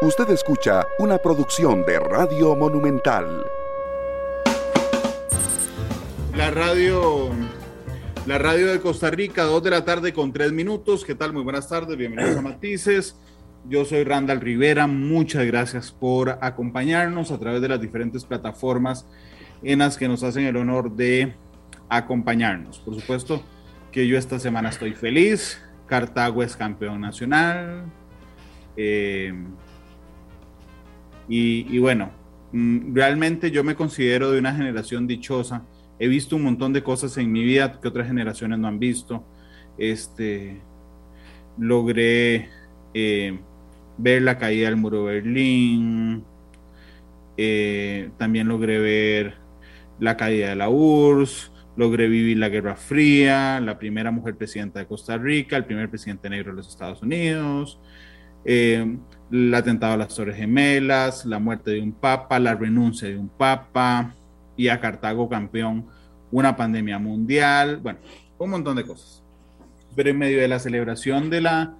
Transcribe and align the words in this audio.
Usted 0.00 0.30
escucha 0.30 0.86
una 1.00 1.18
producción 1.18 1.84
de 1.84 1.98
Radio 1.98 2.54
Monumental. 2.54 3.44
La 6.36 6.52
radio, 6.52 7.30
la 8.24 8.38
radio 8.38 8.68
de 8.68 8.78
Costa 8.78 9.10
Rica, 9.10 9.42
2 9.42 9.60
de 9.60 9.70
la 9.70 9.84
tarde 9.84 10.12
con 10.12 10.32
3 10.32 10.52
minutos. 10.52 11.04
¿Qué 11.04 11.16
tal? 11.16 11.32
Muy 11.32 11.42
buenas 11.42 11.68
tardes, 11.68 11.96
bienvenidos 11.96 12.36
a 12.36 12.42
Matices. 12.42 13.16
Yo 13.68 13.84
soy 13.84 14.04
Randall 14.04 14.40
Rivera, 14.40 14.86
muchas 14.86 15.44
gracias 15.46 15.90
por 15.90 16.38
acompañarnos 16.42 17.32
a 17.32 17.38
través 17.40 17.60
de 17.60 17.68
las 17.68 17.80
diferentes 17.80 18.24
plataformas 18.24 19.04
en 19.64 19.80
las 19.80 19.96
que 19.96 20.06
nos 20.06 20.22
hacen 20.22 20.44
el 20.44 20.58
honor 20.58 20.92
de 20.92 21.34
acompañarnos. 21.88 22.78
Por 22.78 22.94
supuesto 22.94 23.42
que 23.90 24.06
yo 24.06 24.16
esta 24.16 24.38
semana 24.38 24.68
estoy 24.68 24.94
feliz, 24.94 25.60
Cartago 25.88 26.44
es 26.44 26.56
campeón 26.56 27.00
nacional. 27.00 27.82
Eh, 28.76 29.34
y, 31.28 31.78
bueno, 31.78 32.10
mm, 32.52 32.94
realmente 32.94 33.50
yo 33.50 33.62
me 33.62 33.74
considero 33.74 34.30
de 34.30 34.38
una 34.38 34.54
generación 34.54 35.06
dichosa. 35.06 35.64
He 35.98 36.08
visto 36.08 36.36
un 36.36 36.44
montón 36.44 36.72
de 36.72 36.82
cosas 36.82 37.16
en 37.18 37.30
mi 37.30 37.44
vida 37.44 37.80
que 37.80 37.88
otras 37.88 38.06
generaciones 38.06 38.58
no 38.58 38.68
han 38.68 38.78
visto. 38.78 39.24
Este, 39.76 40.60
logré 41.58 42.48
eh, 42.94 43.38
ver 43.98 44.22
la 44.22 44.38
caída 44.38 44.68
del 44.68 44.76
muro 44.76 45.06
de 45.06 45.14
Berlín. 45.14 46.24
Eh, 47.36 48.10
también 48.16 48.48
logré 48.48 48.78
ver 48.78 49.34
la 50.00 50.16
caída 50.16 50.50
de 50.50 50.56
la 50.56 50.68
URSS. 50.68 51.52
Logré 51.76 52.08
vivir 52.08 52.38
la 52.38 52.48
Guerra 52.48 52.74
Fría, 52.74 53.60
la 53.60 53.78
primera 53.78 54.10
mujer 54.10 54.34
presidenta 54.36 54.80
de 54.80 54.86
Costa 54.86 55.16
Rica, 55.16 55.56
el 55.56 55.64
primer 55.64 55.88
presidente 55.88 56.28
negro 56.28 56.50
de 56.50 56.56
los 56.56 56.68
Estados 56.68 57.02
Unidos. 57.02 57.78
Eh, 58.44 58.96
el 59.30 59.54
atentado 59.54 59.94
a 59.94 59.96
las 59.96 60.14
Torres 60.14 60.36
Gemelas, 60.36 61.26
la 61.26 61.38
muerte 61.38 61.72
de 61.72 61.80
un 61.80 61.92
papa, 61.92 62.38
la 62.38 62.54
renuncia 62.54 63.08
de 63.08 63.18
un 63.18 63.28
papa 63.28 64.14
y 64.56 64.68
a 64.68 64.80
Cartago 64.80 65.28
campeón, 65.28 65.86
una 66.30 66.56
pandemia 66.56 66.98
mundial, 66.98 67.78
bueno, 67.78 67.98
un 68.38 68.50
montón 68.50 68.76
de 68.76 68.86
cosas. 68.86 69.22
Pero 69.94 70.10
en 70.10 70.18
medio 70.18 70.40
de 70.40 70.48
la 70.48 70.58
celebración 70.58 71.30
de 71.30 71.40
la, 71.40 71.74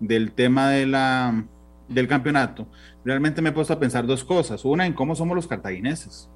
del 0.00 0.32
tema 0.32 0.70
de 0.70 0.86
la, 0.86 1.44
del 1.88 2.08
campeonato, 2.08 2.68
realmente 3.04 3.42
me 3.42 3.50
he 3.50 3.52
puesto 3.52 3.72
a 3.72 3.80
pensar 3.80 4.06
dos 4.06 4.24
cosas. 4.24 4.64
Una, 4.64 4.86
en 4.86 4.92
cómo 4.92 5.14
somos 5.14 5.34
los 5.34 5.46
cartagineses. 5.46 6.28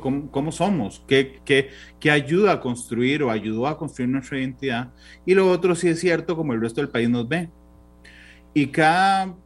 ¿Cómo, 0.00 0.30
cómo 0.32 0.50
somos? 0.50 1.04
¿Qué, 1.06 1.40
qué, 1.44 1.70
¿Qué 2.00 2.10
ayuda 2.10 2.52
a 2.52 2.60
construir 2.60 3.22
o 3.22 3.30
ayudó 3.30 3.68
a 3.68 3.78
construir 3.78 4.10
nuestra 4.10 4.38
identidad? 4.38 4.92
Y 5.24 5.34
lo 5.34 5.48
otro, 5.48 5.76
sí 5.76 5.88
es 5.88 6.00
cierto, 6.00 6.36
como 6.36 6.52
el 6.52 6.60
resto 6.60 6.80
del 6.80 6.90
país 6.90 7.08
nos 7.08 7.28
ve. 7.28 7.48
Y 8.52 8.66
cada 8.68 9.36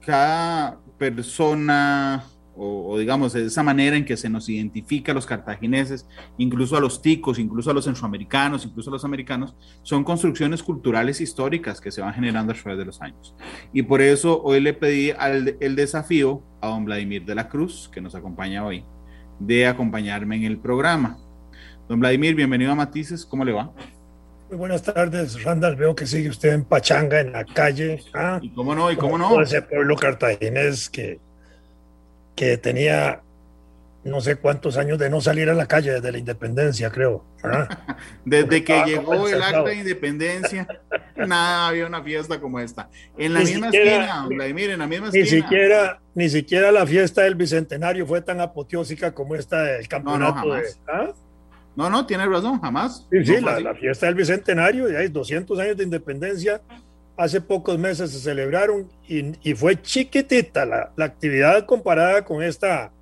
cada 0.00 0.78
persona 0.98 2.24
o, 2.56 2.96
digamos 2.98 3.32
de 3.32 3.46
esa 3.46 3.62
manera 3.62 3.96
en 3.96 4.04
que 4.04 4.16
se 4.16 4.30
nos 4.30 4.48
identifica 4.48 5.12
a 5.12 5.14
los 5.14 5.26
cartagineses, 5.26 6.06
incluso 6.38 6.76
a 6.76 6.80
los 6.80 7.02
ticos, 7.02 7.38
incluso 7.38 7.70
a 7.70 7.74
los 7.74 7.84
centroamericanos, 7.84 8.64
incluso 8.64 8.90
a 8.90 8.92
los 8.92 9.04
americanos, 9.04 9.56
son 9.82 10.04
construcciones 10.04 10.62
culturales 10.62 11.20
históricas 11.20 11.80
que 11.80 11.90
se 11.90 12.00
van 12.00 12.14
generando 12.14 12.52
a 12.52 12.56
través 12.56 12.78
de 12.78 12.84
los 12.84 13.02
años. 13.02 13.34
Y 13.72 13.82
por 13.82 14.00
eso 14.00 14.40
hoy 14.42 14.60
le 14.60 14.72
pedí 14.72 15.12
el 15.60 15.76
desafío 15.76 16.42
a 16.60 16.68
don 16.68 16.84
Vladimir 16.84 17.24
de 17.24 17.34
la 17.34 17.48
Cruz, 17.48 17.90
que 17.92 18.00
nos 18.00 18.14
acompaña 18.14 18.64
hoy, 18.64 18.84
de 19.40 19.66
acompañarme 19.66 20.36
en 20.36 20.44
el 20.44 20.58
programa. 20.58 21.18
Don 21.88 21.98
Vladimir, 21.98 22.36
bienvenido 22.36 22.70
a 22.70 22.76
Matices, 22.76 23.26
¿cómo 23.26 23.44
le 23.44 23.52
va? 23.52 23.72
Muy 24.54 24.60
buenas 24.60 24.84
tardes, 24.84 25.42
Randall. 25.42 25.74
Veo 25.74 25.96
que 25.96 26.06
sigue 26.06 26.28
usted 26.28 26.50
en 26.50 26.64
Pachanga, 26.64 27.18
en 27.18 27.32
la 27.32 27.44
calle. 27.44 28.00
¿ah? 28.14 28.38
¿Y 28.40 28.50
cómo 28.50 28.72
no? 28.72 28.88
¿Y 28.88 28.94
cómo 28.94 29.18
no? 29.18 29.40
Ese 29.40 29.62
pueblo 29.62 29.96
cartaginés 29.96 30.88
que, 30.88 31.18
que 32.36 32.56
tenía 32.56 33.20
no 34.04 34.20
sé 34.20 34.36
cuántos 34.36 34.76
años 34.76 34.96
de 34.96 35.10
no 35.10 35.20
salir 35.20 35.50
a 35.50 35.54
la 35.54 35.66
calle 35.66 35.94
desde 35.94 36.12
la 36.12 36.18
independencia, 36.18 36.88
creo. 36.90 37.24
desde 38.24 38.62
que 38.62 38.80
llegó 38.86 39.26
el 39.26 39.42
acta 39.42 39.64
de 39.64 39.74
independencia, 39.74 40.68
nada 41.16 41.66
había 41.66 41.88
una 41.88 42.04
fiesta 42.04 42.40
como 42.40 42.60
esta. 42.60 42.88
En 43.18 43.34
la 43.34 43.40
misma 43.40 43.70
esquina, 43.70 44.26
Vladimir, 44.28 44.70
en 44.70 44.78
la 44.78 44.86
misma 44.86 45.08
esquina. 45.08 45.24
Ni 45.24 45.30
siquiera, 45.30 46.00
ni 46.14 46.28
siquiera 46.28 46.70
la 46.70 46.86
fiesta 46.86 47.22
del 47.22 47.34
bicentenario 47.34 48.06
fue 48.06 48.20
tan 48.20 48.40
apoteósica 48.40 49.12
como 49.12 49.34
esta 49.34 49.64
del 49.64 49.88
campeonato 49.88 50.54
de. 50.54 50.62
¿ah? 50.86 51.12
No, 51.76 51.90
no, 51.90 52.06
tiene 52.06 52.26
razón, 52.26 52.60
jamás. 52.60 53.06
Sí, 53.10 53.24
sí, 53.24 53.40
la, 53.40 53.74
fiesta 53.74 54.06
del 54.06 54.14
Bicentenario, 54.14 54.90
ya 54.90 55.00
hay 55.00 55.08
200 55.08 55.58
años 55.58 55.76
de 55.76 55.84
independencia, 55.84 56.60
hace 57.16 57.40
pocos 57.40 57.78
meses 57.78 58.10
se 58.10 58.18
celebraron 58.20 58.88
y, 59.08 59.54
fue 59.54 59.80
chiquitita 59.80 60.64
la, 60.64 60.92
actividad 61.04 61.66
comparada 61.66 62.24
con 62.24 62.42
esta, 62.42 62.92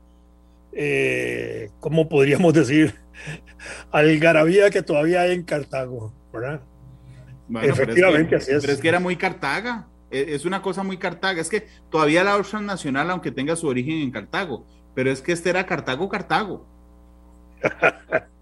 eh, 0.73 1.71
¿cómo 1.81 2.09
podríamos 2.09 2.55
decir? 2.55 2.95
Algarabía 3.91 4.71
que 4.71 4.83
todavía 4.83 5.23
hay 5.23 5.33
en 5.33 5.43
Cartago, 5.43 6.13
¿verdad? 6.33 6.63
Efectivamente, 7.63 8.37
así 8.37 8.53
es. 8.53 8.63
Pero 8.63 8.73
es 8.73 8.81
que 8.81 8.89
era 8.89 9.01
muy 9.01 9.17
Cartaga, 9.17 9.87
e, 10.11 10.35
es 10.35 10.47
una 10.47 10.63
cosa 10.63 10.83
muy 10.83 10.97
Cartaga, 10.97 11.41
es 11.41 11.51
que 11.51 11.67
todavía 11.91 12.25
la 12.25 12.37
Ocean 12.37 12.65
Nacional, 12.65 13.11
aunque 13.11 13.31
tenga 13.31 13.55
su 13.57 13.67
origen 13.67 13.99
en 13.99 14.11
Cartago, 14.11 14.67
pero 14.95 15.11
es 15.11 15.21
que 15.21 15.33
este 15.33 15.51
era 15.51 15.67
Cartago, 15.67 16.09
Cartago. 16.09 16.67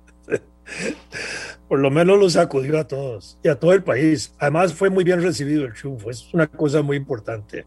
por 1.68 1.78
lo 1.78 1.90
menos 1.90 2.18
lo 2.18 2.28
sacudió 2.28 2.78
a 2.78 2.88
todos 2.88 3.38
y 3.42 3.48
a 3.48 3.54
todo 3.54 3.72
el 3.72 3.82
país. 3.82 4.34
Además 4.38 4.74
fue 4.74 4.90
muy 4.90 5.04
bien 5.04 5.22
recibido 5.22 5.64
el 5.64 5.72
triunfo, 5.72 6.10
es 6.10 6.32
una 6.34 6.46
cosa 6.46 6.82
muy 6.82 6.96
importante. 6.96 7.64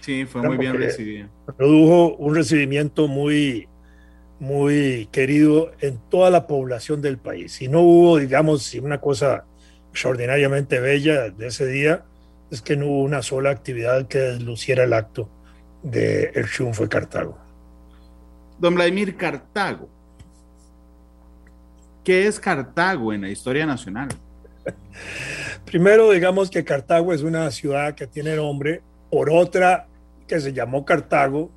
Sí, 0.00 0.24
fue 0.24 0.42
muy 0.42 0.56
bien 0.56 0.76
recibido. 0.76 1.28
Produjo 1.56 2.16
un 2.16 2.34
recibimiento 2.34 3.08
muy, 3.08 3.68
muy 4.38 5.08
querido 5.12 5.72
en 5.80 5.98
toda 6.08 6.30
la 6.30 6.46
población 6.46 7.02
del 7.02 7.18
país. 7.18 7.60
Y 7.60 7.68
no 7.68 7.80
hubo, 7.80 8.18
digamos, 8.18 8.72
una 8.74 9.00
cosa 9.00 9.44
extraordinariamente 9.90 10.80
bella 10.80 11.30
de 11.30 11.48
ese 11.48 11.66
día, 11.66 12.04
es 12.50 12.62
que 12.62 12.76
no 12.76 12.86
hubo 12.86 13.02
una 13.02 13.22
sola 13.22 13.50
actividad 13.50 14.06
que 14.06 14.18
desluciera 14.18 14.84
el 14.84 14.92
acto 14.92 15.28
del 15.82 16.30
el 16.34 16.48
triunfo 16.48 16.84
de 16.84 16.88
Cartago. 16.88 17.38
Don 18.58 18.74
Vladimir 18.74 19.16
Cartago 19.16 19.88
¿Qué 22.04 22.26
es 22.26 22.40
Cartago 22.40 23.12
en 23.12 23.22
la 23.22 23.28
historia 23.28 23.66
nacional? 23.66 24.08
Primero, 25.66 26.10
digamos 26.10 26.50
que 26.50 26.64
Cartago 26.64 27.12
es 27.12 27.22
una 27.22 27.50
ciudad 27.50 27.94
que 27.94 28.06
tiene 28.06 28.36
nombre 28.36 28.82
por 29.10 29.30
otra 29.30 29.86
que 30.26 30.40
se 30.40 30.52
llamó 30.52 30.84
Cartago, 30.84 31.50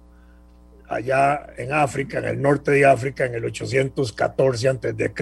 allá 0.90 1.48
en 1.58 1.72
África, 1.72 2.20
en 2.20 2.26
el 2.26 2.42
norte 2.42 2.72
de 2.72 2.86
África, 2.86 3.26
en 3.26 3.36
el 3.36 3.46
814 3.46 4.68
a.C., 4.70 5.14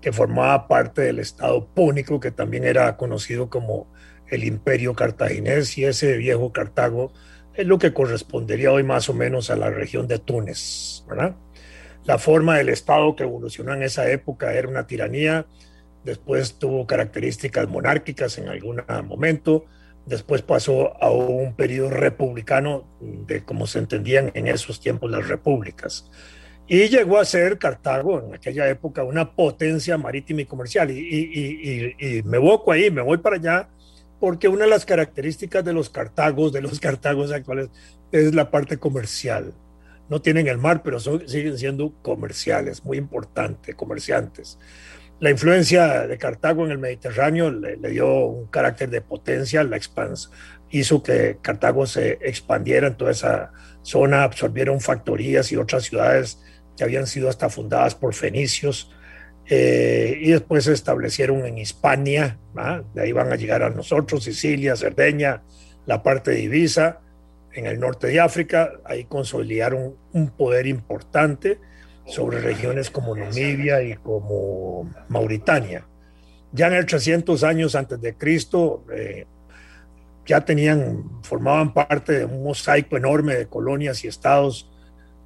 que 0.00 0.12
formaba 0.12 0.66
parte 0.66 1.02
del 1.02 1.20
Estado 1.20 1.66
púnico, 1.66 2.20
que 2.20 2.30
también 2.30 2.64
era 2.64 2.96
conocido 2.96 3.48
como 3.48 3.86
el 4.28 4.44
Imperio 4.44 4.94
Cartaginés, 4.94 5.78
y 5.78 5.84
ese 5.84 6.16
viejo 6.16 6.52
Cartago 6.52 7.12
es 7.54 7.66
lo 7.66 7.78
que 7.78 7.94
correspondería 7.94 8.72
hoy 8.72 8.82
más 8.82 9.08
o 9.08 9.14
menos 9.14 9.50
a 9.50 9.56
la 9.56 9.70
región 9.70 10.08
de 10.08 10.18
Túnez, 10.18 11.04
¿verdad? 11.08 11.36
La 12.04 12.18
forma 12.18 12.58
del 12.58 12.68
Estado 12.68 13.16
que 13.16 13.22
evolucionó 13.22 13.72
en 13.72 13.82
esa 13.82 14.10
época 14.10 14.52
era 14.52 14.68
una 14.68 14.86
tiranía, 14.86 15.46
después 16.04 16.58
tuvo 16.58 16.86
características 16.86 17.66
monárquicas 17.68 18.36
en 18.36 18.48
algún 18.48 18.82
momento, 19.06 19.64
después 20.04 20.42
pasó 20.42 21.02
a 21.02 21.10
un 21.10 21.54
periodo 21.54 21.90
republicano 21.90 22.86
de 23.00 23.42
como 23.42 23.66
se 23.66 23.78
entendían 23.78 24.30
en 24.34 24.48
esos 24.48 24.80
tiempos 24.80 25.10
las 25.10 25.28
repúblicas. 25.28 26.10
Y 26.66 26.88
llegó 26.88 27.18
a 27.18 27.24
ser 27.24 27.58
Cartago 27.58 28.22
en 28.26 28.34
aquella 28.34 28.68
época 28.68 29.02
una 29.04 29.34
potencia 29.34 29.96
marítima 29.96 30.42
y 30.42 30.46
comercial. 30.46 30.90
Y, 30.90 32.22
me 32.24 32.36
evoco 32.36 32.72
ahí, 32.72 32.90
me 32.90 33.02
voy 33.02 33.18
para 33.18 33.36
allá, 33.36 33.68
porque 34.20 34.48
una 34.48 34.64
de 34.64 34.70
las 34.70 34.86
características 34.86 35.64
de 35.64 35.72
los 35.72 35.90
Cartagos, 35.90 36.52
de 36.52 36.62
los 36.62 36.80
Cartagos 36.80 37.32
actuales, 37.32 37.70
es 38.12 38.34
la 38.34 38.50
parte 38.50 38.78
comercial 38.78 39.54
no 40.08 40.20
tienen 40.20 40.48
el 40.48 40.58
mar, 40.58 40.82
pero 40.82 41.00
siguen 41.00 41.58
siendo 41.58 41.94
comerciales, 42.02 42.84
muy 42.84 42.98
importantes, 42.98 43.74
comerciantes. 43.74 44.58
La 45.20 45.30
influencia 45.30 46.06
de 46.06 46.18
Cartago 46.18 46.66
en 46.66 46.72
el 46.72 46.78
Mediterráneo 46.78 47.50
le, 47.50 47.76
dio 47.88 48.26
un 48.26 48.46
carácter 48.48 48.90
de 48.90 49.00
potencia, 49.00 49.62
la 49.62 49.78
hizo 50.70 51.02
que 51.02 51.38
Cartago 51.40 51.86
se 51.86 52.18
expandiera 52.20 52.88
en 52.88 52.96
toda 52.96 53.12
esa 53.12 53.52
zona, 53.82 54.24
absorbieron 54.24 54.80
factorías 54.80 55.52
y 55.52 55.56
otras 55.56 55.84
ciudades 55.84 56.42
que 56.76 56.84
habían 56.84 57.06
sido 57.06 57.28
hasta 57.28 57.48
fundadas 57.48 57.94
por 57.94 58.12
fenicios, 58.14 58.90
eh, 59.46 60.18
y 60.20 60.30
después 60.30 60.64
se 60.64 60.72
establecieron 60.72 61.46
en 61.46 61.58
Hispania, 61.58 62.38
de 62.94 63.02
ahí 63.02 63.12
van 63.12 63.32
a 63.32 63.36
llegar 63.36 63.62
a 63.62 63.70
nosotros, 63.70 64.24
Sicilia, 64.24 64.74
Cerdeña, 64.74 65.42
la 65.86 66.02
parte 66.02 66.32
de 66.32 66.40
Ibiza, 66.40 67.00
en 67.54 67.66
el 67.66 67.78
norte 67.78 68.08
de 68.08 68.20
África, 68.20 68.72
ahí 68.84 69.04
consolidaron 69.04 69.94
un 70.12 70.30
poder 70.30 70.66
importante 70.66 71.58
sobre 72.06 72.40
regiones 72.40 72.90
como 72.90 73.16
Namibia 73.16 73.82
y 73.82 73.94
como 73.94 74.92
Mauritania. 75.08 75.86
Ya 76.52 76.66
en 76.66 76.74
el 76.74 76.86
300 76.86 77.42
años 77.42 77.74
antes 77.74 78.00
de 78.00 78.14
Cristo, 78.14 78.84
eh, 78.92 79.26
ya 80.26 80.44
tenían, 80.44 81.22
formaban 81.22 81.72
parte 81.74 82.20
de 82.20 82.24
un 82.24 82.42
mosaico 82.42 82.96
enorme 82.96 83.34
de 83.34 83.46
colonias 83.46 84.04
y 84.04 84.08
estados 84.08 84.70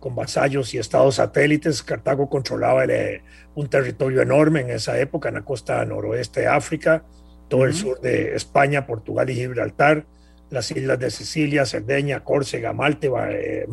con 0.00 0.14
vasallos 0.14 0.74
y 0.74 0.78
estados 0.78 1.16
satélites. 1.16 1.82
Cartago 1.82 2.28
controlaba 2.28 2.84
eh, 2.84 3.22
un 3.54 3.68
territorio 3.68 4.22
enorme 4.22 4.60
en 4.60 4.70
esa 4.70 4.98
época, 4.98 5.28
en 5.28 5.36
la 5.36 5.42
costa 5.42 5.84
noroeste 5.84 6.42
de 6.42 6.46
África, 6.48 7.04
todo 7.48 7.64
el 7.64 7.74
sur 7.74 8.00
de 8.00 8.34
España, 8.34 8.86
Portugal 8.86 9.28
y 9.30 9.34
Gibraltar, 9.34 10.06
las 10.50 10.70
islas 10.70 10.98
de 10.98 11.10
Sicilia, 11.10 11.66
Cerdeña, 11.66 12.24
Córcega, 12.24 12.72
Malte, 12.72 13.10
eh, 13.30 13.66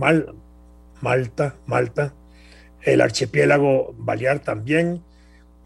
Malta, 1.01 1.55
Malta, 1.65 2.13
el 2.81 3.01
archipiélago 3.01 3.93
Balear 3.97 4.39
también. 4.39 5.01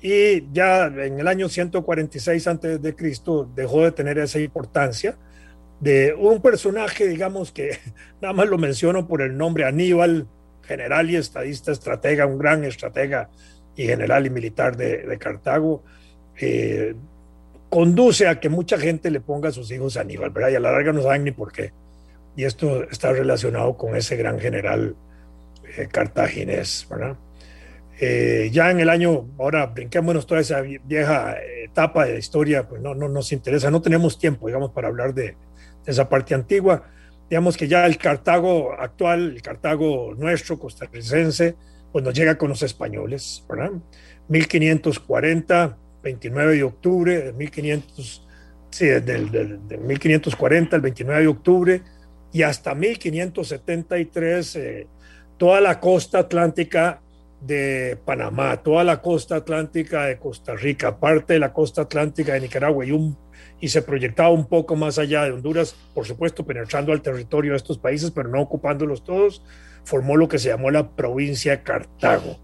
Y 0.01 0.49
ya 0.53 0.85
en 0.85 1.19
el 1.19 1.27
año 1.27 1.49
146 1.49 2.47
a.C. 2.47 2.79
dejó 2.79 3.83
de 3.83 3.91
tener 3.91 4.17
esa 4.17 4.39
importancia 4.39 5.17
de 5.79 6.13
un 6.13 6.41
personaje, 6.41 7.07
digamos 7.07 7.51
que 7.51 7.77
nada 8.21 8.33
más 8.33 8.47
lo 8.47 8.57
menciono 8.57 9.07
por 9.07 9.21
el 9.21 9.37
nombre 9.37 9.65
Aníbal, 9.65 10.27
general 10.63 11.09
y 11.09 11.15
estadista, 11.15 11.71
estratega, 11.71 12.25
un 12.25 12.37
gran 12.37 12.63
estratega 12.63 13.29
y 13.75 13.85
general 13.85 14.25
y 14.25 14.29
militar 14.29 14.77
de, 14.77 15.17
Cartago, 15.19 15.83
eh, 16.39 16.95
conduce 17.69 18.27
a 18.27 18.39
que 18.39 18.49
mucha 18.49 18.77
gente 18.77 19.11
le 19.11 19.21
ponga 19.21 19.49
a 19.49 19.51
sus 19.51 19.71
hijos 19.71 19.97
Aníbal, 19.97 20.31
¿verdad? 20.31 20.49
Y 20.49 20.55
a 20.55 20.59
la 20.59 20.71
larga 20.71 20.91
no 20.91 21.01
saben 21.01 21.23
ni 21.23 21.31
por 21.31 21.51
qué. 21.51 21.71
Y 22.35 22.43
esto 22.43 22.83
está 22.89 23.11
relacionado 23.11 23.77
con 23.77 23.95
ese 23.95 24.15
gran 24.15 24.39
general 24.39 24.95
eh, 25.77 25.87
cartaginés, 25.91 26.87
¿verdad? 26.89 27.17
Eh, 27.99 28.49
ya 28.51 28.71
en 28.71 28.79
el 28.79 28.89
año, 28.89 29.27
ahora 29.37 29.65
brinquémonos 29.67 30.25
toda 30.25 30.39
esa 30.39 30.61
vieja 30.61 31.35
etapa 31.63 32.05
de 32.05 32.17
historia, 32.17 32.67
pues 32.67 32.81
no, 32.81 32.95
no 32.95 33.09
nos 33.09 33.31
interesa, 33.33 33.69
no 33.69 33.81
tenemos 33.81 34.17
tiempo, 34.17 34.47
digamos, 34.47 34.71
para 34.71 34.87
hablar 34.87 35.13
de, 35.13 35.35
de 35.85 35.91
esa 35.91 36.07
parte 36.07 36.33
antigua. 36.33 36.83
Digamos 37.29 37.57
que 37.57 37.67
ya 37.67 37.85
el 37.85 37.97
Cartago 37.97 38.73
actual, 38.73 39.33
el 39.35 39.41
Cartago 39.41 40.15
nuestro, 40.15 40.57
costarricense, 40.57 41.55
pues 41.91 42.03
nos 42.03 42.13
llega 42.13 42.37
con 42.37 42.49
los 42.49 42.63
españoles, 42.63 43.43
¿verdad? 43.49 43.71
1540, 44.29 45.77
29 46.03 46.55
de 46.55 46.63
octubre 46.63 47.21
de 47.21 47.33
1500, 47.33 48.27
sí, 48.69 48.85
del, 48.85 49.31
del, 49.31 49.59
1540 49.79 50.75
el 50.75 50.81
29 50.81 51.21
de 51.21 51.27
octubre 51.27 51.81
y 52.31 52.43
hasta 52.43 52.75
1573 52.75 54.55
eh, 54.55 54.87
toda 55.37 55.61
la 55.61 55.79
costa 55.79 56.19
atlántica 56.19 57.01
de 57.41 57.97
Panamá, 58.03 58.57
toda 58.57 58.83
la 58.83 59.01
costa 59.01 59.37
atlántica 59.37 60.05
de 60.05 60.17
Costa 60.17 60.55
Rica, 60.55 60.99
parte 60.99 61.33
de 61.33 61.39
la 61.39 61.53
costa 61.53 61.83
atlántica 61.83 62.33
de 62.33 62.41
Nicaragua 62.41 62.85
y, 62.85 62.91
un, 62.91 63.17
y 63.61 63.69
se 63.69 63.81
proyectaba 63.81 64.29
un 64.29 64.45
poco 64.45 64.75
más 64.75 64.99
allá 64.99 65.23
de 65.23 65.31
Honduras, 65.31 65.75
por 65.93 66.05
supuesto 66.05 66.45
penetrando 66.45 66.91
al 66.91 67.01
territorio 67.01 67.51
de 67.51 67.57
estos 67.57 67.77
países, 67.77 68.11
pero 68.11 68.29
no 68.29 68.41
ocupándolos 68.41 69.03
todos, 69.03 69.41
formó 69.85 70.17
lo 70.17 70.27
que 70.27 70.39
se 70.39 70.49
llamó 70.49 70.69
la 70.69 70.89
provincia 70.89 71.55
de 71.55 71.63
Cartago. 71.63 72.37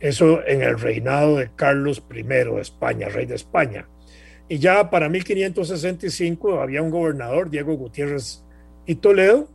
Eso 0.00 0.46
en 0.46 0.62
el 0.62 0.78
reinado 0.78 1.36
de 1.36 1.50
Carlos 1.54 2.02
I 2.10 2.22
de 2.22 2.60
España, 2.60 3.08
rey 3.08 3.26
de 3.26 3.34
España. 3.34 3.88
Y 4.48 4.58
ya 4.58 4.90
para 4.90 5.08
1565 5.08 6.60
había 6.60 6.82
un 6.82 6.90
gobernador, 6.90 7.50
Diego 7.50 7.74
Gutiérrez 7.74 8.42
y 8.86 8.94
Toledo, 8.96 9.48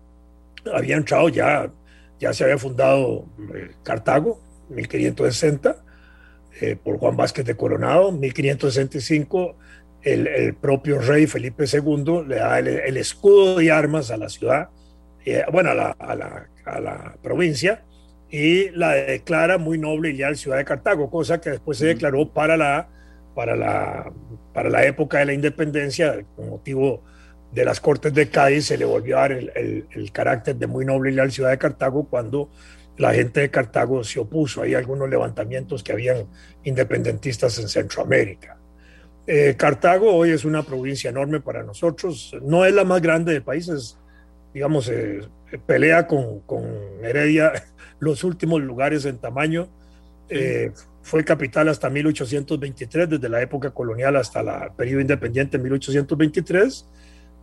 había 0.72 0.98
entrado 0.98 1.30
ya, 1.30 1.72
ya 2.20 2.34
se 2.34 2.44
había 2.44 2.58
fundado 2.58 3.26
eh, 3.56 3.72
Cartago, 3.84 4.40
1560, 4.70 5.84
eh, 6.62 6.76
por 6.76 6.98
Juan 6.98 7.18
Vázquez 7.18 7.46
de 7.46 7.56
Coronado, 7.56 8.12
1565 8.12 9.56
el, 10.04 10.56
propio 10.56 11.00
rey 11.00 11.28
Felipe 11.28 11.66
II 11.66 12.26
le 12.28 12.36
da 12.36 12.60
el, 12.60 12.98
escudo 12.98 13.58
de 13.58 13.72
armas 13.72 14.12
a 14.12 14.18
la 14.18 14.30
ciudad, 14.30 14.70
eh, 15.26 15.44
bueno, 15.52 15.72
a 15.72 16.16
la, 16.16 17.18
provincia, 17.22 17.86
y 18.34 18.72
la 18.72 18.94
declara 18.94 19.60
muy 19.60 19.78
noble 19.78 20.10
y 20.10 20.14
leal 20.14 20.36
ciudad 20.36 20.58
de 20.58 20.66
Cartago, 20.66 21.12
cosa 21.12 21.40
que 21.40 21.52
después 21.52 21.78
se 21.78 21.86
declaró 21.86 22.28
para 22.34 22.58
la, 22.58 22.90
para 23.36 23.56
la, 23.56 24.12
para 24.52 24.72
la 24.72 24.84
época 24.88 25.20
de 25.20 25.26
la 25.26 25.34
independencia, 25.34 26.26
con 26.36 26.50
motivo 26.50 27.04
de 27.52 27.64
las 27.64 27.80
Cortes 27.80 28.12
de 28.12 28.30
Cádiz, 28.30 28.66
se 28.66 28.78
le 28.80 28.86
volvió 28.86 29.20
a 29.20 29.22
dar 29.22 29.34
el, 29.34 29.86
el 29.88 30.12
carácter 30.12 30.56
de 30.56 30.66
muy 30.66 30.84
noble 30.84 31.12
y 31.12 31.14
leal 31.14 31.32
ciudad 31.32 31.52
de 31.52 31.60
Cartago 31.60 32.10
cuando 32.10 32.50
la 32.98 33.14
gente 33.14 33.42
de 33.42 33.52
Cartago 33.52 34.04
se 34.04 34.20
opuso. 34.20 34.64
Hay 34.64 34.74
algunos 34.74 35.08
levantamientos 35.08 35.84
que 35.84 35.92
habían 35.92 36.26
independentistas 36.64 37.60
en 37.60 37.68
Centroamérica. 37.68 38.58
Eh, 39.28 39.54
Cartago 39.56 40.12
hoy 40.12 40.32
es 40.32 40.44
una 40.44 40.64
provincia 40.64 41.12
enorme 41.12 41.40
para 41.40 41.62
nosotros. 41.62 42.36
No 42.42 42.66
es 42.66 42.74
la 42.74 42.84
más 42.84 43.00
grande 43.00 43.34
del 43.34 43.44
país, 43.44 43.68
es, 43.68 43.96
digamos, 44.56 44.90
eh, 44.90 45.22
pelea 45.68 46.08
con, 46.08 46.40
con, 46.42 46.66
Heredia 47.04 47.54
los 48.00 48.24
últimos 48.24 48.62
lugares 48.62 49.06
en 49.06 49.18
tamaño. 49.18 49.68
Eh, 50.30 50.72
fue 51.02 51.26
capital 51.26 51.68
hasta 51.68 51.90
1823, 51.90 53.10
desde 53.10 53.30
la 53.30 53.42
época 53.42 53.72
colonial 53.72 54.16
hasta 54.16 54.40
el 54.40 54.72
periodo 54.76 55.02
independiente 55.02 55.58
en 55.58 55.64
1823. 55.64 56.88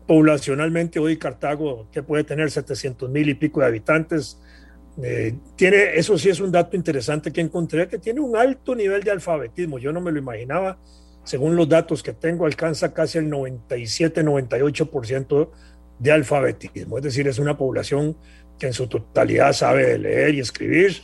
Poblacionalmente 0.06 0.98
hoy 0.98 1.18
Cartago, 1.18 1.88
que 1.92 2.02
puede 2.02 2.24
tener 2.24 2.50
700 2.50 3.10
mil 3.10 3.28
y 3.28 3.34
pico 3.34 3.60
de 3.60 3.66
habitantes, 3.66 4.40
eh, 5.02 5.34
tiene, 5.56 5.96
eso 5.96 6.18
sí 6.18 6.28
es 6.28 6.40
un 6.40 6.50
dato 6.50 6.76
interesante 6.76 7.32
que 7.32 7.40
encontré, 7.40 7.88
que 7.88 7.98
tiene 7.98 8.20
un 8.20 8.36
alto 8.36 8.74
nivel 8.74 9.02
de 9.02 9.10
alfabetismo. 9.10 9.78
Yo 9.78 9.92
no 9.92 10.00
me 10.00 10.12
lo 10.12 10.18
imaginaba. 10.18 10.78
Según 11.22 11.54
los 11.54 11.68
datos 11.68 12.02
que 12.02 12.14
tengo, 12.14 12.46
alcanza 12.46 12.92
casi 12.92 13.18
el 13.18 13.30
97-98% 13.30 15.50
de 15.98 16.12
alfabetismo. 16.12 16.98
Es 16.98 17.04
decir, 17.04 17.28
es 17.28 17.38
una 17.38 17.56
población 17.56 18.16
que 18.60 18.68
en 18.68 18.72
su 18.72 18.86
totalidad 18.86 19.52
sabe 19.52 19.98
leer 19.98 20.34
y 20.34 20.40
escribir. 20.40 21.02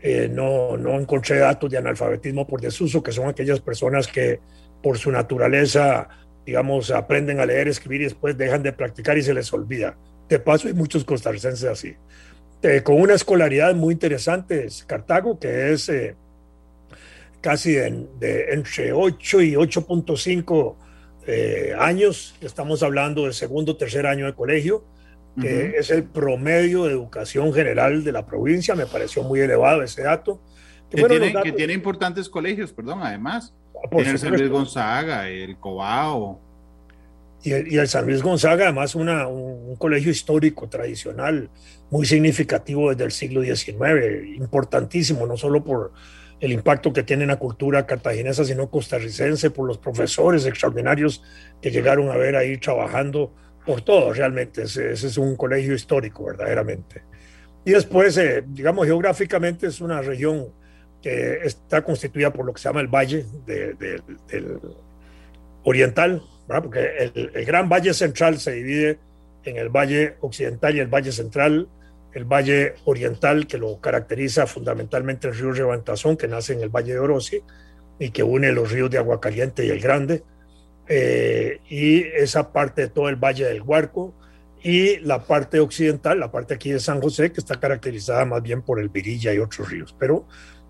Eh, 0.00 0.28
no, 0.30 0.76
no 0.76 1.00
encontré 1.00 1.38
datos 1.38 1.68
de 1.68 1.78
analfabetismo 1.78 2.46
por 2.46 2.60
desuso, 2.60 3.02
que 3.02 3.10
son 3.10 3.28
aquellas 3.28 3.58
personas 3.58 4.06
que 4.06 4.38
por 4.80 4.96
su 4.96 5.10
naturaleza, 5.10 6.08
digamos, 6.46 6.92
aprenden 6.92 7.40
a 7.40 7.46
leer, 7.46 7.66
escribir 7.66 8.02
y 8.02 8.04
después 8.04 8.38
dejan 8.38 8.62
de 8.62 8.72
practicar 8.72 9.18
y 9.18 9.22
se 9.22 9.34
les 9.34 9.52
olvida. 9.52 9.96
De 10.28 10.38
paso, 10.38 10.68
hay 10.68 10.74
muchos 10.74 11.04
costarricenses 11.04 11.68
así. 11.68 11.96
Eh, 12.62 12.82
con 12.82 13.00
una 13.00 13.14
escolaridad 13.14 13.74
muy 13.74 13.94
interesante, 13.94 14.66
es 14.66 14.84
Cartago, 14.84 15.38
que 15.38 15.72
es 15.72 15.88
eh, 15.88 16.14
casi 17.40 17.72
de, 17.72 18.46
entre 18.50 18.92
8 18.92 19.42
y 19.42 19.52
8.5 19.54 20.76
eh, 21.26 21.74
años, 21.78 22.34
estamos 22.40 22.82
hablando 22.82 23.24
del 23.24 23.34
segundo 23.34 23.76
tercer 23.76 24.06
año 24.06 24.26
de 24.26 24.34
colegio, 24.34 24.84
que 25.40 25.74
es 25.78 25.90
el 25.90 26.04
promedio 26.04 26.84
de 26.84 26.92
educación 26.92 27.52
general 27.52 28.04
de 28.04 28.12
la 28.12 28.26
provincia, 28.26 28.74
me 28.74 28.86
pareció 28.86 29.22
muy 29.22 29.40
elevado 29.40 29.82
ese 29.82 30.02
dato. 30.02 30.40
Que, 30.90 31.04
tiene, 31.54 31.72
importantes 31.74 32.28
colegios, 32.28 32.72
perdón, 32.72 33.00
además. 33.02 33.54
Ah, 33.74 33.88
por 33.90 34.06
el 34.06 34.18
San 34.18 34.32
Luis 34.32 34.48
Gonzaga, 34.48 35.28
el 35.28 35.56
Cobao. 35.58 36.40
Y 37.42 37.52
el, 37.52 37.86
San 37.86 38.06
Luis 38.06 38.22
Gonzaga, 38.22 38.64
además, 38.64 38.94
una, 38.94 39.28
un, 39.28 39.76
colegio 39.76 40.10
histórico, 40.10 40.68
tradicional, 40.68 41.50
muy 41.90 42.04
significativo 42.04 42.90
desde 42.90 43.04
el 43.04 43.12
siglo 43.12 43.42
XIX, 43.42 44.36
importantísimo, 44.36 45.24
no 45.26 45.36
solo 45.36 45.62
por 45.62 45.92
el 46.40 46.52
impacto 46.52 46.92
que 46.92 47.02
tiene 47.02 47.22
en 47.22 47.28
la 47.28 47.36
cultura 47.36 47.86
cartaginesa, 47.86 48.44
sino 48.44 48.70
costarricense, 48.70 49.50
por 49.50 49.66
los 49.66 49.78
profesores 49.78 50.46
extraordinarios 50.46 51.22
que 51.60 51.70
llegaron 51.70 52.10
a 52.10 52.16
ver 52.16 52.34
ahí 52.34 52.58
trabajando 52.58 53.32
por 53.68 53.82
todo, 53.82 54.14
realmente. 54.14 54.62
Ese, 54.62 54.92
es 54.92 55.18
un 55.18 55.36
colegio 55.36 55.74
histórico, 55.74 56.24
verdaderamente. 56.24 57.02
Y 57.66 57.72
después, 57.72 58.16
eh, 58.16 58.42
digamos, 58.46 58.86
geográficamente 58.86 59.66
es 59.66 59.82
una 59.82 60.00
región 60.00 60.46
que 61.02 61.40
está 61.44 61.82
constituida 61.82 62.32
por 62.32 62.46
lo 62.46 62.54
que 62.54 62.62
se 62.62 62.70
llama 62.70 62.80
el 62.80 62.88
Valle 62.88 63.26
del 63.44 64.58
Oriental, 65.64 66.22
porque 66.46 67.12
el, 67.14 67.44
Gran 67.44 67.68
Valle 67.68 67.92
Central 67.92 68.38
se 68.38 68.52
divide 68.52 68.98
en 69.44 69.58
el 69.58 69.68
Valle 69.68 70.16
Occidental 70.22 70.74
y 70.74 70.80
el 70.80 70.88
Valle 70.88 71.12
Central, 71.12 71.68
el 72.14 72.24
Valle 72.24 72.72
Oriental, 72.86 73.46
que 73.46 73.58
lo 73.58 73.78
caracteriza 73.82 74.46
fundamentalmente 74.46 75.28
el 75.28 75.34
río 75.34 75.52
Revantazón, 75.52 76.16
que 76.16 76.26
nace 76.26 76.54
en 76.54 76.62
el 76.62 76.70
Valle 76.70 76.94
de 76.94 77.00
Orosi 77.00 77.42
y 77.98 78.12
que 78.12 78.22
une 78.22 78.50
los 78.50 78.72
ríos 78.72 78.90
de 78.90 78.96
Agua 78.96 79.20
Caliente 79.20 79.66
y 79.66 79.68
el 79.68 79.80
Grande, 79.80 80.22
eh, 80.88 81.60
y 81.68 82.02
esa 82.02 82.52
parte 82.52 82.82
de 82.82 82.88
todo 82.88 83.08
el 83.08 83.16
Valle 83.16 83.44
del 83.44 83.62
Huarco, 83.62 84.14
y 84.62 84.98
la 84.98 85.24
parte 85.24 85.60
occidental, 85.60 86.18
la 86.18 86.32
parte 86.32 86.54
aquí 86.54 86.72
de 86.72 86.80
San 86.80 87.00
José, 87.00 87.30
que 87.30 87.40
está 87.40 87.60
caracterizada 87.60 88.24
más 88.24 88.42
bien 88.42 88.62
por 88.62 88.80
el 88.80 88.88
Virilla 88.88 89.32
y 89.32 89.38
otros 89.38 89.70
ríos. 89.70 89.94
Pero 89.98 90.26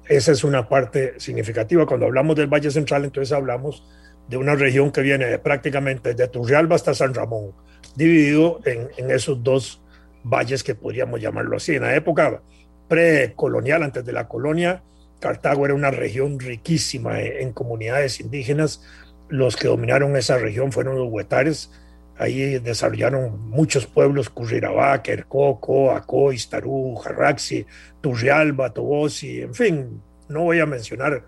esa 0.06 0.32
es 0.32 0.44
una 0.44 0.68
parte 0.68 1.14
significativa. 1.18 1.86
Cuando 1.86 2.06
hablamos 2.06 2.36
del 2.36 2.48
Valle 2.48 2.70
Central, 2.70 3.04
entonces 3.04 3.32
hablamos 3.32 3.84
de 4.28 4.36
una 4.36 4.54
región 4.54 4.92
que 4.92 5.00
viene 5.00 5.38
prácticamente 5.38 6.14
de 6.14 6.28
Turrialba 6.28 6.76
hasta 6.76 6.94
San 6.94 7.14
Ramón, 7.14 7.52
dividido 7.96 8.60
en, 8.66 8.88
en, 8.98 9.10
esos 9.10 9.42
dos 9.42 9.80
valles 10.22 10.62
que 10.62 10.74
podríamos 10.74 11.20
llamarlo 11.20 11.56
así. 11.56 11.76
En 11.76 11.82
la 11.82 11.96
época 11.96 12.42
precolonial, 12.88 13.82
antes 13.82 14.04
de 14.04 14.12
la 14.12 14.28
colonia, 14.28 14.82
Cartago 15.20 15.64
era 15.64 15.74
una 15.74 15.90
región 15.90 16.38
riquísima 16.38 17.20
en, 17.20 17.52
comunidades 17.52 18.20
indígenas. 18.20 18.84
Los 19.28 19.56
que 19.56 19.68
dominaron 19.68 20.16
esa 20.16 20.38
región 20.38 20.72
fueron 20.72 20.96
los 20.96 21.08
huetares. 21.08 21.70
Ahí 22.16 22.58
desarrollaron 22.58 23.48
muchos 23.48 23.86
pueblos, 23.86 24.28
Currirabá, 24.28 25.02
Quercoco, 25.02 25.92
Acó, 25.92 26.32
Istarú, 26.32 26.96
Jarraxi, 26.96 27.64
Turrialba, 28.00 28.72
Tobosi, 28.72 29.42
en 29.42 29.54
fin, 29.54 30.02
no 30.28 30.42
voy 30.42 30.58
a 30.58 30.66
mencionar 30.66 31.24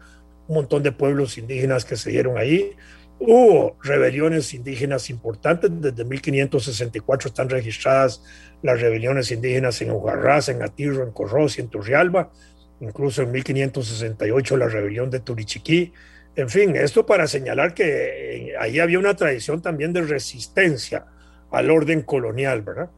un 0.49 0.55
montón 0.57 0.83
de 0.83 0.91
pueblos 0.91 1.39
indígenas 1.39 1.85
que 1.85 1.97
se 1.97 2.11
dieron 2.11 2.37
ahí. 2.39 2.73
Hubo 3.21 3.77
rebeliones 3.83 4.53
indígenas 4.55 5.11
importantes, 5.11 5.71
desde 5.81 6.05
1564 6.05 7.29
están 7.29 7.49
registradas 7.49 8.25
las 8.63 8.81
rebeliones 8.81 9.31
indígenas 9.31 9.81
en 9.83 9.91
Ujarrás, 9.91 10.49
en 10.49 10.63
Atirro, 10.63 11.05
en 11.05 11.13
Corros 11.13 11.59
y 11.59 11.61
en 11.61 11.69
Turrialba, 11.69 12.33
incluso 12.81 13.23
en 13.23 13.31
1568 13.31 14.57
la 14.57 14.69
rebelión 14.69 15.11
de 15.11 15.21
Turichiquí, 15.21 15.93
en 16.37 16.49
fin, 16.49 16.77
esto 16.77 17.05
para 17.05 17.27
señalar 17.27 17.75
que 17.75 18.55
ahí 18.59 18.79
había 18.79 18.99
una 18.99 19.15
tradición 19.15 19.61
también 19.61 19.93
de 19.93 20.03
resistencia 20.03 21.07
al 21.51 21.71
orden 21.71 22.03
colonial, 22.03 22.63
¿verdad? 22.63 22.91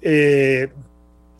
Eh, 0.00 0.68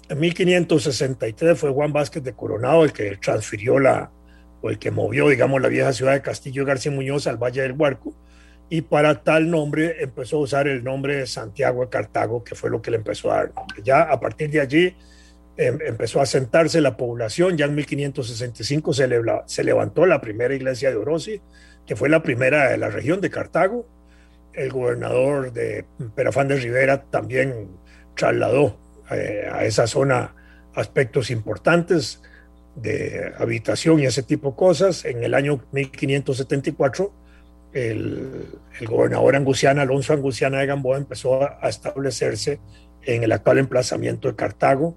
en 0.08 0.20
1563 0.20 1.58
fue 1.58 1.70
Juan 1.70 1.92
Vázquez 1.92 2.22
de 2.22 2.34
Coronado 2.34 2.84
el 2.84 2.92
que 2.92 3.16
transfirió 3.16 3.78
la, 3.78 4.10
o 4.60 4.70
el 4.70 4.78
que 4.78 4.90
movió, 4.90 5.28
digamos, 5.28 5.60
la 5.60 5.68
vieja 5.68 5.92
ciudad 5.92 6.12
de 6.12 6.22
Castillo 6.22 6.64
García 6.64 6.92
Muñoz 6.92 7.26
al 7.26 7.38
Valle 7.38 7.62
del 7.62 7.72
Huarco, 7.72 8.14
y 8.68 8.82
para 8.82 9.22
tal 9.22 9.50
nombre 9.50 10.02
empezó 10.02 10.36
a 10.36 10.40
usar 10.40 10.68
el 10.68 10.84
nombre 10.84 11.16
de 11.16 11.26
Santiago 11.26 11.82
de 11.82 11.90
Cartago, 11.90 12.44
que 12.44 12.54
fue 12.54 12.70
lo 12.70 12.80
que 12.80 12.90
le 12.90 12.98
empezó 12.98 13.32
a 13.32 13.36
dar. 13.36 13.52
Ya 13.82 14.02
a 14.02 14.18
partir 14.20 14.50
de 14.50 14.60
allí 14.60 14.96
Em, 15.56 15.78
empezó 15.84 16.20
a 16.20 16.26
sentarse 16.26 16.80
la 16.80 16.96
población, 16.96 17.58
ya 17.58 17.66
en 17.66 17.74
1565 17.74 18.94
se, 18.94 19.62
levantó 19.64 20.06
la 20.06 20.20
primera 20.20 20.54
iglesia 20.54 20.90
de 20.90 20.96
Orosi, 20.96 21.42
que 21.86 21.94
fue 21.94 22.08
la 22.08 22.22
primera 22.22 22.70
de 22.70 22.78
la 22.78 22.88
región 22.88 23.20
de 23.20 23.28
Cartago. 23.28 23.86
El 24.54 24.70
gobernador 24.70 25.52
de 25.52 25.84
Perafán 26.14 26.48
de 26.48 26.56
Rivera 26.56 27.02
también 27.02 27.68
trasladó 28.16 28.78
eh, 29.10 29.46
a 29.50 29.64
esa 29.64 29.86
zona 29.86 30.34
aspectos 30.74 31.30
importantes 31.30 32.22
de 32.74 33.34
habitación 33.36 34.00
y 34.00 34.06
ese 34.06 34.22
tipo 34.22 34.50
de 34.50 34.56
cosas. 34.56 35.04
En 35.04 35.22
el 35.22 35.34
año 35.34 35.62
1574, 35.72 37.12
el, 37.74 38.46
gobernador 38.88 39.36
anguciano, 39.36 39.82
Alonso 39.82 40.14
Anguciana 40.14 40.60
de 40.60 40.66
Gamboa, 40.66 40.96
empezó 40.96 41.42
a 41.42 41.68
establecerse 41.68 42.58
en 43.02 43.22
el 43.22 43.32
actual 43.32 43.58
emplazamiento 43.58 44.28
de 44.28 44.36
Cartago 44.36 44.96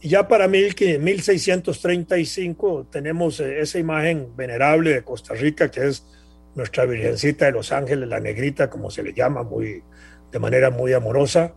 y 0.00 0.08
ya 0.08 0.26
para 0.28 0.48
1635 0.48 2.88
tenemos 2.90 3.40
eh, 3.40 3.60
esa 3.60 3.78
imagen 3.78 4.34
venerable 4.36 4.92
de 4.92 5.02
Costa 5.02 5.34
Rica, 5.34 5.70
que 5.70 5.86
es 5.86 6.06
nuestra 6.54 6.84
Virgencita 6.84 7.46
de 7.46 7.52
los 7.52 7.72
Ángeles, 7.72 8.08
la 8.08 8.20
negrita, 8.20 8.70
como 8.70 8.90
se 8.90 9.02
le 9.02 9.12
llama, 9.12 9.42
muy, 9.42 9.82
de 10.30 10.38
manera 10.38 10.70
muy 10.70 10.92
amorosa, 10.92 11.54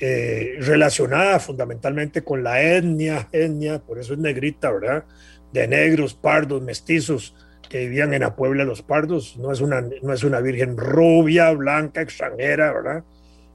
eh, 0.00 0.58
relacionada 0.60 1.40
fundamentalmente 1.40 2.22
con 2.22 2.44
la 2.44 2.62
etnia, 2.62 3.28
etnia, 3.32 3.80
por 3.80 3.98
eso 3.98 4.12
es 4.12 4.20
negrita, 4.20 4.70
¿verdad? 4.70 5.04
De 5.52 5.66
negros, 5.66 6.14
pardos, 6.14 6.62
mestizos 6.62 7.34
que 7.68 7.80
vivían 7.80 8.14
en 8.14 8.20
la 8.20 8.36
Puebla 8.36 8.64
los 8.64 8.82
Pardos. 8.82 9.36
No 9.38 9.52
es 9.52 9.60
una, 9.60 9.80
no 9.80 10.12
es 10.12 10.24
una 10.24 10.40
virgen 10.40 10.76
rubia, 10.76 11.50
blanca, 11.50 12.00
extranjera, 12.00 12.72
¿verdad? 12.72 13.04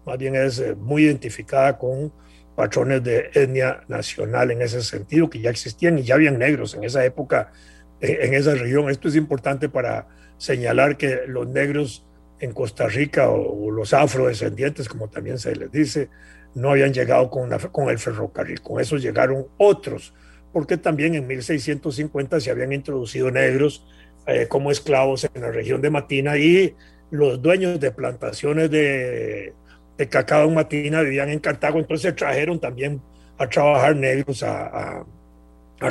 Más 0.05 0.17
bien 0.17 0.35
es 0.35 0.59
eh, 0.59 0.75
muy 0.75 1.05
identificada 1.05 1.77
con 1.77 2.11
patrones 2.55 3.03
de 3.03 3.29
etnia 3.33 3.83
nacional 3.87 4.51
en 4.51 4.61
ese 4.61 4.81
sentido, 4.81 5.29
que 5.29 5.39
ya 5.39 5.49
existían 5.49 5.97
y 5.99 6.03
ya 6.03 6.15
habían 6.15 6.37
negros 6.37 6.75
en 6.75 6.83
esa 6.83 7.03
época, 7.05 7.51
eh, 7.99 8.19
en 8.21 8.33
esa 8.33 8.53
región. 8.53 8.89
Esto 8.89 9.07
es 9.07 9.15
importante 9.15 9.69
para 9.69 10.07
señalar 10.37 10.97
que 10.97 11.21
los 11.27 11.47
negros 11.47 12.05
en 12.39 12.51
Costa 12.51 12.87
Rica 12.87 13.29
o, 13.29 13.71
los 13.71 13.93
afrodescendientes, 13.93 14.89
como 14.89 15.09
también 15.09 15.39
se 15.39 15.55
les 15.55 15.71
dice, 15.71 16.09
no 16.55 16.71
habían 16.71 16.93
llegado 16.93 17.29
con, 17.29 17.49
con 17.71 17.89
el 17.89 17.97
ferrocarril, 17.97 18.61
con 18.61 18.81
eso 18.81 18.97
llegaron 18.97 19.47
otros, 19.57 20.13
porque 20.51 20.77
también 20.77 21.15
en 21.15 21.25
1650 21.25 22.39
se 22.39 22.51
habían 22.51 22.73
introducido 22.73 23.31
negros 23.31 23.85
eh, 24.27 24.47
como 24.47 24.71
esclavos 24.71 25.27
en 25.33 25.41
la 25.41 25.51
región 25.51 25.81
de 25.81 25.89
Matina 25.89 26.37
y 26.37 26.75
los 27.11 27.41
dueños 27.41 27.79
de 27.79 27.91
plantaciones 27.91 28.69
de 28.69 29.53
de 29.97 30.09
cacao 30.09 30.49
Matina 30.49 31.01
vivían 31.01 31.29
en 31.29 31.39
Cartago, 31.39 31.79
entonces 31.79 32.15
trajeron 32.15 32.59
también 32.59 33.01
a 33.37 33.47
trabajar 33.47 33.95
negros 33.95 34.43
a, 34.43 34.99
a, 34.99 35.05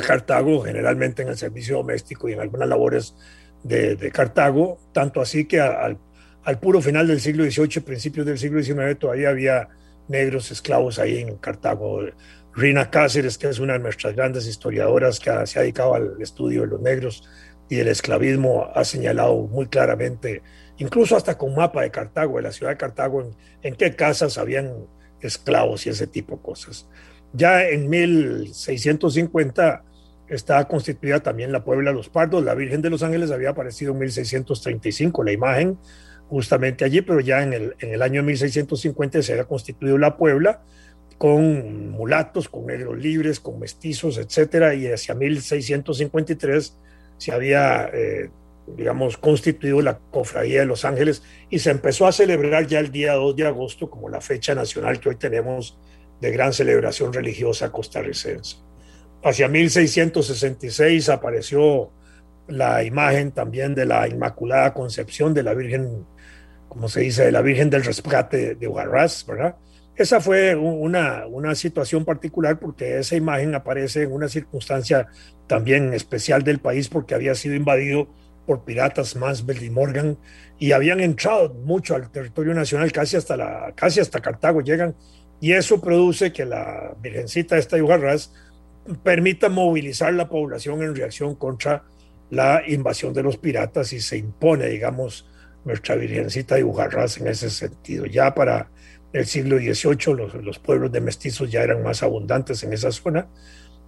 Cartago, 0.01 0.61
generalmente 0.63 1.21
en 1.21 1.27
el 1.27 1.37
servicio 1.37 1.77
doméstico 1.77 2.27
y 2.27 2.33
en 2.33 2.39
algunas 2.39 2.67
labores 2.67 3.15
de, 3.61 3.95
de 3.95 4.11
Cartago, 4.11 4.79
tanto 4.91 5.21
así 5.21 5.45
que 5.45 5.59
al, 5.59 5.99
al, 6.43 6.59
puro 6.59 6.81
final 6.81 7.07
del 7.07 7.21
siglo 7.21 7.43
XVIII, 7.43 7.81
principios 7.81 8.25
del 8.25 8.39
siglo 8.39 8.63
XIX, 8.63 8.97
todavía 8.97 9.29
había 9.29 9.69
negros 10.07 10.49
esclavos 10.49 10.97
ahí 10.97 11.19
en 11.19 11.37
Cartago. 11.37 12.01
Rina 12.55 12.89
Cáceres, 12.89 13.37
que 13.37 13.49
es 13.49 13.59
una 13.59 13.73
de 13.73 13.79
nuestras 13.79 14.15
grandes 14.15 14.47
historiadoras 14.47 15.19
que 15.19 15.31
se 15.45 15.59
ha 15.59 15.61
dedicado 15.61 15.93
al 15.93 16.19
estudio 16.19 16.61
de 16.61 16.67
los 16.67 16.81
negros 16.81 17.29
y 17.69 17.79
el 17.79 17.87
esclavismo, 17.87 18.69
ha 18.73 18.83
señalado 18.83 19.35
muy 19.47 19.67
claramente 19.67 20.41
incluso 20.77 21.15
hasta 21.15 21.37
con 21.37 21.55
mapa 21.55 21.81
de 21.81 21.91
Cartago, 21.91 22.37
de 22.37 22.43
la 22.43 22.51
ciudad 22.51 22.71
de 22.71 22.77
Cartago, 22.77 23.31
en, 23.61 23.75
qué 23.75 23.95
casas 23.95 24.37
habían 24.37 24.73
esclavos 25.21 25.85
y 25.85 25.89
ese 25.89 26.07
tipo 26.07 26.35
de 26.35 26.41
cosas. 26.41 26.87
Ya 27.33 27.67
en 27.67 27.89
1650 27.89 29.83
estaba 30.27 30.67
constituida 30.67 31.19
también 31.21 31.51
la 31.51 31.63
Puebla 31.63 31.91
de 31.91 31.97
los 31.97 32.09
Pardos, 32.09 32.43
la 32.43 32.55
Virgen 32.55 32.81
de 32.81 32.89
los 32.89 33.03
Ángeles 33.03 33.31
había 33.31 33.49
aparecido 33.49 33.93
en 33.93 33.99
1635, 33.99 35.23
la 35.23 35.31
imagen 35.31 35.77
justamente 36.27 36.85
allí, 36.85 37.01
pero 37.01 37.19
ya 37.19 37.43
en 37.43 37.53
el, 37.53 37.75
en 37.79 37.93
el 37.93 38.01
año 38.01 38.23
1650 38.23 39.21
se 39.21 39.33
había 39.33 39.45
constituido 39.45 39.97
la 39.97 40.17
Puebla 40.17 40.61
con 41.17 41.91
mulatos, 41.91 42.49
con 42.49 42.65
negros 42.65 42.97
libres, 42.97 43.39
con 43.39 43.59
mestizos, 43.59 44.17
etcétera, 44.17 44.73
y 44.73 44.87
hacia 44.87 45.15
1653 45.15 46.77
se 47.17 47.31
había 47.31 47.89
eh, 47.93 48.29
digamos, 48.67 49.17
constituido 49.17 49.81
la 49.81 49.99
Cofradía 49.99 50.61
de 50.61 50.65
los 50.65 50.85
Ángeles 50.85 51.23
y 51.49 51.59
se 51.59 51.71
empezó 51.71 52.07
a 52.07 52.11
celebrar 52.11 52.67
ya 52.67 52.79
el 52.79 52.91
día 52.91 53.13
2 53.13 53.35
de 53.35 53.47
agosto 53.47 53.89
como 53.89 54.09
la 54.09 54.21
fecha 54.21 54.55
nacional 54.55 54.99
que 54.99 55.09
hoy 55.09 55.15
tenemos 55.15 55.77
de 56.21 56.31
gran 56.31 56.53
celebración 56.53 57.11
religiosa 57.11 57.71
costarricense. 57.71 58.57
Hacia 59.23 59.47
1666 59.47 61.09
apareció 61.09 61.91
la 62.47 62.83
imagen 62.83 63.31
también 63.31 63.73
de 63.75 63.85
la 63.85 64.07
Inmaculada 64.07 64.73
Concepción 64.73 65.33
de 65.33 65.43
la 65.43 65.53
Virgen, 65.53 66.05
como 66.67 66.89
se 66.89 67.01
dice, 67.01 67.25
de 67.25 67.31
la 67.31 67.41
Virgen 67.41 67.69
del 67.69 67.83
Rescate 67.83 68.55
de 68.55 68.67
Huarraz, 68.67 69.25
¿verdad? 69.25 69.55
Esa 69.95 70.19
fue 70.19 70.55
una, 70.55 71.27
una 71.27 71.53
situación 71.53 72.03
particular 72.03 72.59
porque 72.59 72.97
esa 72.97 73.15
imagen 73.15 73.53
aparece 73.53 74.03
en 74.03 74.11
una 74.11 74.27
circunstancia 74.27 75.07
también 75.45 75.93
especial 75.93 76.43
del 76.43 76.59
país 76.59 76.89
porque 76.89 77.13
había 77.13 77.35
sido 77.35 77.53
invadido 77.53 78.07
por 78.45 78.63
piratas 78.63 79.15
Mansbell 79.15 79.63
y 79.63 79.69
Morgan 79.69 80.17
y 80.59 80.71
habían 80.71 80.99
entrado 80.99 81.53
mucho 81.53 81.95
al 81.95 82.09
territorio 82.11 82.53
nacional, 82.53 82.91
casi 82.91 83.17
hasta, 83.17 83.37
la, 83.37 83.73
casi 83.75 83.99
hasta 83.99 84.21
Cartago 84.21 84.61
llegan, 84.61 84.95
y 85.39 85.53
eso 85.53 85.81
produce 85.81 86.31
que 86.31 86.45
la 86.45 86.95
Virgencita 87.01 87.57
esta 87.57 87.75
de 87.75 88.29
permita 89.03 89.49
movilizar 89.49 90.13
la 90.13 90.29
población 90.29 90.81
en 90.83 90.95
reacción 90.95 91.35
contra 91.35 91.83
la 92.29 92.63
invasión 92.67 93.13
de 93.13 93.23
los 93.23 93.37
piratas 93.37 93.93
y 93.93 93.99
se 93.99 94.17
impone, 94.17 94.67
digamos, 94.67 95.27
nuestra 95.65 95.95
Virgencita 95.95 96.55
de 96.55 96.63
Ujarras 96.63 97.17
en 97.17 97.27
ese 97.27 97.49
sentido. 97.49 98.05
Ya 98.05 98.33
para 98.33 98.69
el 99.11 99.25
siglo 99.25 99.57
XVIII 99.57 100.15
los, 100.15 100.33
los 100.35 100.59
pueblos 100.59 100.91
de 100.91 101.01
mestizos 101.01 101.51
ya 101.51 101.61
eran 101.61 101.83
más 101.83 102.03
abundantes 102.03 102.63
en 102.63 102.73
esa 102.73 102.91
zona 102.91 103.27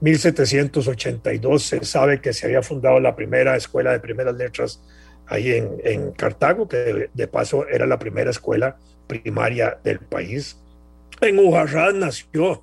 1782 0.01 1.63
se 1.63 1.85
sabe 1.85 2.21
que 2.21 2.33
se 2.33 2.45
había 2.45 2.61
fundado 2.61 2.99
la 2.99 3.15
primera 3.15 3.55
escuela 3.55 3.91
de 3.91 3.99
primeras 3.99 4.35
letras 4.35 4.81
ahí 5.27 5.51
en, 5.51 6.11
Cartago, 6.11 6.67
que 6.67 7.09
de, 7.13 7.27
paso 7.27 7.67
era 7.67 7.85
la 7.85 7.97
primera 7.97 8.31
escuela 8.31 8.77
primaria 9.07 9.77
del 9.83 9.99
país. 9.99 10.57
En 11.21 11.39
Ujarrás 11.39 11.93
nació 11.93 12.61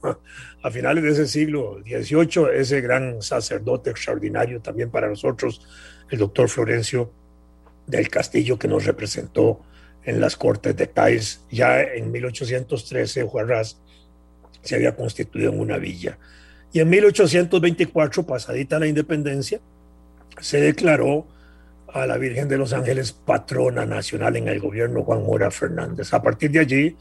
a 0.62 0.70
finales 0.70 1.02
de 1.02 1.10
ese 1.10 1.26
siglo 1.26 1.80
XVIII 1.84 2.50
ese 2.54 2.80
gran 2.80 3.22
sacerdote 3.22 3.90
extraordinario 3.90 4.60
también 4.60 4.90
para 4.90 5.08
nosotros, 5.08 5.66
el 6.10 6.18
doctor 6.18 6.48
Florencio 6.48 7.10
del 7.86 8.08
Castillo, 8.08 8.58
que 8.58 8.68
nos 8.68 8.84
representó 8.84 9.62
en 10.04 10.20
las 10.20 10.36
Cortes 10.36 10.76
de 10.76 10.90
Cádiz. 10.90 11.40
Ya 11.50 11.80
en 11.80 12.12
1813 12.12 13.24
Ujarrás 13.24 13.80
se 14.60 14.76
había 14.76 14.94
constituido 14.94 15.50
en 15.52 15.58
una 15.58 15.78
villa. 15.78 16.18
Y 16.72 16.80
en 16.80 16.88
1824, 16.88 18.24
pasadita 18.24 18.78
la 18.78 18.86
independencia, 18.86 19.60
se 20.40 20.60
declaró 20.60 21.26
a 21.92 22.06
la 22.06 22.16
Virgen 22.16 22.48
de 22.48 22.56
los 22.56 22.72
Ángeles 22.72 23.12
patrona 23.12 23.84
nacional 23.84 24.36
en 24.36 24.48
el 24.48 24.60
gobierno 24.60 25.02
Juan 25.02 25.22
Mora 25.22 25.50
Fernández. 25.50 26.14
A 26.14 26.22
partir 26.22 26.50
de 26.50 26.60
allí, 26.60 26.96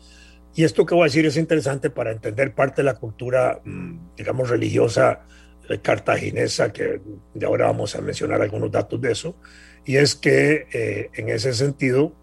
y 0.54 0.64
esto 0.66 0.86
que 0.86 0.94
voy 0.94 1.04
a 1.04 1.06
decir 1.06 1.26
es 1.26 1.38
interesante 1.38 1.90
para 1.90 2.12
entender 2.12 2.54
parte 2.54 2.82
de 2.82 2.86
la 2.86 2.96
cultura, 2.96 3.62
mm, 3.64 4.16
digamos, 4.18 4.50
religiosa 4.50 5.22
eh, 5.70 5.80
cartaginesa, 5.80 6.74
que 6.74 7.00
de 7.34 7.46
ahora 7.46 7.68
vamos 7.68 7.96
a 7.96 8.02
mencionar 8.02 8.42
algunos 8.42 8.72
datos 8.72 9.00
de 9.00 9.12
eso, 9.12 9.36
y 9.86 9.96
es 9.96 10.16
que 10.16 10.68
eh, 10.74 11.10
en 11.14 11.30
ese 11.30 11.54
sentido, 11.54 12.14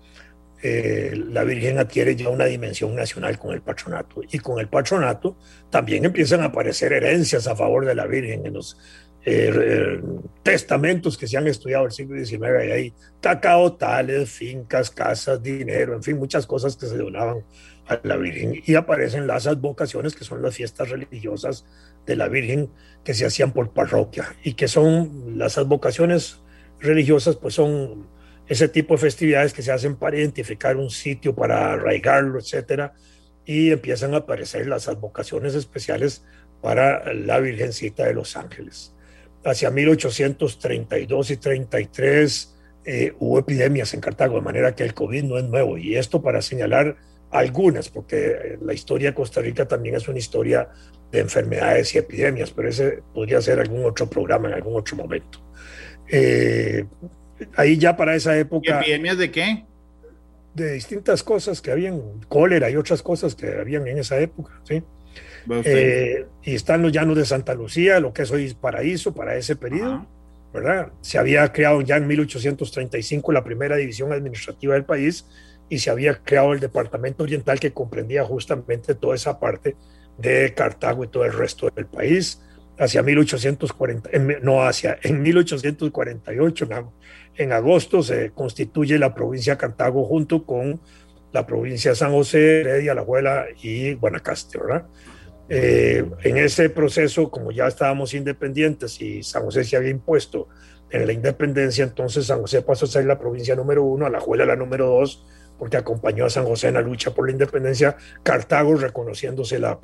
eh, 0.61 1.12
la 1.31 1.45
Virgen 1.45 1.79
adquiere 1.79 2.17
ya 2.17 2.29
una 2.29 2.47
dimensión 2.47 2.95
nacional 2.97 3.38
con 3.38 3.55
el 3.55 3.62
patronato. 3.62 4.23
Y 4.31 4.38
con 4.38 4.59
el 4.59 4.69
patronato 4.69 5.37
también 5.71 6.05
empiezan 6.05 6.41
a 6.43 6.47
aparecer 6.47 6.93
herencias 6.93 7.47
a 7.47 7.55
favor 7.55 7.87
de 7.87 7.95
la 7.95 8.07
Virgen 8.07 8.47
en 8.47 8.55
los 8.55 8.77
eh, 9.25 10.00
testamentos 10.43 11.19
que 11.19 11.27
se 11.27 11.37
han 11.37 11.47
estudiado 11.47 11.85
el 11.87 11.93
siglo 11.93 12.25
XIX. 12.25 12.65
Y 12.67 12.71
hay 12.71 12.95
tales 13.79 14.31
fincas, 14.31 14.91
casas, 14.91 15.43
dinero, 15.43 15.95
en 15.95 16.03
fin, 16.03 16.17
muchas 16.17 16.47
cosas 16.47 16.77
que 16.77 16.87
se 16.87 16.97
donaban 16.97 17.45
a 17.87 18.00
la 18.03 18.17
Virgen. 18.17 18.61
Y 18.65 18.75
aparecen 18.75 19.27
las 19.27 19.47
advocaciones, 19.47 20.17
que 20.17 20.25
son 20.25 20.43
las 20.43 20.57
fiestas 20.57 20.91
religiosas 20.91 21.67
de 22.05 22.17
la 22.17 22.29
Virgen 22.29 22.71
que 23.05 23.15
se 23.15 23.27
hacían 23.27 23.53
por 23.53 23.71
parroquia. 23.71 24.35
Y 24.43 24.55
que 24.55 24.67
son 24.67 25.38
las 25.38 25.57
advocaciones 25.57 26.41
religiosas, 26.81 27.37
pues 27.37 27.55
son 27.55 28.09
ese 28.49 28.69
tipo 28.69 28.95
de 28.95 29.00
festividades 29.00 29.52
que 29.52 29.62
se 29.62 29.73
hacen 29.73 29.97
para 29.97 30.17
identificar 30.17 30.76
un 30.76 30.90
sitio, 30.90 31.35
para 31.35 31.73
arraigarlo, 31.73 32.38
etcétera, 32.38 32.95
y 33.45 33.71
empiezan 33.71 34.14
a 34.14 34.19
aparecer 34.19 34.67
las 34.67 34.88
advocaciones 34.88 35.55
especiales 35.55 36.25
para 36.62 37.12
la 37.12 37.40
Virgencita 37.40 38.05
de 38.05 38.14
los 38.14 38.37
Ángeles. 38.37 38.95
Hacia 39.45 39.71
1832 39.71 41.31
y 41.31 41.37
33 41.37 42.57
eh, 42.85 43.12
hubo 43.19 43.38
epidemias 43.38 43.93
en 43.95 44.00
Cartago, 44.00 44.37
de 44.37 44.43
manera 44.43 44.75
que 44.75 44.83
el 44.83 44.95
COVID 44.95 45.25
no 45.25 45.38
es 45.38 45.45
nuevo, 45.45 45.76
y 45.78 45.97
esto 45.97 46.23
para 46.23 46.43
señalar 46.43 46.97
algunas, 47.31 47.90
porque 47.90 48.59
la 48.62 48.73
historia 48.73 49.11
de 49.11 49.14
Costa 49.14 49.43
Rica 49.43 49.69
también 49.69 49.95
es 49.95 50.09
una 50.09 50.19
historia 50.19 50.71
de 51.12 51.21
enfermedades 51.21 51.95
y 51.95 51.99
epidemias, 51.99 52.50
pero 52.50 52.69
ese 52.69 53.02
podría 53.12 53.40
ser 53.43 53.61
algún 53.61 53.85
otro 53.85 54.09
programa 54.09 54.49
en 54.49 54.55
algún 54.55 54.76
otro 54.76 54.97
momento. 54.97 55.40
Eh, 56.11 56.87
ahí 57.57 57.78
ya 57.78 57.97
para 57.97 58.14
esa 58.14 58.37
época. 58.37 58.80
¿Epidemias 58.80 59.18
de 59.18 59.30
qué? 59.30 59.64
De 60.54 60.73
distintas 60.73 61.23
cosas 61.23 61.61
que 61.61 61.71
habían, 61.71 62.00
cólera 62.28 62.71
y 62.71 62.76
otras 62.76 63.02
cosas 63.02 63.35
que 63.35 63.49
habían 63.49 63.87
en 63.87 63.99
esa 63.99 64.18
época, 64.18 64.61
¿sí? 64.64 64.83
Eh, 65.64 66.26
y 66.42 66.54
están 66.54 66.83
los 66.83 66.92
llanos 66.92 67.16
de 67.16 67.25
Santa 67.25 67.54
Lucía, 67.54 68.00
lo 68.00 68.12
que 68.12 68.23
es 68.23 68.30
hoy 68.30 68.52
Paraíso, 68.54 69.14
para 69.14 69.37
ese 69.37 69.57
periodo, 69.57 70.07
¿verdad? 70.52 70.92
Se 71.00 71.18
había 71.18 71.50
creado 71.52 71.80
ya 71.80 71.97
en 71.97 72.07
1835 72.07 73.33
la 73.33 73.45
primera 73.45 73.76
división 73.76 74.12
administrativa 74.12 74.75
del 74.75 74.85
país 74.85 75.26
y 75.68 75.78
se 75.78 75.90
había 75.90 76.23
creado 76.23 76.52
el 76.52 76.61
Departamento 76.61 77.23
Oriental 77.23 77.61
que 77.61 77.73
comprendía 77.73 78.25
justamente 78.25 78.95
toda 78.95 79.14
esa 79.14 79.38
parte 79.38 79.76
de 80.18 80.52
Cartago 80.54 81.04
y 81.04 81.09
todo 81.09 81.25
el 81.25 81.33
resto 81.33 81.71
del 81.75 81.87
país. 81.87 82.42
Hacia 82.78 83.02
1840, 83.02 84.11
no 84.40 84.62
hacia, 84.62 84.99
en 85.02 85.21
1848, 85.21 86.68
en 87.38 87.52
agosto 87.52 88.02
se 88.02 88.33
constituye 88.33 88.99
la 88.99 89.14
provincia 89.14 89.54
de 89.54 89.59
Cartago 89.59 90.04
junto 90.04 90.45
con 90.45 90.80
la 91.33 91.47
provincia 91.47 91.92
de 91.92 91.97
San 91.97 92.12
José, 92.12 92.61
Heredia, 92.61 92.95
La 92.95 93.04
Juela 93.04 93.47
y 93.62 93.95
Guanacaste, 93.95 94.59
¿verdad? 94.59 94.87
Eh, 95.49 96.04
en 96.25 96.37
ese 96.37 96.68
proceso, 96.68 97.30
como 97.30 97.52
ya 97.52 97.68
estábamos 97.68 98.12
independientes 98.12 99.00
y 99.00 99.23
San 99.23 99.45
José 99.45 99.64
se 99.64 99.76
había 99.76 99.90
impuesto 99.90 100.49
en 100.90 101.07
la 101.07 101.12
independencia, 101.12 101.85
entonces 101.85 102.26
San 102.26 102.40
José 102.40 102.62
pasó 102.62 102.87
a 102.87 102.88
ser 102.88 103.04
la 103.04 103.18
provincia 103.18 103.54
número 103.54 103.85
uno, 103.85 104.07
a 104.07 104.11
La 104.11 104.21
Juela 104.21 104.45
la 104.45 104.57
número 104.57 104.87
dos, 104.88 105.25
porque 105.59 105.76
acompañó 105.76 106.25
a 106.25 106.30
San 106.30 106.45
José 106.45 106.68
en 106.68 106.75
la 106.75 106.80
lucha 106.80 107.14
por 107.14 107.26
la 107.26 107.33
independencia, 107.33 107.97
Cartago 108.23 108.75
reconociéndose 108.75 109.59
la, 109.61 109.78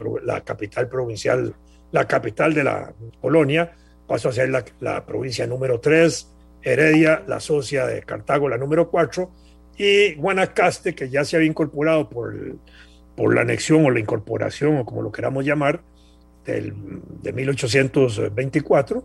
capital 0.44 0.88
provincial, 0.88 1.54
la 1.92 2.06
capital 2.08 2.52
de 2.52 2.64
la 2.64 2.94
colonia, 3.20 3.72
pasó 4.08 4.30
a 4.30 4.32
ser 4.32 4.50
la 4.80 5.06
provincia 5.06 5.46
número 5.46 5.78
tres, 5.80 6.33
Heredia, 6.64 7.22
la 7.26 7.40
socia 7.40 7.86
de 7.86 8.02
Cartago, 8.02 8.48
la 8.48 8.58
número 8.58 8.90
4, 8.90 9.30
y 9.76 10.14
Guanacaste, 10.14 10.94
que 10.94 11.10
ya 11.10 11.24
se 11.24 11.36
había 11.36 11.48
incorporado 11.48 12.08
por, 12.08 12.34
por 13.16 13.34
la 13.34 13.42
anexión 13.42 13.84
o 13.84 13.90
la 13.90 14.00
incorporación, 14.00 14.78
o 14.78 14.84
como 14.84 15.02
lo 15.02 15.12
queramos 15.12 15.44
llamar, 15.44 15.82
del, 16.44 16.74
de 17.22 17.32
1824, 17.32 19.04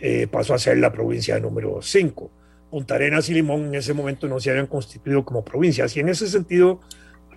eh, 0.00 0.26
pasó 0.30 0.54
a 0.54 0.58
ser 0.58 0.78
la 0.78 0.92
provincia 0.92 1.38
número 1.38 1.80
5. 1.80 2.30
Punta 2.70 2.94
Arenas 2.94 3.28
y 3.28 3.34
Limón 3.34 3.66
en 3.66 3.74
ese 3.76 3.94
momento 3.94 4.26
no 4.26 4.40
se 4.40 4.50
habían 4.50 4.66
constituido 4.66 5.24
como 5.24 5.44
provincias, 5.44 5.96
y 5.96 6.00
en 6.00 6.08
ese 6.08 6.26
sentido 6.26 6.80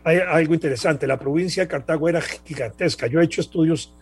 hay 0.03 0.19
algo 0.19 0.53
interesante, 0.53 1.05
la 1.05 1.19
provincia 1.19 1.63
de 1.63 1.67
Cartago 1.67 2.07
era 2.07 2.21
gigantesca. 2.21 3.07
Yo 3.07 3.19
he 3.19 3.25
hecho 3.25 3.41
estudios 3.41 3.93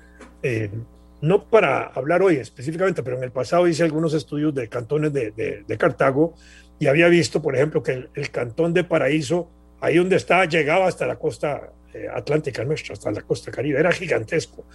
no 1.21 1.49
para 1.49 1.83
hablar 1.87 2.21
hoy 2.21 2.35
específicamente, 2.37 3.03
pero 3.03 3.17
en 3.17 3.23
el 3.23 3.31
pasado 3.31 3.67
hice 3.67 3.83
algunos 3.83 4.13
estudios 4.13 4.53
de 4.53 4.67
cantones 4.69 5.13
de, 5.13 5.77
Cartago 5.77 6.35
y 6.79 6.87
había 6.87 7.07
visto, 7.07 7.41
por 7.41 7.55
ejemplo, 7.55 7.81
que 7.81 8.09
el, 8.13 8.31
cantón 8.31 8.73
de 8.73 8.83
Paraíso, 8.83 9.49
ahí 9.79 9.97
donde 9.97 10.17
estaba, 10.17 10.45
llegaba 10.45 10.87
hasta 10.87 11.05
la 11.07 11.15
costa 11.15 11.71
eh, 11.93 12.07
atlántica 12.13 12.63
nuestra, 12.65 12.93
hasta 12.93 13.11
la 13.11 13.21
costa 13.21 13.51
caribe, 13.51 13.79
era 13.79 13.91
gigantesco. 13.91 14.65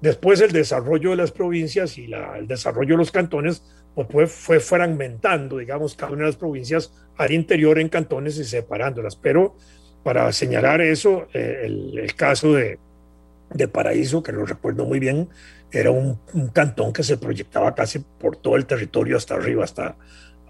Después 0.00 0.40
el 0.40 0.52
desarrollo 0.52 1.10
de 1.10 1.16
las 1.16 1.32
provincias 1.32 1.98
y 1.98 2.04
el 2.12 2.46
desarrollo 2.46 2.94
de 2.94 2.98
los 2.98 3.10
cantones 3.10 3.62
pues 4.06 4.30
fue, 4.30 4.60
fragmentando, 4.60 5.58
digamos, 5.58 5.96
cada 5.96 6.12
una 6.12 6.22
de 6.22 6.28
las 6.28 6.36
provincias 6.36 6.92
al 7.16 7.32
interior 7.32 7.80
en 7.80 7.88
cantones 7.88 8.38
y 8.38 8.44
separándolas. 8.44 9.16
Pero 9.16 9.56
para 10.04 10.32
señalar 10.32 10.80
eso, 10.80 11.26
eh, 11.34 11.62
el, 11.64 12.14
caso 12.14 12.54
de, 12.54 12.78
de 13.50 13.68
Paraíso, 13.68 14.22
que 14.22 14.32
lo 14.32 14.44
recuerdo 14.44 14.84
muy 14.84 14.98
bien, 14.98 15.28
era 15.70 15.90
un, 15.90 16.18
cantón 16.52 16.92
que 16.92 17.02
se 17.02 17.18
proyectaba 17.18 17.74
casi 17.74 17.98
por 17.98 18.36
todo 18.36 18.56
el 18.56 18.66
territorio 18.66 19.16
hasta 19.16 19.34
arriba, 19.34 19.64
hasta, 19.64 19.96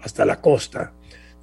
hasta 0.01 0.25
la 0.25 0.39
costa. 0.41 0.93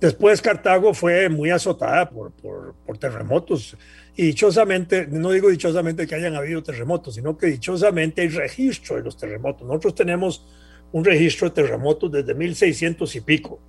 Después 0.01 0.42
Cartago 0.42 0.92
fue 0.92 1.29
muy 1.29 1.51
azotada 1.51 2.09
por, 2.11 2.33
por, 2.33 2.75
por, 2.85 2.99
terremotos 2.99 3.77
y 4.14 4.27
dichosamente, 4.27 5.07
no 5.07 5.31
digo 5.31 5.49
dichosamente 5.49 6.07
que 6.07 6.14
hayan 6.14 6.35
habido 6.35 6.62
terremotos, 6.62 7.14
sino 7.14 7.37
que 7.37 7.47
dichosamente 7.47 8.23
hay 8.23 8.29
registro 8.29 8.97
de 8.97 9.03
los 9.03 9.16
terremotos. 9.16 9.66
Nosotros 9.66 9.95
tenemos 9.95 10.47
un 10.92 11.05
registro 11.05 11.49
de 11.49 11.55
terremotos 11.55 12.12
desde 12.12 12.35
1600 12.35 13.16
y 13.16 13.21
pico 13.23 13.61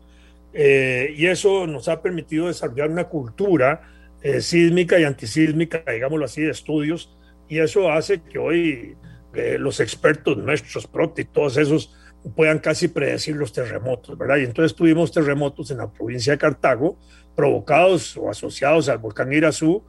eh, 0.53 1.13
y 1.15 1.27
eso 1.27 1.67
nos 1.67 1.87
ha 1.87 2.01
permitido 2.01 2.47
desarrollar 2.47 2.89
una 2.89 3.05
cultura 3.05 3.81
eh, 4.21 4.41
sísmica 4.41 4.99
y 4.99 5.03
antisísmica, 5.03 5.83
digámoslo 5.91 6.25
así, 6.25 6.41
de 6.41 6.51
estudios 6.51 7.16
y 7.47 7.59
eso 7.59 7.91
hace 7.91 8.21
que 8.21 8.37
hoy 8.39 8.97
los 9.59 9.79
expertos 9.79 10.37
nuestros, 10.37 10.87
PROTI, 10.87 11.25
todos 11.25 11.57
esos, 11.57 11.93
puedan 12.35 12.59
casi 12.59 12.87
predecir 12.87 13.35
los 13.35 13.53
terremotos, 13.53 14.17
¿verdad? 14.17 14.37
Y 14.37 14.43
entonces 14.43 14.75
tuvimos 14.75 15.11
terremotos 15.11 15.71
en 15.71 15.77
la 15.77 15.91
provincia 15.91 16.33
de 16.33 16.39
Cartago, 16.39 16.97
provocados 17.35 18.17
o 18.17 18.29
asociados 18.29 18.89
al 18.89 18.97
volcán 18.97 19.31
Irazú, 19.31 19.83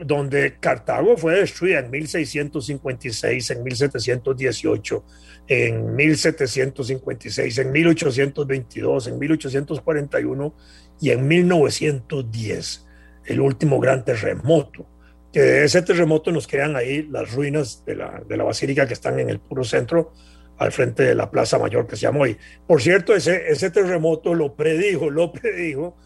donde 0.00 0.58
Cartago 0.58 1.16
fue 1.16 1.40
destruida 1.40 1.80
en 1.80 1.90
1656, 1.90 3.50
en 3.50 3.62
1718, 3.62 5.04
en 5.48 5.94
1756, 5.94 7.58
en 7.58 7.72
1822, 7.72 9.06
en 9.08 9.18
1841 9.18 10.54
y 11.00 11.10
en 11.10 11.28
1910, 11.28 12.86
el 13.26 13.40
último 13.40 13.78
gran 13.78 14.04
terremoto 14.04 14.86
que 15.34 15.42
de 15.42 15.64
ese 15.64 15.82
terremoto 15.82 16.30
nos 16.30 16.46
quedan 16.46 16.76
ahí 16.76 17.08
las 17.10 17.34
ruinas 17.34 17.84
de 17.84 17.96
la, 17.96 18.22
de 18.24 18.36
la 18.36 18.44
basílica 18.44 18.86
que 18.86 18.92
están 18.94 19.18
en 19.18 19.28
el 19.28 19.40
puro 19.40 19.64
centro, 19.64 20.12
al 20.58 20.70
frente 20.70 21.02
de 21.02 21.16
la 21.16 21.28
Plaza 21.28 21.58
Mayor 21.58 21.88
que 21.88 21.96
se 21.96 22.02
llama 22.02 22.20
hoy. 22.20 22.36
Por 22.68 22.80
cierto, 22.80 23.12
ese, 23.16 23.48
ese 23.48 23.68
terremoto 23.70 24.32
lo 24.32 24.54
predijo, 24.54 25.10
lo 25.10 25.32
predijo 25.32 25.96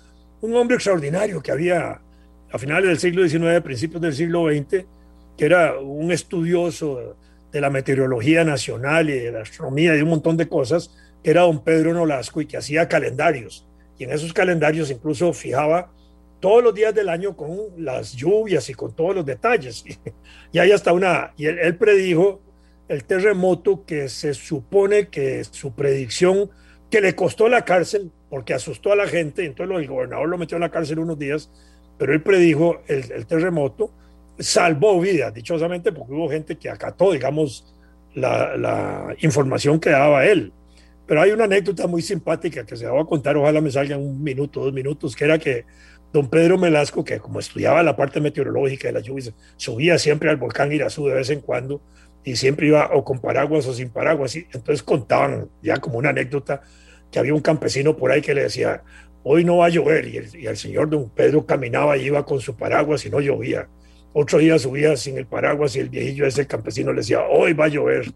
un 0.40 0.56
hombre 0.56 0.76
extraordinario 0.76 1.42
que 1.42 1.52
había 1.52 2.00
a 2.50 2.58
finales 2.58 2.88
del 2.88 2.98
siglo 2.98 3.28
XIX, 3.28 3.60
principios 3.62 4.00
del 4.00 4.14
siglo 4.14 4.46
XX, 4.48 4.86
que 5.36 5.44
era 5.44 5.78
un 5.78 6.10
estudioso 6.10 7.14
de 7.52 7.60
la 7.60 7.68
meteorología 7.68 8.44
nacional 8.44 9.10
y 9.10 9.18
de 9.18 9.32
la 9.32 9.42
astronomía 9.42 9.94
y 9.94 10.00
un 10.00 10.08
montón 10.08 10.38
de 10.38 10.48
cosas, 10.48 10.96
que 11.22 11.32
era 11.32 11.42
don 11.42 11.62
Pedro 11.62 11.92
Nolasco 11.92 12.40
y 12.40 12.46
que 12.46 12.56
hacía 12.56 12.88
calendarios. 12.88 13.66
Y 13.98 14.04
en 14.04 14.12
esos 14.12 14.32
calendarios 14.32 14.90
incluso 14.90 15.34
fijaba 15.34 15.92
todos 16.40 16.62
los 16.62 16.74
días 16.74 16.94
del 16.94 17.08
año 17.08 17.36
con 17.36 17.56
las 17.76 18.12
lluvias 18.12 18.68
y 18.70 18.74
con 18.74 18.94
todos 18.94 19.14
los 19.14 19.26
detalles. 19.26 19.84
Y 20.50 20.58
hay 20.58 20.72
hasta 20.72 20.94
una, 20.94 21.34
y 21.36 21.44
él, 21.44 21.76
predijo 21.76 22.40
el 22.88 23.04
terremoto 23.04 23.84
que 23.84 24.08
se 24.08 24.32
supone 24.32 25.08
que 25.08 25.44
su 25.44 25.74
predicción, 25.74 26.48
que 26.90 27.02
le 27.02 27.14
costó 27.14 27.50
la 27.50 27.66
cárcel, 27.66 28.10
porque 28.30 28.54
asustó 28.54 28.92
a 28.92 28.96
la 28.96 29.06
gente, 29.06 29.44
entonces 29.44 29.76
el 29.76 29.86
gobernador 29.86 30.26
lo 30.26 30.38
metió 30.38 30.56
en 30.56 30.62
la 30.62 30.70
cárcel 30.70 31.00
unos 31.00 31.18
días, 31.18 31.50
pero 31.98 32.14
él 32.14 32.22
predijo 32.22 32.80
el, 32.86 33.26
terremoto, 33.26 33.90
salvó 34.38 34.98
vidas, 34.98 35.34
dichosamente, 35.34 35.92
porque 35.92 36.14
hubo 36.14 36.30
gente 36.30 36.56
que 36.56 36.70
acató, 36.70 37.12
digamos, 37.12 37.74
la, 38.14 38.56
la 38.56 39.14
información 39.20 39.78
que 39.78 39.90
daba 39.90 40.24
él. 40.24 40.50
Pero 41.06 41.20
hay 41.20 41.30
una 41.30 41.44
anécdota 41.44 41.86
muy 41.86 42.00
simpática 42.00 42.64
que 42.64 42.76
se 42.76 42.86
va 42.86 43.02
a 43.02 43.04
contar, 43.04 43.36
ojalá 43.36 43.60
me 43.60 43.70
salga 43.70 43.98
un 43.98 44.22
minuto, 44.22 44.60
dos 44.60 44.72
minutos, 44.72 45.14
que 45.14 45.24
era 45.24 45.38
que 45.38 45.66
don 46.12 46.28
Pedro 46.28 46.58
Melasco, 46.58 47.04
que 47.04 47.18
como 47.18 47.40
estudiaba 47.40 47.82
la 47.82 47.96
parte 47.96 48.20
meteorológica 48.20 48.88
de 48.88 48.94
las 48.94 49.02
lluvias, 49.02 49.32
subía 49.56 49.98
siempre 49.98 50.30
al 50.30 50.36
volcán 50.36 50.72
Irazú 50.72 51.06
de 51.06 51.14
vez 51.14 51.30
en 51.30 51.40
cuando 51.40 51.82
y 52.24 52.36
siempre 52.36 52.68
iba 52.68 52.90
o 52.92 53.04
con 53.04 53.20
paraguas 53.20 53.66
o 53.66 53.74
sin 53.74 53.90
paraguas. 53.90 54.34
Entonces 54.36 54.82
contaban 54.82 55.48
ya 55.62 55.76
como 55.78 55.98
una 55.98 56.10
anécdota 56.10 56.62
que 57.10 57.18
había 57.18 57.34
un 57.34 57.40
campesino 57.40 57.96
por 57.96 58.10
ahí 58.10 58.20
que 58.20 58.34
le 58.34 58.42
decía, 58.42 58.82
hoy 59.22 59.44
no 59.44 59.58
va 59.58 59.66
a 59.66 59.70
llover. 59.70 60.06
Y 60.06 60.46
el, 60.46 60.56
señor 60.56 60.90
don 60.90 61.10
Pedro 61.10 61.44
caminaba 61.46 61.96
y 61.96 62.06
iba 62.06 62.24
con 62.24 62.40
su 62.40 62.56
paraguas 62.56 63.04
y 63.04 63.10
no 63.10 63.20
llovía. 63.20 63.68
Otro 64.12 64.38
día 64.38 64.58
subía 64.58 64.96
sin 64.96 65.18
el 65.18 65.26
paraguas 65.26 65.76
y 65.76 65.80
el 65.80 65.90
viejillo 65.90 66.26
ese 66.26 66.46
campesino 66.46 66.92
le 66.92 67.00
decía, 67.00 67.22
hoy 67.22 67.52
va 67.52 67.66
a 67.66 67.68
llover. 67.68 68.06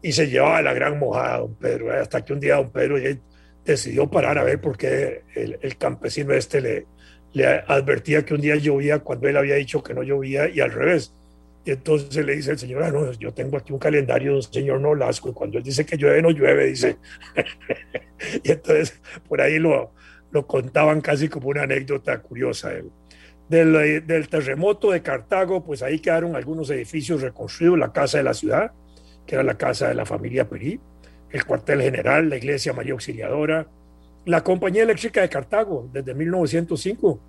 Y 0.00 0.12
se 0.12 0.28
llevaba 0.28 0.62
la 0.62 0.74
gran 0.74 0.98
mojada, 0.98 1.38
don 1.38 1.54
Pedro. 1.56 1.92
Hasta 1.92 2.24
que 2.24 2.32
un 2.32 2.40
día 2.40 2.56
don 2.56 2.70
Pedro 2.70 2.96
decidió 3.64 4.08
parar 4.08 4.38
a 4.38 4.44
ver 4.44 4.60
por 4.60 4.78
qué 4.78 5.22
el 5.34 5.76
campesino 5.76 6.32
este 6.32 6.60
le, 6.60 6.86
le 7.32 7.46
advertía 7.46 8.24
que 8.24 8.34
un 8.34 8.40
día 8.40 8.56
llovía 8.56 9.00
cuando 9.00 9.28
él 9.28 9.36
había 9.36 9.56
dicho 9.56 9.82
que 9.82 9.94
no 9.94 10.02
llovía 10.02 10.48
y 10.48 10.60
al 10.60 10.72
revés. 10.72 11.14
Y 11.64 11.72
entonces 11.72 12.24
le 12.24 12.36
dice 12.36 12.52
el 12.52 12.58
señor, 12.58 12.82
ah, 12.82 12.90
no, 12.90 13.12
yo 13.12 13.32
tengo 13.34 13.58
aquí 13.58 13.72
un 13.72 13.78
calendario 13.78 14.34
del 14.34 14.42
señor 14.42 14.80
Nolasco 14.80 15.28
y 15.28 15.32
cuando 15.32 15.58
él 15.58 15.64
dice 15.64 15.84
que 15.84 15.96
llueve, 15.96 16.22
no 16.22 16.30
llueve, 16.30 16.66
dice. 16.66 16.96
y 18.42 18.52
entonces 18.52 19.00
por 19.28 19.40
ahí 19.40 19.58
lo, 19.58 19.92
lo 20.30 20.46
contaban 20.46 21.00
casi 21.00 21.28
como 21.28 21.48
una 21.48 21.62
anécdota 21.62 22.20
curiosa. 22.20 22.72
Del, 23.48 24.06
del, 24.06 24.28
terremoto 24.28 24.90
de 24.90 25.02
Cartago, 25.02 25.64
pues 25.64 25.82
ahí 25.82 26.00
quedaron 26.00 26.36
algunos 26.36 26.68
edificios 26.70 27.22
reconstruidos, 27.22 27.78
la 27.78 27.92
casa 27.92 28.18
de 28.18 28.24
la 28.24 28.34
ciudad, 28.34 28.72
que 29.26 29.36
era 29.36 29.44
la 29.44 29.56
casa 29.56 29.88
de 29.88 29.94
la 29.94 30.04
familia 30.04 30.48
Perí, 30.48 30.78
el 31.30 31.44
cuartel 31.44 31.80
general, 31.80 32.28
la 32.28 32.36
iglesia 32.36 32.72
María 32.74 32.92
Auxiliadora, 32.92 33.66
la 34.24 34.42
compañía 34.42 34.82
eléctrica 34.82 35.20
de 35.20 35.28
Cartago, 35.28 35.88
desde 35.92 36.14
1905, 36.14 37.20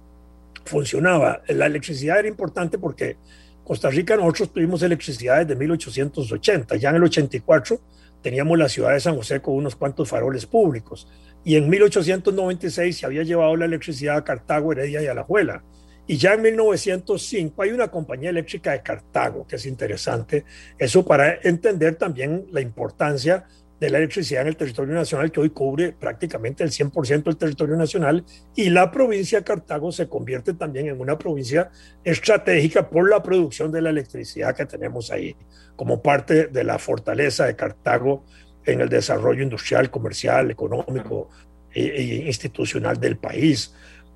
funcionaba. 0.66 1.42
La 1.48 1.66
electricidad 1.66 2.20
era 2.20 2.28
importante 2.28 2.78
porque 2.78 3.18
Costa 3.64 3.90
Rica 3.90 4.16
nosotros 4.16 4.52
tuvimos 4.52 4.82
electricidad 4.82 5.46
desde 5.46 5.56
1880. 5.56 6.76
Ya 6.76 6.90
en 6.90 6.96
el 6.96 7.04
84 7.04 7.80
teníamos 8.22 8.58
la 8.58 8.68
ciudad 8.68 8.94
de 8.94 9.00
San 9.00 9.16
José 9.16 9.42
con 9.42 9.56
unos 9.56 9.76
cuantos 9.76 10.10
faroles 10.10 10.46
públicos. 10.46 11.08
Y 11.44 11.56
en 11.56 11.70
1896 11.70 12.98
se 12.98 13.06
había 13.06 13.24
llevado 13.24 13.56
la 13.56 13.66
electricidad 13.66 14.18
a 14.18 14.24
Cartago, 14.24 14.72
Heredia 14.72 15.02
y 15.02 15.08
Alajuela. 15.08 15.64
Y 16.06 16.18
ya 16.18 16.34
en 16.34 16.42
1905 16.42 17.62
hay 17.62 17.70
una 17.70 17.90
compañía 17.90 18.32
eléctrica 18.32 18.72
de 18.72 18.82
Cartago, 18.82 19.46
que 19.48 19.58
es 19.58 19.66
interesante. 19.68 20.44
Eso 20.78 21.06
para 21.06 21.36
entender 21.44 21.96
también 21.96 22.48
la 22.52 22.62
importancia 22.62 23.46
de 23.80 23.90
la 23.90 23.98
electricidad 24.00 24.42
en 24.42 24.50
el 24.50 24.58
territorio 24.58 24.94
nacional, 24.94 25.32
que 25.32 25.40
hoy 25.40 25.50
cubre 25.52 25.94
prácticamente 25.94 26.64
el 26.64 26.72
100% 26.72 27.24
del 27.24 27.38
territorio 27.38 27.76
nacional, 27.78 28.26
y 28.56 28.70
la 28.70 28.92
provincia 28.92 29.40
de 29.40 29.46
Cartago 29.46 29.92
se 29.92 30.10
convierte 30.10 30.54
también 30.54 30.88
en 30.88 31.00
una 31.00 31.18
provincia 31.18 31.70
estratégica 32.04 32.90
por 32.90 33.10
la 33.10 33.24
producción 33.24 33.72
de 33.72 33.82
la 33.82 33.90
electricidad 33.90 34.56
que 34.56 34.66
tenemos 34.66 35.12
ahí, 35.12 35.36
como 35.76 36.02
parte 36.02 36.48
de 36.48 36.64
la 36.64 36.78
fortaleza 36.78 37.46
de 37.46 37.56
Cartago 37.56 38.26
en 38.66 38.82
el 38.82 38.90
desarrollo 38.90 39.44
industrial, 39.44 39.90
comercial, 39.90 40.52
económico 40.52 41.30
e, 41.74 41.86
e 41.86 42.04
institucional 42.28 43.00
del 43.00 43.18
país. 43.18 43.74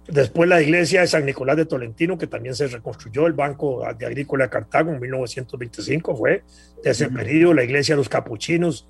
Después 0.08 0.50
la 0.50 0.62
iglesia 0.62 1.02
de 1.02 1.08
San 1.08 1.26
Nicolás 1.26 1.56
de 1.56 1.66
Tolentino, 1.66 2.18
que 2.18 2.28
también 2.28 2.54
se 2.56 2.68
reconstruyó, 2.68 3.26
el 3.26 3.34
Banco 3.34 3.82
de 3.98 4.06
Agrícola 4.06 4.46
de 4.46 4.50
Cartago 4.50 4.92
en 4.92 5.00
1925 5.00 6.18
fue 6.18 6.44
de 6.84 6.92
ese 6.92 7.10
periodo, 7.10 7.54
la 7.54 7.64
iglesia 7.64 7.96
de 7.96 8.00
los 8.00 8.10
capuchinos, 8.10 8.90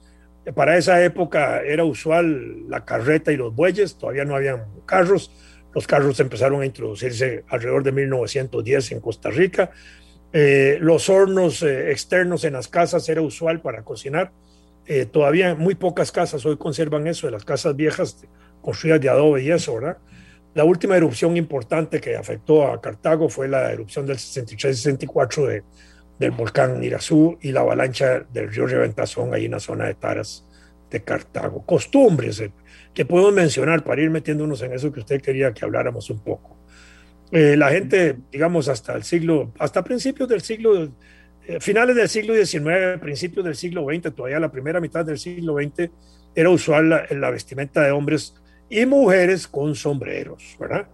para 0.51 0.77
esa 0.77 1.03
época 1.03 1.61
era 1.61 1.85
usual 1.85 2.69
la 2.69 2.83
carreta 2.83 3.31
y 3.31 3.37
los 3.37 3.55
bueyes, 3.55 3.97
todavía 3.97 4.25
no 4.25 4.35
habían 4.35 4.65
carros. 4.85 5.31
Los 5.73 5.87
carros 5.87 6.19
empezaron 6.19 6.61
a 6.61 6.65
introducirse 6.65 7.45
alrededor 7.47 7.83
de 7.83 7.91
1910 7.93 8.91
en 8.91 8.99
Costa 8.99 9.29
Rica. 9.29 9.71
Eh, 10.33 10.77
los 10.81 11.09
hornos 11.09 11.63
eh, 11.63 11.91
externos 11.91 12.43
en 12.43 12.53
las 12.53 12.67
casas 12.67 13.07
era 13.07 13.21
usual 13.21 13.61
para 13.61 13.83
cocinar. 13.83 14.31
Eh, 14.85 15.05
todavía 15.05 15.55
muy 15.55 15.75
pocas 15.75 16.11
casas 16.11 16.45
hoy 16.45 16.57
conservan 16.57 17.07
eso, 17.07 17.27
de 17.27 17.31
las 17.31 17.45
casas 17.45 17.75
viejas 17.75 18.27
construidas 18.61 18.99
de 18.99 19.09
adobe 19.09 19.43
y 19.43 19.51
eso, 19.51 19.75
¿verdad? 19.75 19.97
La 20.53 20.65
última 20.65 20.97
erupción 20.97 21.37
importante 21.37 22.01
que 22.01 22.15
afectó 22.15 22.67
a 22.67 22.81
Cartago 22.81 23.29
fue 23.29 23.47
la 23.47 23.71
erupción 23.71 24.05
del 24.05 24.17
63-64 24.17 25.47
de, 25.47 25.63
del 26.23 26.31
volcán 26.31 26.81
Irazú 26.81 27.37
y 27.41 27.51
la 27.51 27.59
avalancha 27.59 28.21
del 28.31 28.49
río 28.49 28.65
Reventazón 28.65 29.33
ahí 29.33 29.45
en 29.45 29.51
la 29.51 29.59
zona 29.59 29.87
de 29.87 29.95
Taras 29.95 30.47
de 30.89 31.03
Cartago. 31.03 31.65
Costumbres 31.65 32.39
eh, 32.39 32.51
que 32.93 33.05
podemos 33.05 33.33
mencionar 33.33 33.83
para 33.83 34.01
ir 34.01 34.09
metiéndonos 34.09 34.61
en 34.61 34.71
eso 34.71 34.91
que 34.91 35.01
usted 35.01 35.21
quería 35.21 35.53
que 35.53 35.65
habláramos 35.65 36.09
un 36.09 36.23
poco. 36.23 36.57
Eh, 37.31 37.57
la 37.57 37.69
gente, 37.71 38.15
digamos, 38.31 38.69
hasta 38.69 38.93
el 38.93 39.03
siglo, 39.03 39.51
hasta 39.59 39.83
principios 39.83 40.29
del 40.29 40.41
siglo, 40.41 40.93
eh, 41.45 41.59
finales 41.59 41.95
del 41.95 42.07
siglo 42.07 42.33
XIX, 42.35 42.99
principios 43.01 43.43
del 43.43 43.55
siglo 43.55 43.85
XX, 43.85 44.15
todavía 44.15 44.39
la 44.39 44.51
primera 44.51 44.79
mitad 44.79 45.03
del 45.03 45.17
siglo 45.17 45.55
XX, 45.55 45.89
era 46.35 46.49
usual 46.49 46.89
la, 46.89 47.05
la 47.09 47.31
vestimenta 47.31 47.83
de 47.83 47.91
hombres 47.91 48.35
y 48.69 48.85
mujeres 48.85 49.45
con 49.45 49.75
sombreros, 49.75 50.55
¿verdad? 50.57 50.87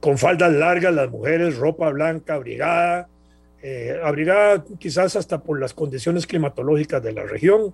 Con 0.00 0.18
faldas 0.18 0.52
largas, 0.52 0.92
las 0.92 1.08
mujeres, 1.08 1.56
ropa 1.56 1.88
blanca, 1.90 2.34
abrigada, 2.34 3.08
eh, 3.62 3.96
abrigada 4.02 4.64
quizás 4.78 5.14
hasta 5.14 5.40
por 5.40 5.60
las 5.60 5.72
condiciones 5.72 6.26
climatológicas 6.26 7.02
de 7.02 7.12
la 7.12 7.22
región, 7.22 7.72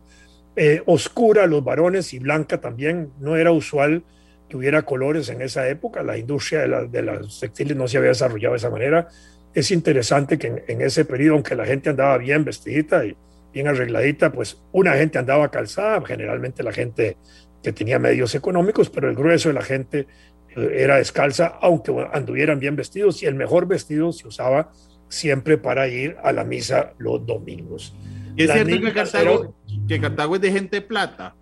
eh, 0.55 0.83
oscura 0.87 1.47
los 1.47 1.65
varones 1.65 2.13
y 2.13 2.19
blanca 2.19 2.61
también. 2.61 3.11
No 3.21 3.37
era 3.37 3.53
usual 3.53 4.05
que 4.49 4.57
hubiera 4.57 4.83
colores 4.83 5.29
en 5.31 5.41
esa 5.41 5.69
época, 5.69 6.03
la 6.03 6.19
industria 6.19 6.67
de 6.87 7.03
las 7.03 7.41
textiles 7.41 7.77
no 7.77 7.87
se 7.87 7.99
había 7.99 8.11
desarrollado 8.11 8.53
de 8.53 8.59
esa 8.59 8.71
manera. 8.71 9.09
Es 9.55 9.71
interesante 9.71 10.39
que 10.39 10.65
en, 10.67 10.81
ese 10.81 11.05
periodo, 11.05 11.35
aunque 11.35 11.55
la 11.55 11.65
gente 11.65 11.91
andaba 11.91 12.19
bien 12.19 12.45
vestidita 12.45 13.05
y 13.05 13.17
bien 13.53 13.69
arregladita, 13.69 14.31
pues 14.31 14.61
una 14.73 14.95
gente 14.95 15.19
andaba 15.19 15.51
calzada, 15.51 16.05
generalmente 16.05 16.63
la 16.63 16.73
gente 16.73 17.17
que 17.63 17.73
tenía 17.73 17.99
medios 17.99 18.35
económicos, 18.35 18.91
pero 18.91 19.09
el 19.09 19.17
grueso 19.17 19.49
de 19.49 19.55
la 19.55 19.63
gente 19.63 20.07
eh, 20.55 20.71
era 20.77 20.97
descalza, 20.97 21.59
aunque 21.61 21.93
anduvieran 22.13 22.59
bien 22.59 22.77
vestidos, 22.77 23.23
y 23.23 23.27
el 23.27 23.35
mejor 23.35 23.67
vestido 23.67 24.13
se 24.13 24.29
usaba 24.29 24.71
siempre 25.09 25.59
para 25.59 25.89
ir 25.89 26.17
a 26.23 26.33
la 26.33 26.45
misa 26.45 26.93
los 26.99 27.25
domingos. 27.25 27.95
¿Y 28.37 28.45
es 28.45 28.53
cierto 28.53 28.81
que 28.81 28.93
Cartago, 28.93 29.55
que 29.89 30.01
Cartago, 30.01 30.37
es 30.37 30.41
de 30.41 30.53
gente 30.53 30.81
plata, 30.81 31.35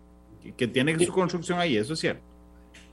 que, 0.56 0.68
tiene 0.68 0.98
su 1.04 1.12
construcción 1.12 1.58
ahí, 1.58 1.76
eso 1.76 1.92
es 1.92 2.00
cierto. 2.00 2.22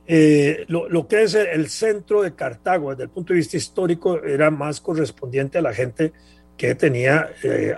Eh, 0.06 0.66
lo, 0.68 0.90
lo, 0.90 1.08
que 1.08 1.24
es 1.24 1.34
el 1.34 1.70
centro 1.70 2.22
de 2.22 2.36
Cartago 2.36 2.92
desde 2.92 3.04
el 3.04 3.10
punto 3.10 3.32
de 3.32 3.38
vista 3.38 3.56
histórico 3.56 4.22
era 4.22 4.52
más 4.52 4.82
correspondiente 4.82 5.60
a 5.60 5.62
la 5.62 5.74
gente 5.74 6.12
que 6.58 6.76
tenía, 6.76 7.30
eh, 7.42 7.76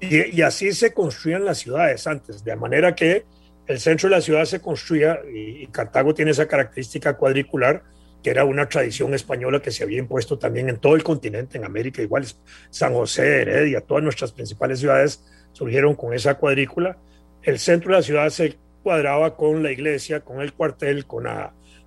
y, 0.00 0.38
y, 0.38 0.42
así 0.42 0.72
se 0.72 0.92
construían 0.92 1.44
las 1.44 1.58
ciudades 1.58 2.06
antes, 2.06 2.42
de 2.42 2.56
manera 2.56 2.94
que 2.94 3.24
el 3.66 3.78
centro 3.78 4.08
de 4.08 4.16
la 4.16 4.20
ciudad 4.20 4.44
se 4.44 4.60
construía, 4.60 5.20
y, 5.32 5.62
y 5.62 5.66
Cartago 5.68 6.12
tiene 6.12 6.32
esa 6.32 6.46
característica 6.46 7.16
cuadricular, 7.16 7.84
que 8.24 8.30
era 8.30 8.46
una 8.46 8.66
tradición 8.66 9.12
española 9.12 9.60
que 9.60 9.70
se 9.70 9.84
había 9.84 9.98
impuesto 9.98 10.38
también 10.38 10.70
en 10.70 10.78
todo 10.78 10.96
el 10.96 11.04
continente, 11.04 11.58
en 11.58 11.64
América, 11.64 12.00
igual 12.00 12.24
San 12.70 12.94
José, 12.94 13.42
Heredia, 13.42 13.82
todas 13.82 14.02
nuestras 14.02 14.32
principales 14.32 14.80
ciudades 14.80 15.22
surgieron 15.52 15.94
con 15.94 16.14
esa 16.14 16.36
cuadrícula. 16.36 16.96
El 17.42 17.58
centro 17.58 17.90
de 17.90 17.98
la 17.98 18.02
ciudad 18.02 18.30
se 18.30 18.56
cuadraba 18.82 19.36
con 19.36 19.62
la 19.62 19.70
iglesia, 19.70 20.20
con 20.20 20.40
el 20.40 20.54
cuartel, 20.54 21.04
con 21.04 21.26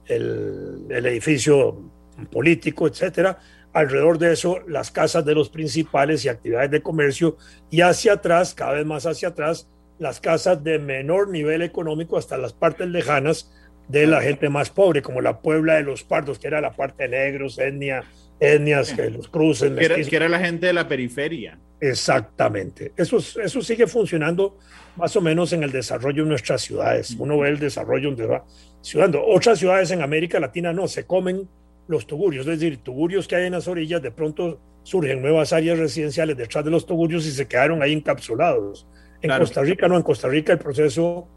el, 0.05 0.85
el, 0.89 1.05
edificio 1.07 1.91
político, 2.31 2.87
etcétera. 2.87 3.39
Alrededor 3.73 4.19
de 4.19 4.33
eso, 4.33 4.59
las 4.67 4.91
casas 4.91 5.25
de 5.25 5.33
los 5.33 5.49
principales 5.49 6.23
y 6.23 6.29
actividades 6.29 6.69
de 6.69 6.83
comercio, 6.83 7.37
y 7.71 7.81
hacia 7.81 8.13
atrás, 8.13 8.53
cada 8.53 8.73
vez 8.73 8.85
más 8.85 9.07
hacia 9.07 9.29
atrás, 9.29 9.67
las 9.97 10.19
casas 10.19 10.63
de 10.63 10.77
menor 10.77 11.29
nivel 11.29 11.63
económico 11.63 12.15
hasta 12.15 12.37
las 12.37 12.53
partes 12.53 12.87
lejanas, 12.89 13.51
de 13.87 14.07
la 14.07 14.21
gente 14.21 14.49
más 14.49 14.69
pobre, 14.69 15.01
como 15.01 15.21
la 15.21 15.39
Puebla 15.39 15.75
de 15.75 15.83
los 15.83 16.03
Pardos, 16.03 16.39
que 16.39 16.47
era 16.47 16.61
la 16.61 16.71
parte 16.71 17.03
de 17.03 17.09
negros, 17.09 17.57
etnia, 17.57 18.03
etnias, 18.39 18.93
que 18.93 19.09
los 19.09 19.27
cruces. 19.27 19.71
Que 19.71 19.85
era, 19.85 19.95
que 19.95 20.15
era, 20.15 20.27
la 20.27 20.39
gente 20.39 20.67
de 20.67 20.73
la 20.73 20.87
periferia. 20.87 21.57
Exactamente. 21.79 22.93
Eso, 22.97 23.17
eso 23.17 23.61
sigue 23.61 23.87
funcionando 23.87 24.57
más 24.95 25.15
o 25.15 25.21
menos 25.21 25.53
en 25.53 25.63
el 25.63 25.71
desarrollo 25.71 26.23
de 26.23 26.29
nuestras 26.29 26.61
ciudades. 26.61 27.15
Uno 27.17 27.37
ve 27.39 27.49
el 27.49 27.59
desarrollo 27.59 28.09
donde 28.09 28.25
va 28.25 28.45
ciudadando. 28.81 29.23
Otras 29.25 29.59
ciudades 29.59 29.91
en 29.91 30.01
América 30.01 30.39
Latina 30.39 30.73
no, 30.73 30.87
se 30.87 31.05
comen 31.05 31.47
los 31.87 32.05
tugurios, 32.05 32.45
es 32.47 32.59
decir, 32.59 32.79
tugurios 32.79 33.27
que 33.27 33.35
hay 33.35 33.45
en 33.45 33.53
las 33.53 33.67
orillas, 33.67 34.01
de 34.01 34.11
pronto 34.11 34.59
surgen 34.83 35.21
nuevas 35.21 35.53
áreas 35.53 35.77
residenciales 35.77 36.35
detrás 36.35 36.65
de 36.65 36.71
los 36.71 36.85
tugurios 36.85 37.25
y 37.25 37.31
se 37.31 37.47
quedaron 37.47 37.81
ahí 37.81 37.93
encapsulados. 37.93 38.87
En 39.21 39.29
claro. 39.29 39.43
Costa 39.43 39.61
Rica 39.61 39.87
no, 39.87 39.95
en 39.95 40.03
Costa 40.03 40.27
Rica 40.27 40.53
el 40.53 40.59
proceso 40.59 41.27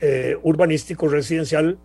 eh, 0.00 0.36
urbanístico 0.42 1.08
residencial 1.08 1.78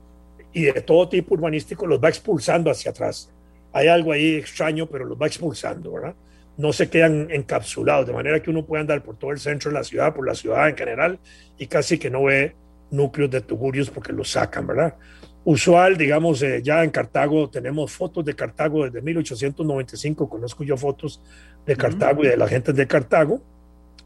y 0.54 0.64
de 0.64 0.82
todo 0.82 1.08
tipo 1.10 1.34
urbanístico 1.34 1.86
los 1.86 2.04
va 2.04 2.10
expulsando 2.10 2.72
hacia 2.72 2.92
atrás. 2.92 3.32
Hay 3.74 3.88
algo 3.88 4.12
ahí 4.12 4.36
extraño, 4.36 4.88
pero 4.88 5.06
los 5.06 5.20
va 5.20 5.28
expulsando, 5.28 5.94
¿verdad? 5.94 6.16
No 6.58 6.74
se 6.74 6.90
quedan 6.90 7.28
encapsulados, 7.30 8.08
de 8.08 8.14
manera 8.14 8.42
que 8.42 8.50
uno 8.50 8.66
puede 8.66 8.82
andar 8.82 9.04
por 9.04 9.18
todo 9.18 9.32
el 9.32 9.40
centro 9.40 9.70
de 9.70 9.78
la 9.78 9.84
ciudad, 9.84 10.16
por 10.16 10.26
la 10.26 10.34
ciudad 10.34 10.70
en 10.70 10.76
general, 10.76 11.20
y 11.58 11.68
casi 11.68 12.00
que 12.00 12.10
no 12.10 12.24
ve 12.24 12.56
núcleos 12.90 13.30
de 13.30 13.42
tugurios 13.42 13.90
porque 13.90 14.14
los 14.14 14.32
sacan, 14.32 14.66
¿verdad? 14.66 14.96
Usual, 15.44 15.96
digamos, 15.98 16.42
eh, 16.42 16.62
ya 16.62 16.84
en 16.84 16.90
Cartago 16.90 17.50
tenemos 17.50 17.92
fotos 17.92 18.26
de 18.26 18.36
Cartago 18.36 18.86
desde 18.86 19.02
1895, 19.02 20.28
conozco 20.28 20.64
yo 20.64 20.76
fotos 20.76 21.22
de 21.66 21.76
Cartago 21.76 22.24
y 22.24 22.28
de 22.28 22.38
la 22.38 22.48
gente 22.48 22.74
de 22.74 22.88
Cartago. 22.88 23.42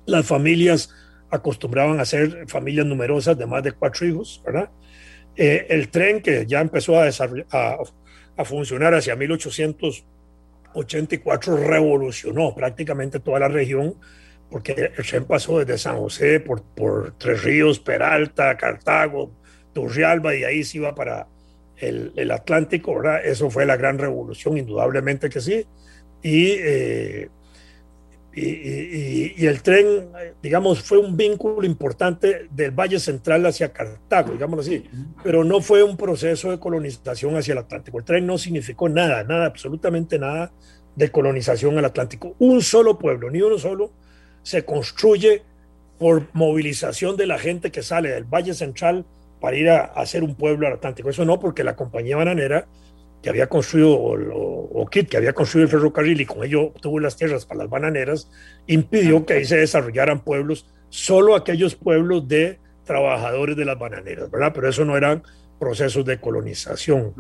Las 0.06 0.26
familias 0.26 0.94
acostumbraban 1.32 2.00
a 2.00 2.06
ser 2.06 2.48
familias 2.48 2.86
numerosas 2.86 3.38
de 3.38 3.46
más 3.46 3.64
de 3.64 3.72
cuatro 3.72 4.06
hijos, 4.06 4.42
¿verdad? 4.46 4.70
Eh, 5.36 5.66
el 5.70 5.90
tren 5.90 6.22
que 6.22 6.46
ya 6.46 6.62
empezó 6.62 7.00
a, 7.00 7.08
a, 7.08 7.78
a 8.38 8.46
funcionar 8.46 8.94
hacia 8.94 9.16
1884 9.16 11.58
revolucionó 11.58 12.54
prácticamente 12.54 13.20
toda 13.20 13.40
la 13.40 13.48
región 13.48 13.96
porque 14.52 14.92
el 14.98 15.06
tren 15.06 15.24
pasó 15.24 15.60
desde 15.60 15.78
San 15.78 15.98
José 15.98 16.42
por, 16.42 16.62
por 16.62 17.14
Tres 17.18 17.44
Ríos, 17.44 17.80
Peralta, 17.80 18.58
Cartago, 18.58 19.32
Turrialba 19.74 20.36
y 20.36 20.44
ahí 20.44 20.66
se 20.66 20.80
iba 20.80 20.94
para 20.94 21.26
el, 21.78 22.12
el 22.18 22.32
Atlántico, 22.32 22.96
¿verdad? 22.96 23.26
Eso 23.26 23.50
fue 23.50 23.66
la 23.66 23.78
gran 23.78 23.98
revolución, 23.98 24.58
indudablemente 24.58 25.30
que 25.30 25.40
sí. 25.40 25.66
Y 26.22 26.52
eh, 26.60 27.30
y, 28.34 29.46
el 29.46 29.62
tren, 29.62 30.10
digamos, 30.42 30.82
fue 30.82 30.98
un 30.98 31.18
vínculo 31.18 31.66
importante 31.66 32.48
del 32.52 32.72
Valle 32.72 33.00
Central 33.00 33.46
hacia 33.46 33.74
Cartago, 33.74 34.32
digámoslo 34.32 34.62
así, 34.62 34.86
pero 35.24 35.44
no 35.44 35.60
fue 35.60 35.84
un 35.84 35.98
proceso 35.98 36.50
de 36.50 36.60
colonización 36.60 37.36
hacia 37.36 37.52
el 37.54 37.58
Atlántico. 37.58 38.00
El 38.00 38.06
tren 38.06 38.26
no 38.26 38.38
significó 38.38 38.88
nada, 38.88 39.24
nada, 39.24 39.46
absolutamente 39.46 40.18
nada 40.18 40.54
de 40.96 41.12
colonización 41.12 41.78
al 41.78 41.86
Atlántico. 41.86 42.36
Un 42.40 42.62
solo 42.62 42.98
pueblo, 42.98 43.30
ni 43.30 43.42
uno 43.42 43.58
solo, 43.58 43.92
se 44.44 44.64
construye 44.64 45.44
por 46.00 46.28
movilización 46.34 47.18
de 47.18 47.28
la 47.28 47.38
gente 47.38 47.72
que 47.72 47.84
sale 47.84 48.10
del 48.10 48.24
Valle 48.24 48.54
Central 48.54 49.06
para 49.42 49.58
ir 49.58 49.70
a, 49.70 49.84
hacer 49.84 50.24
un 50.24 50.36
pueblo 50.36 50.68
al 50.68 50.74
Atlántico. 50.74 51.10
Eso 51.10 51.26
no, 51.26 51.40
porque 51.40 51.64
la 51.64 51.76
compañía 51.76 52.16
bananera 52.16 52.68
que 53.22 53.30
había 53.30 53.48
construido, 53.48 53.98
o, 54.00 54.88
KIT, 54.90 55.10
que 55.10 55.18
había 55.18 55.34
construido 55.34 55.66
el 55.66 55.72
ferrocarril 55.72 56.22
y 56.22 56.26
con 56.26 56.44
ello 56.44 56.64
obtuvo 56.64 57.00
las 57.00 57.16
tierras 57.16 57.46
para 57.46 57.60
las 57.60 57.70
bananeras, 57.70 58.30
impidió 58.68 59.26
que 59.26 59.34
ahí 59.34 59.46
se 59.46 59.58
desarrollaran 59.58 60.22
pueblos, 60.22 60.68
solo 60.90 61.36
aquellos 61.36 61.76
pueblos 61.76 62.28
de 62.28 62.60
trabajadores 62.84 63.56
de 63.56 63.66
las 63.66 63.78
bananeras, 63.78 64.30
¿verdad? 64.32 64.52
Pero 64.54 64.70
eso 64.70 64.86
no 64.86 64.98
eran 64.98 65.24
procesos 65.60 66.04
de 66.06 66.20
colonización. 66.20 67.14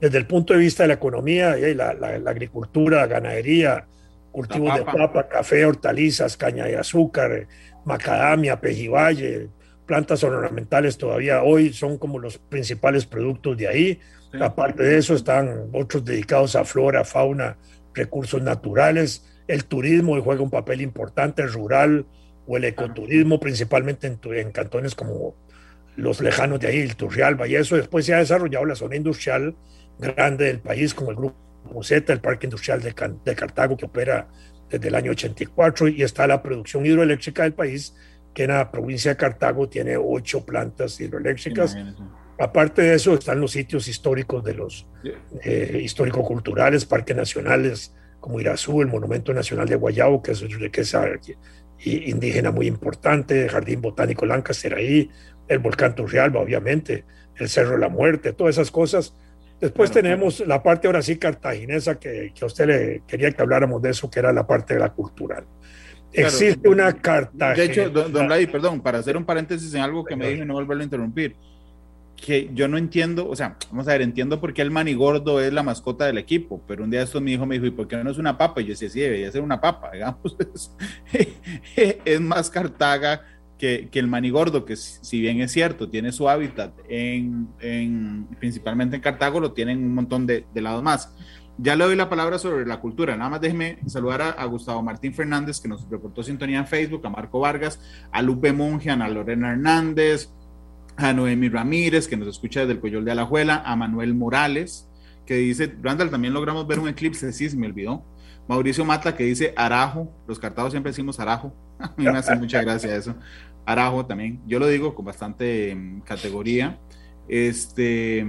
Desde 0.00 0.18
el 0.18 0.26
punto 0.26 0.54
de 0.54 0.60
vista 0.60 0.84
de 0.84 0.88
la 0.88 0.94
economía, 0.94 1.56
la, 1.56 1.92
la, 1.92 2.30
agricultura, 2.30 3.06
ganadería, 3.06 3.86
cultivos 4.32 4.74
de 4.74 4.84
papa, 4.84 5.28
café, 5.28 5.64
hortalizas, 5.66 6.36
caña 6.36 6.64
de 6.64 6.76
azúcar, 6.76 7.46
macadamia, 7.84 8.60
pejibaye, 8.60 9.48
plantas 9.86 10.22
ornamentales 10.24 10.98
todavía 10.98 11.42
hoy 11.42 11.72
son 11.72 11.96
como 11.96 12.18
los 12.18 12.38
principales 12.38 13.06
productos 13.06 13.56
de 13.56 13.68
ahí. 13.68 14.00
Aparte 14.40 14.82
de 14.82 14.98
eso, 14.98 15.14
están 15.14 15.70
otros 15.72 16.04
dedicados 16.04 16.56
a 16.56 16.64
flora, 16.64 17.04
fauna, 17.04 17.56
recursos 17.94 18.42
naturales. 18.42 19.24
El 19.48 19.64
turismo 19.64 20.20
juega 20.20 20.42
un 20.42 20.50
papel 20.50 20.82
importante, 20.82 21.42
el 21.42 21.52
rural 21.52 22.04
o 22.46 22.56
el 22.56 22.64
ecoturismo, 22.64 23.40
principalmente 23.40 24.06
en, 24.06 24.52
cantones 24.52 24.94
como 24.94 25.34
los 25.96 26.20
lejanos 26.20 26.60
de 26.60 26.68
ahí, 26.68 26.80
el 26.80 26.96
Turrialba, 26.96 27.48
y 27.48 27.56
eso 27.56 27.76
después 27.76 28.04
se 28.04 28.12
ha 28.12 28.18
desarrollado 28.18 28.66
la 28.66 28.74
zona 28.74 28.96
industrial 28.96 29.56
grande 29.98 30.44
del 30.44 30.60
país, 30.60 30.92
como 30.92 31.10
el 31.10 31.16
Grupo 31.16 31.82
Z, 31.82 32.12
el 32.12 32.20
Parque 32.20 32.46
Industrial 32.46 32.82
de, 32.82 32.94
de 33.24 33.34
Cartago, 33.34 33.76
que 33.76 33.86
opera 33.86 34.28
desde 34.68 34.88
el 34.88 34.94
año 34.94 35.12
84, 35.12 35.88
y 35.88 36.02
está 36.02 36.26
la 36.26 36.42
producción 36.42 36.84
hidroeléctrica 36.84 37.44
del 37.44 37.54
país, 37.54 37.94
la 38.44 38.70
provincia 38.70 39.12
de 39.12 39.16
Cartago 39.16 39.68
tiene 39.68 39.96
ocho 39.96 40.44
plantas 40.44 41.00
hidroeléctricas. 41.00 41.76
Aparte 42.38 42.82
de 42.82 42.94
eso, 42.94 43.14
están 43.14 43.40
los 43.40 43.52
sitios 43.52 43.88
históricos 43.88 44.44
de 44.44 44.54
los 44.54 44.86
eh, 45.42 45.80
histórico-culturales, 45.82 46.84
parques 46.84 47.16
nacionales 47.16 47.94
como 48.20 48.40
Irazú, 48.40 48.82
el 48.82 48.88
Monumento 48.88 49.32
Nacional 49.32 49.68
de 49.68 49.76
Guayabo, 49.76 50.22
que 50.22 50.32
es 50.32 50.40
riqueza 50.40 51.04
indígena 51.78 52.50
muy 52.50 52.66
importante, 52.66 53.44
el 53.44 53.50
Jardín 53.50 53.80
Botánico 53.80 54.26
Lancaster 54.26 54.74
ahí, 54.74 55.08
el 55.48 55.60
volcán 55.60 55.94
Turrialba, 55.94 56.40
obviamente, 56.40 57.04
el 57.36 57.48
Cerro 57.48 57.72
de 57.72 57.78
la 57.78 57.88
Muerte, 57.88 58.32
todas 58.32 58.56
esas 58.56 58.70
cosas. 58.70 59.14
Después 59.60 59.90
tenemos 59.90 60.40
la 60.40 60.62
parte 60.62 60.86
ahora 60.86 61.00
sí 61.02 61.16
cartaginesa, 61.16 61.98
que, 61.98 62.32
que, 62.34 62.44
a 62.44 62.46
usted 62.46 62.66
le 62.66 63.02
quería 63.06 63.30
que 63.30 63.40
habláramos 63.40 63.80
de 63.80 63.90
eso, 63.90 64.10
que 64.10 64.18
era 64.18 64.32
la 64.32 64.46
parte 64.46 64.74
de 64.74 64.80
la 64.80 64.92
cultural. 64.92 65.46
Existe 66.12 66.68
una 66.68 66.92
Cartagena. 66.92 67.54
De 67.54 67.64
hecho, 67.64 67.90
don, 67.90 68.12
don 68.12 68.28
perdón, 68.28 68.80
para 68.80 68.98
hacer 68.98 69.16
un 69.16 69.24
paréntesis 69.24 69.72
en 69.74 69.82
algo 69.82 70.04
que 70.04 70.16
me 70.16 70.28
dijo 70.28 70.42
y 70.42 70.46
no 70.46 70.54
volverlo 70.54 70.82
a 70.82 70.84
interrumpir 70.84 71.36
que 72.16 72.50
yo 72.54 72.66
no 72.66 72.78
entiendo, 72.78 73.28
o 73.28 73.36
sea, 73.36 73.56
vamos 73.70 73.86
a 73.88 73.92
ver, 73.92 74.02
entiendo 74.02 74.40
por 74.40 74.54
qué 74.54 74.62
el 74.62 74.70
manigordo 74.70 75.40
es 75.40 75.52
la 75.52 75.62
mascota 75.62 76.06
del 76.06 76.18
equipo, 76.18 76.62
pero 76.66 76.82
un 76.84 76.90
día 76.90 77.02
esto 77.02 77.20
mi 77.20 77.32
hijo 77.32 77.46
me 77.46 77.56
dijo, 77.56 77.66
¿y 77.66 77.70
por 77.70 77.86
qué 77.86 78.02
no 78.02 78.10
es 78.10 78.18
una 78.18 78.36
papa? 78.38 78.60
Y 78.60 78.64
yo 78.64 78.70
decía, 78.70 78.88
sí, 78.88 79.00
debería 79.00 79.30
ser 79.30 79.42
una 79.42 79.60
papa, 79.60 79.90
digamos. 79.92 80.36
Es, 81.76 82.20
más 82.20 82.50
Cartaga 82.50 83.22
que, 83.58 83.88
que, 83.90 83.98
el 83.98 84.06
manigordo, 84.06 84.64
que 84.64 84.76
si 84.76 85.20
bien 85.20 85.40
es 85.40 85.52
cierto, 85.52 85.88
tiene 85.88 86.12
su 86.12 86.28
hábitat 86.28 86.72
en, 86.88 87.48
en 87.60 88.26
principalmente 88.38 88.96
en 88.96 89.02
Cartago, 89.02 89.40
lo 89.40 89.52
tienen 89.52 89.78
un 89.78 89.94
montón 89.94 90.26
de, 90.26 90.44
de, 90.52 90.60
lados 90.60 90.82
más. 90.82 91.14
Ya 91.58 91.74
le 91.74 91.84
doy 91.84 91.96
la 91.96 92.10
palabra 92.10 92.38
sobre 92.38 92.66
la 92.66 92.80
cultura. 92.80 93.16
Nada 93.16 93.30
más 93.30 93.40
déjeme 93.40 93.78
saludar 93.86 94.34
a, 94.36 94.44
Gustavo 94.44 94.82
Martín 94.82 95.14
Fernández, 95.14 95.60
que 95.60 95.68
nos 95.68 95.88
reportó 95.88 96.22
sintonía 96.22 96.58
en 96.58 96.66
Facebook, 96.66 97.06
a 97.06 97.10
Marco 97.10 97.40
Vargas, 97.40 97.80
a 98.12 98.20
Lupe 98.20 98.52
Monge, 98.52 98.90
a 98.90 99.08
Lorena 99.08 99.52
Hernández, 99.52 100.30
a 100.96 101.12
Noemi 101.12 101.48
Ramírez, 101.48 102.08
que 102.08 102.16
nos 102.16 102.28
escucha 102.28 102.60
desde 102.60 102.74
el 102.74 102.80
Coyol 102.80 103.04
de 103.04 103.12
Alajuela, 103.12 103.62
a 103.64 103.74
Manuel 103.74 104.14
Morales, 104.14 104.88
que 105.24 105.34
dice, 105.34 105.74
Randall, 105.82 106.10
también 106.10 106.34
logramos 106.34 106.66
ver 106.66 106.78
un 106.78 106.88
eclipse, 106.88 107.32
sí, 107.32 107.48
se 107.48 107.56
me 107.56 107.66
olvidó. 107.66 108.04
Mauricio 108.48 108.84
Mata, 108.84 109.16
que 109.16 109.24
dice 109.24 109.52
Arajo, 109.56 110.12
los 110.28 110.38
cartados 110.38 110.72
siempre 110.72 110.90
decimos 110.90 111.18
Arajo, 111.18 111.52
a 111.78 111.92
mí 111.96 112.04
me 112.04 112.18
hace 112.18 112.36
mucha 112.36 112.62
gracia 112.62 112.94
eso. 112.94 113.14
Arajo 113.64 114.06
también, 114.06 114.40
yo 114.46 114.58
lo 114.58 114.68
digo 114.68 114.94
con 114.94 115.04
bastante 115.04 115.74
mm, 115.74 116.00
categoría. 116.02 116.78
Este, 117.28 118.24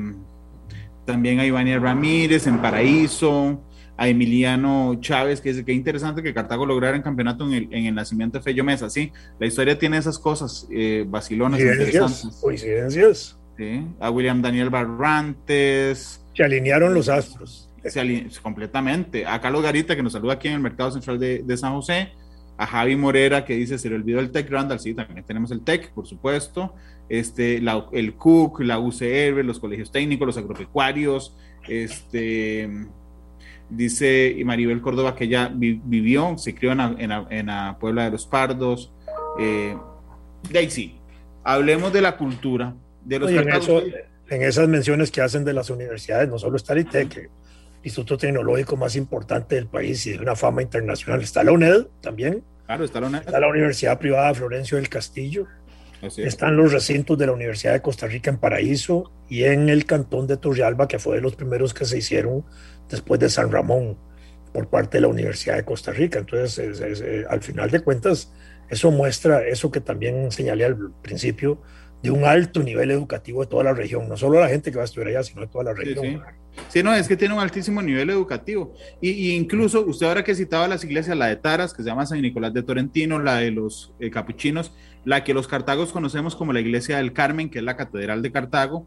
también 1.08 1.39
a 1.39 1.46
Ivania 1.46 1.80
Ramírez 1.80 2.46
en 2.46 2.62
Paraíso, 2.62 3.63
a 3.96 4.10
Emiliano 4.10 5.00
Chávez, 5.00 5.41
que 5.41 5.50
dice 5.50 5.65
que 5.65 5.72
interesante 5.72 6.22
que 6.22 6.34
Cartago 6.34 6.65
lograra 6.65 6.96
el 6.96 7.02
campeonato 7.02 7.46
en 7.46 7.54
el, 7.54 7.67
en 7.72 7.86
el 7.86 7.96
nacimiento 7.96 8.38
de 8.38 8.43
Fello 8.43 8.63
Mesa. 8.63 8.89
Sí, 8.89 9.12
la 9.39 9.48
historia 9.48 9.80
tiene 9.80 9.98
esas 9.98 10.20
cosas 10.20 10.67
eh, 10.70 11.06
vacilonas 11.08 11.60
interesantes. 11.60 12.38
Coincidencias. 12.41 13.39
Sí, 13.58 13.88
a 14.00 14.12
William 14.12 14.41
Daniel 14.41 14.70
Barrantes. 14.70 16.24
Se 16.34 16.43
alinearon 16.43 16.93
los 16.93 17.10
astros. 17.10 17.72
Se 17.84 18.28
completamente. 18.43 19.26
A 19.26 19.39
Carlos 19.39 19.63
Garita, 19.63 19.96
que 19.96 20.04
nos 20.04 20.12
saluda 20.12 20.34
aquí 20.34 20.50
en 20.50 20.56
el 20.56 20.60
Mercado 20.60 20.91
Central 20.91 21.17
de, 21.17 21.41
de 21.43 21.58
San 21.58 21.74
José. 21.74 22.12
A 22.58 22.67
Javi 22.67 22.96
Morera, 22.96 23.46
que 23.46 23.56
dice, 23.56 23.78
se 23.78 23.88
le 23.88 23.96
olvidó 23.96 24.20
el 24.20 24.32
Tech 24.32 24.50
Randall. 24.50 24.80
Sí, 24.80 24.93
también 24.93 25.26
tenemos 25.26 25.52
el 25.52 25.62
Tech, 25.62 25.91
por 25.93 26.06
supuesto. 26.06 26.76
Este, 27.10 27.62
la, 27.62 27.86
el 27.91 28.15
CUC, 28.15 28.62
la 28.62 28.80
UCR, 28.80 29.43
los 29.43 29.60
colegios 29.60 29.91
técnicos, 29.91 30.28
los 30.28 30.38
agropecuarios, 30.38 31.36
este 31.67 32.70
Dice 33.70 34.34
Maribel 34.46 34.82
Córdoba 34.82 35.13
que 35.13 35.26
ella 35.26 35.52
vivió, 35.54 36.38
se 36.38 36.56
crió 36.56 36.72
en 36.72 37.48
la, 37.48 37.78
Puebla 37.80 38.06
de 38.06 38.12
los 38.12 38.26
Pardos. 38.26 38.93
Eh, 39.39 39.76
Daisy, 40.50 40.98
hablemos 41.43 41.91
de 41.91 42.02
la 42.02 42.15
cultura, 42.15 42.74
de 43.04 43.20
los 43.20 43.30
en, 43.30 44.41
esas 44.41 44.67
menciones 44.70 45.12
que 45.12 45.22
hacen 45.22 45.43
de 45.43 45.54
las 45.54 45.70
universidades, 45.70 46.30
no 46.30 46.38
solo 46.38 46.56
está 46.58 46.74
el 46.74 46.80
ITEC, 46.80 47.17
el 47.17 47.30
Instituto 47.84 48.17
Tecnológico 48.17 48.78
más 48.78 48.96
importante 48.96 49.56
del 49.56 49.67
país 49.67 50.06
y 50.06 50.12
de 50.12 50.20
una 50.20 50.36
fama 50.36 50.62
internacional, 50.62 51.22
está 51.22 51.43
la 51.43 51.52
UNED 51.52 51.88
también. 52.02 52.43
Claro, 52.65 52.86
está 52.86 53.02
la 53.02 53.08
UNED. 53.08 53.20
Está 53.20 53.39
la 53.39 53.48
Universidad 53.48 54.00
Privada 54.00 54.34
Florencio 54.34 54.78
del 54.78 54.88
Castillo. 54.88 55.46
Están 56.01 56.55
los 56.57 56.71
recintos 56.71 57.17
de 57.17 57.25
la 57.25 57.31
Universidad 57.31 57.73
de 57.73 57.81
Costa 57.81 58.07
Rica 58.07 58.29
en 58.29 58.38
Paraíso 58.38 59.12
y 59.29 59.43
en 59.43 59.69
el 59.69 59.86
cantón 59.86 60.27
de 60.27 60.38
Turrialba, 60.38 60.88
que 60.88 60.99
fue 60.99 61.15
de 61.15 61.21
los 61.21 61.36
primeros 61.36 61.73
que 61.73 61.86
se 61.86 61.97
hicieron 61.97 62.45
después 62.89 63.19
de 63.19 63.29
San 63.29 63.51
Ramón 63.51 63.97
por 64.53 64.69
parte 64.69 64.97
de 64.97 65.01
la 65.01 65.07
Universidad 65.07 65.55
de 65.55 65.65
Costa 65.65 65.91
Rica. 65.91 66.19
Entonces, 66.19 66.79
eh, 66.81 67.25
al 67.29 67.41
final 67.41 67.71
de 67.71 67.79
cuentas, 67.79 68.31
eso 68.69 68.91
muestra 68.91 69.47
eso 69.47 69.71
que 69.71 69.81
también 69.81 70.31
señalé 70.31 70.65
al 70.65 70.91
principio, 71.01 71.62
de 72.03 72.12
un 72.12 72.25
alto 72.25 72.62
nivel 72.62 72.91
educativo 72.91 73.41
de 73.41 73.47
toda 73.47 73.63
la 73.63 73.73
región, 73.73 74.07
no 74.07 74.15
solo 74.17 74.39
la 74.39 74.49
gente 74.49 74.69
que 74.69 74.77
va 74.77 74.83
a 74.83 74.86
estudiar 74.86 75.10
allá, 75.10 75.23
sino 75.23 75.41
de 75.41 75.47
toda 75.47 75.63
la 75.63 75.73
región. 75.73 76.21
Sí, 76.69 76.83
no, 76.83 76.93
es 76.93 77.07
que 77.07 77.15
tiene 77.15 77.33
un 77.33 77.39
altísimo 77.39 77.81
nivel 77.81 78.10
educativo. 78.10 78.73
Y, 78.99 79.31
incluso 79.31 79.86
usted 79.86 80.07
ahora 80.07 80.23
que 80.23 80.36
citaba 80.36 80.67
las 80.67 80.83
iglesias, 80.83 81.17
la 81.17 81.27
de 81.27 81.36
Taras, 81.36 81.73
que 81.73 81.83
se 81.83 81.89
llama 81.89 82.05
San 82.05 82.21
Nicolás 82.21 82.53
de 82.53 82.63
Torrentino, 82.63 83.19
la 83.19 83.38
de 83.38 83.51
los 83.51 83.93
eh, 83.99 84.10
capuchinos, 84.10 84.73
la 85.08 85.24
que 85.24 85.34
los 85.34 85.48
cartagos 85.48 85.93
conocemos 85.93 86.36
como 86.36 86.52
la 86.52 86.60
iglesia 86.60 86.98
del 86.98 87.13
Carmen, 87.13 87.50
que 87.50 87.60
es 87.60 87.63
la 87.63 87.78
catedral 87.78 88.22
de 88.22 88.30
Cartago, 88.30 88.86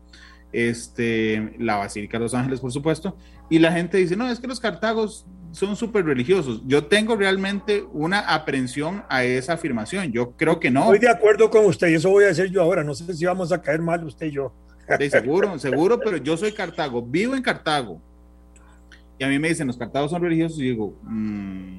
este, 0.52 1.54
la 1.58 1.76
Basílica 1.76 2.18
de 2.18 2.24
los 2.24 2.34
Ángeles, 2.34 2.60
por 2.60 2.70
supuesto, 2.70 3.16
y 3.48 3.58
la 3.58 3.72
gente 3.72 3.96
dice, 3.96 4.16
no, 4.16 4.30
es 4.30 4.38
que 4.38 4.46
los 4.46 4.60
cartagos 4.60 5.24
son 5.52 5.76
súper 5.76 6.04
religiosos. 6.04 6.62
Yo 6.66 6.84
tengo 6.84 7.16
realmente 7.16 7.86
una 7.94 8.18
aprensión 8.18 9.02
a 9.08 9.24
esa 9.24 9.54
afirmación. 9.54 10.12
Yo 10.12 10.32
creo 10.32 10.60
que 10.60 10.70
no. 10.70 10.82
Estoy 10.92 10.98
de 10.98 11.08
acuerdo 11.08 11.48
con 11.48 11.64
usted 11.64 11.88
y 11.88 11.94
eso 11.94 12.10
voy 12.10 12.24
a 12.24 12.26
decir 12.26 12.50
yo 12.50 12.60
ahora. 12.60 12.84
No 12.84 12.94
sé 12.94 13.14
si 13.14 13.24
vamos 13.24 13.50
a 13.50 13.62
caer 13.62 13.80
mal 13.80 14.04
usted 14.04 14.26
y 14.26 14.32
yo. 14.32 14.52
De 14.98 15.08
seguro, 15.08 15.58
seguro, 15.58 15.98
pero 15.98 16.18
yo 16.18 16.36
soy 16.36 16.52
Cartago, 16.52 17.00
vivo 17.00 17.34
en 17.34 17.42
Cartago. 17.42 17.98
Y 19.18 19.24
a 19.24 19.28
mí 19.28 19.38
me 19.38 19.48
dicen, 19.48 19.66
los 19.66 19.78
cartagos 19.78 20.10
son 20.10 20.20
religiosos 20.20 20.58
y 20.58 20.64
digo, 20.64 20.98
mm, 21.02 21.78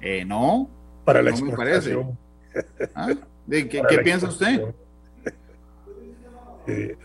eh, 0.00 0.24
no. 0.24 0.70
Para 1.04 1.20
la 1.20 1.32
me 1.32 1.52
parece. 1.52 1.94
¿Ah? 2.94 3.08
¿Qué, 3.48 3.68
qué 3.68 3.98
piensa 3.98 4.28
usted? 4.28 4.62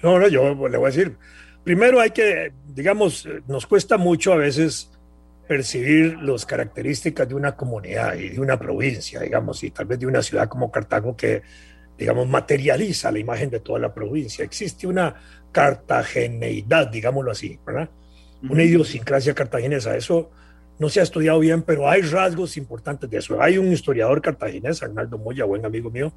no, 0.03 0.19
no, 0.19 0.27
yo 0.27 0.67
le 0.67 0.77
voy 0.77 0.87
a 0.87 0.91
decir, 0.91 1.17
primero 1.63 1.99
hay 1.99 2.11
que, 2.11 2.53
digamos, 2.67 3.27
nos 3.47 3.67
cuesta 3.67 3.97
mucho 3.97 4.33
a 4.33 4.37
veces 4.37 4.91
percibir 5.47 6.17
las 6.21 6.45
características 6.45 7.27
de 7.27 7.33
una 7.35 7.55
comunidad 7.55 8.15
y 8.15 8.29
de 8.29 8.39
una 8.39 8.59
provincia, 8.59 9.19
digamos, 9.19 9.63
y 9.63 9.71
tal 9.71 9.87
vez 9.87 9.99
de 9.99 10.05
una 10.05 10.21
ciudad 10.21 10.47
como 10.47 10.71
Cartago 10.71 11.17
que, 11.17 11.41
digamos, 11.97 12.27
materializa 12.27 13.11
la 13.11 13.19
imagen 13.19 13.49
de 13.49 13.59
toda 13.59 13.79
la 13.79 13.93
provincia. 13.93 14.45
Existe 14.45 14.85
una 14.85 15.15
cartageneidad, 15.51 16.87
digámoslo 16.87 17.31
así, 17.31 17.59
¿verdad? 17.65 17.89
Una 18.47 18.63
idiosincrasia 18.63 19.33
cartaginesa. 19.33 19.97
Eso 19.97 20.29
no 20.79 20.89
se 20.89 21.01
ha 21.01 21.03
estudiado 21.03 21.39
bien, 21.39 21.61
pero 21.61 21.89
hay 21.89 22.01
rasgos 22.01 22.57
importantes 22.57 23.09
de 23.09 23.17
eso. 23.17 23.41
Hay 23.41 23.57
un 23.57 23.71
historiador 23.71 24.21
cartaginés, 24.21 24.81
Arnaldo 24.81 25.17
Moya, 25.17 25.43
buen 25.45 25.65
amigo 25.65 25.91
mío, 25.91 26.13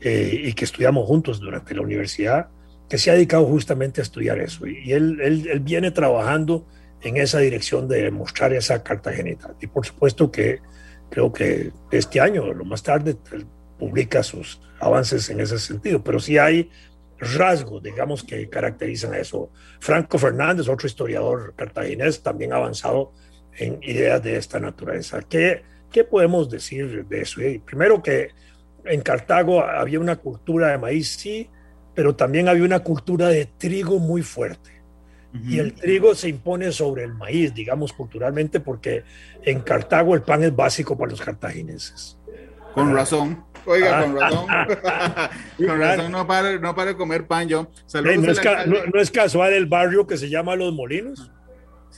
eh, 0.00 0.42
y 0.44 0.52
que 0.52 0.64
estudiamos 0.64 1.06
juntos 1.06 1.40
durante 1.40 1.74
la 1.74 1.82
universidad, 1.82 2.48
que 2.88 2.98
se 2.98 3.10
ha 3.10 3.14
dedicado 3.14 3.44
justamente 3.46 4.00
a 4.00 4.02
estudiar 4.02 4.40
eso. 4.40 4.66
Y 4.66 4.92
él, 4.92 5.18
él, 5.22 5.48
él 5.48 5.60
viene 5.60 5.92
trabajando 5.92 6.66
en 7.00 7.16
esa 7.16 7.38
dirección 7.38 7.88
de 7.88 8.10
mostrar 8.10 8.52
esa 8.52 8.82
cartagenita. 8.82 9.54
Y 9.60 9.68
por 9.68 9.86
supuesto 9.86 10.30
que 10.30 10.60
creo 11.08 11.32
que 11.32 11.70
este 11.92 12.20
año, 12.20 12.52
lo 12.52 12.64
más 12.64 12.82
tarde, 12.82 13.16
publica 13.78 14.22
sus 14.22 14.60
avances 14.80 15.30
en 15.30 15.40
ese 15.40 15.58
sentido, 15.58 16.02
pero 16.02 16.18
sí 16.18 16.38
hay 16.38 16.70
rasgos, 17.18 17.82
digamos, 17.82 18.24
que 18.24 18.48
caracterizan 18.48 19.14
a 19.14 19.18
eso. 19.18 19.50
Franco 19.80 20.18
Fernández, 20.18 20.68
otro 20.68 20.86
historiador 20.86 21.54
cartaginés, 21.56 22.22
también 22.22 22.52
avanzado 22.52 23.12
en 23.58 23.78
ideas 23.82 24.22
de 24.22 24.36
esta 24.36 24.60
naturaleza. 24.60 25.20
¿Qué, 25.28 25.62
qué 25.90 26.04
podemos 26.04 26.50
decir 26.50 27.06
de 27.06 27.20
eso? 27.20 27.40
Primero 27.64 28.02
que 28.02 28.30
en 28.84 29.00
Cartago 29.00 29.62
había 29.62 30.00
una 30.00 30.16
cultura 30.16 30.68
de 30.68 30.78
maíz, 30.78 31.16
sí, 31.18 31.50
pero 31.94 32.14
también 32.14 32.48
había 32.48 32.64
una 32.64 32.80
cultura 32.80 33.28
de 33.28 33.46
trigo 33.46 33.98
muy 33.98 34.22
fuerte 34.22 34.76
y 35.44 35.58
el 35.58 35.74
trigo 35.74 36.14
se 36.14 36.28
impone 36.28 36.72
sobre 36.72 37.04
el 37.04 37.14
maíz, 37.14 37.54
digamos 37.54 37.92
culturalmente, 37.92 38.60
porque 38.60 39.04
en 39.42 39.60
Cartago 39.60 40.14
el 40.14 40.22
pan 40.22 40.42
es 40.44 40.54
básico 40.54 40.96
para 40.96 41.10
los 41.10 41.20
cartagineses. 41.20 42.18
Con 42.74 42.94
razón. 42.94 43.44
Oiga, 43.64 44.02
con 44.02 44.16
razón. 44.16 44.46
con 45.66 45.80
razón, 45.80 46.12
no 46.12 46.26
para, 46.26 46.58
no 46.58 46.74
para 46.74 46.96
comer 46.96 47.26
pan 47.26 47.48
yo. 47.48 47.70
no, 47.94 48.10
es 48.10 48.40
no, 48.66 49.00
es 49.00 49.10
casual 49.10 49.52
el 49.52 49.66
barrio 49.66 50.06
que 50.06 50.16
se 50.16 50.28
llama 50.28 50.56
Los 50.56 50.72
Molinos. 50.72 51.30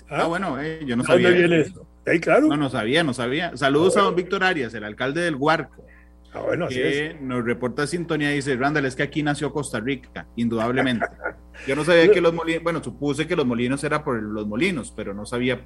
Ah, 0.08 0.24
bueno, 0.24 0.60
eh, 0.60 0.80
yo 0.86 0.96
no 0.96 1.04
sabía. 1.04 1.28
¿Dónde 1.28 1.46
viene 1.46 1.60
esto? 1.62 1.86
claro. 2.20 2.46
No, 2.46 2.56
no 2.56 2.70
sabía, 2.70 3.04
no 3.04 3.12
sabía. 3.12 3.56
Saludos 3.56 3.96
a 3.96 4.02
don 4.02 4.16
Víctor 4.16 4.42
Arias, 4.44 4.72
el 4.74 4.84
alcalde 4.84 5.20
del 5.20 5.36
Huarco. 5.36 5.84
Ah, 6.32 6.40
bueno, 6.40 6.68
que 6.68 7.16
nos 7.20 7.44
reporta 7.44 7.86
sintonía 7.86 8.32
y 8.32 8.36
dice, 8.36 8.56
Randall, 8.56 8.84
es 8.84 8.94
que 8.94 9.02
aquí 9.02 9.22
nació 9.22 9.52
Costa 9.52 9.80
Rica, 9.80 10.26
indudablemente. 10.36 11.06
Yo 11.66 11.74
no 11.74 11.84
sabía 11.84 12.10
que 12.10 12.20
los 12.20 12.34
molinos, 12.34 12.62
bueno, 12.62 12.82
supuse 12.82 13.26
que 13.26 13.34
los 13.34 13.46
molinos 13.46 13.82
era 13.82 14.04
por 14.04 14.22
los 14.22 14.46
molinos, 14.46 14.92
pero 14.94 15.14
no 15.14 15.26
sabía 15.26 15.60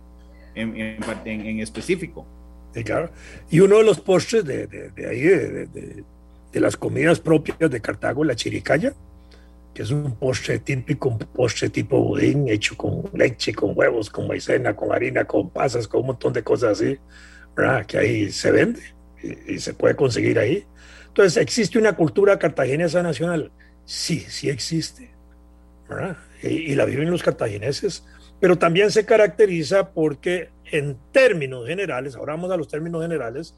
en, 0.54 0.76
en, 0.76 1.60
específico. 1.60 2.26
Sí, 2.74 2.84
claro. 2.84 3.10
Y 3.50 3.60
uno 3.60 3.78
de 3.78 3.84
los 3.84 4.00
postres 4.00 4.44
de, 4.44 4.66
de, 4.66 5.08
ahí, 5.08 5.20
de, 5.20 5.66
de, 5.66 6.60
las 6.60 6.76
comidas 6.76 7.20
propias 7.20 7.70
de 7.70 7.80
Cartago, 7.80 8.24
la 8.24 8.36
chiricaya, 8.36 8.94
que 9.74 9.82
es 9.82 9.90
un 9.90 10.14
postre 10.16 10.58
típico, 10.58 11.08
un 11.08 11.18
postre 11.18 11.70
tipo 11.70 12.00
budín, 12.02 12.48
hecho 12.48 12.76
con 12.76 13.04
leche, 13.14 13.54
con 13.54 13.72
huevos, 13.74 14.10
con 14.10 14.28
maicena, 14.28 14.76
con 14.76 14.92
harina, 14.92 15.24
con 15.24 15.50
pasas, 15.50 15.88
con 15.88 16.00
un 16.00 16.08
montón 16.08 16.32
de 16.32 16.42
cosas 16.42 16.80
así, 16.80 16.98
¿verdad? 17.56 17.86
que 17.86 17.98
ahí 17.98 18.30
se 18.30 18.50
vende 18.50 18.82
y, 19.46 19.58
se 19.58 19.74
puede 19.74 19.96
conseguir 19.96 20.38
ahí. 20.38 20.66
Entonces, 21.08 21.42
¿existe 21.42 21.78
una 21.78 21.94
cultura 21.94 22.38
cartaginesa 22.38 23.02
nacional? 23.02 23.50
Sí, 23.84 24.20
sí 24.20 24.48
existe. 24.48 25.10
Y, 26.42 26.74
la 26.74 26.84
viven 26.84 27.10
los 27.10 27.22
cartagineses, 27.22 28.04
pero 28.40 28.56
también 28.56 28.90
se 28.90 29.04
caracteriza 29.04 29.90
porque 29.90 30.50
en 30.70 30.96
términos 31.12 31.66
generales, 31.66 32.16
ahora 32.16 32.32
vamos 32.32 32.50
a 32.50 32.56
los 32.56 32.68
términos 32.68 33.02
generales, 33.02 33.54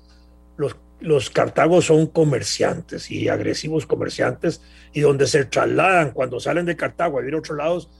los, 0.57 0.77
los 1.00 1.30
cartagos 1.30 1.87
son 1.87 2.07
comerciantes 2.07 3.11
y 3.11 3.28
agresivos 3.28 3.87
comerciantes 3.87 4.62
y 4.92 5.00
donde 5.00 5.26
se 5.26 5.44
trasladan 5.44 6.12
cuando 6.12 6.40
salen 6.40 6.66
de 6.66 6.76
Cartago 6.76 7.18
a 7.18 7.26
ir 7.26 7.35
a 7.35 7.38
otros 7.38 7.59
lados, 7.59 7.90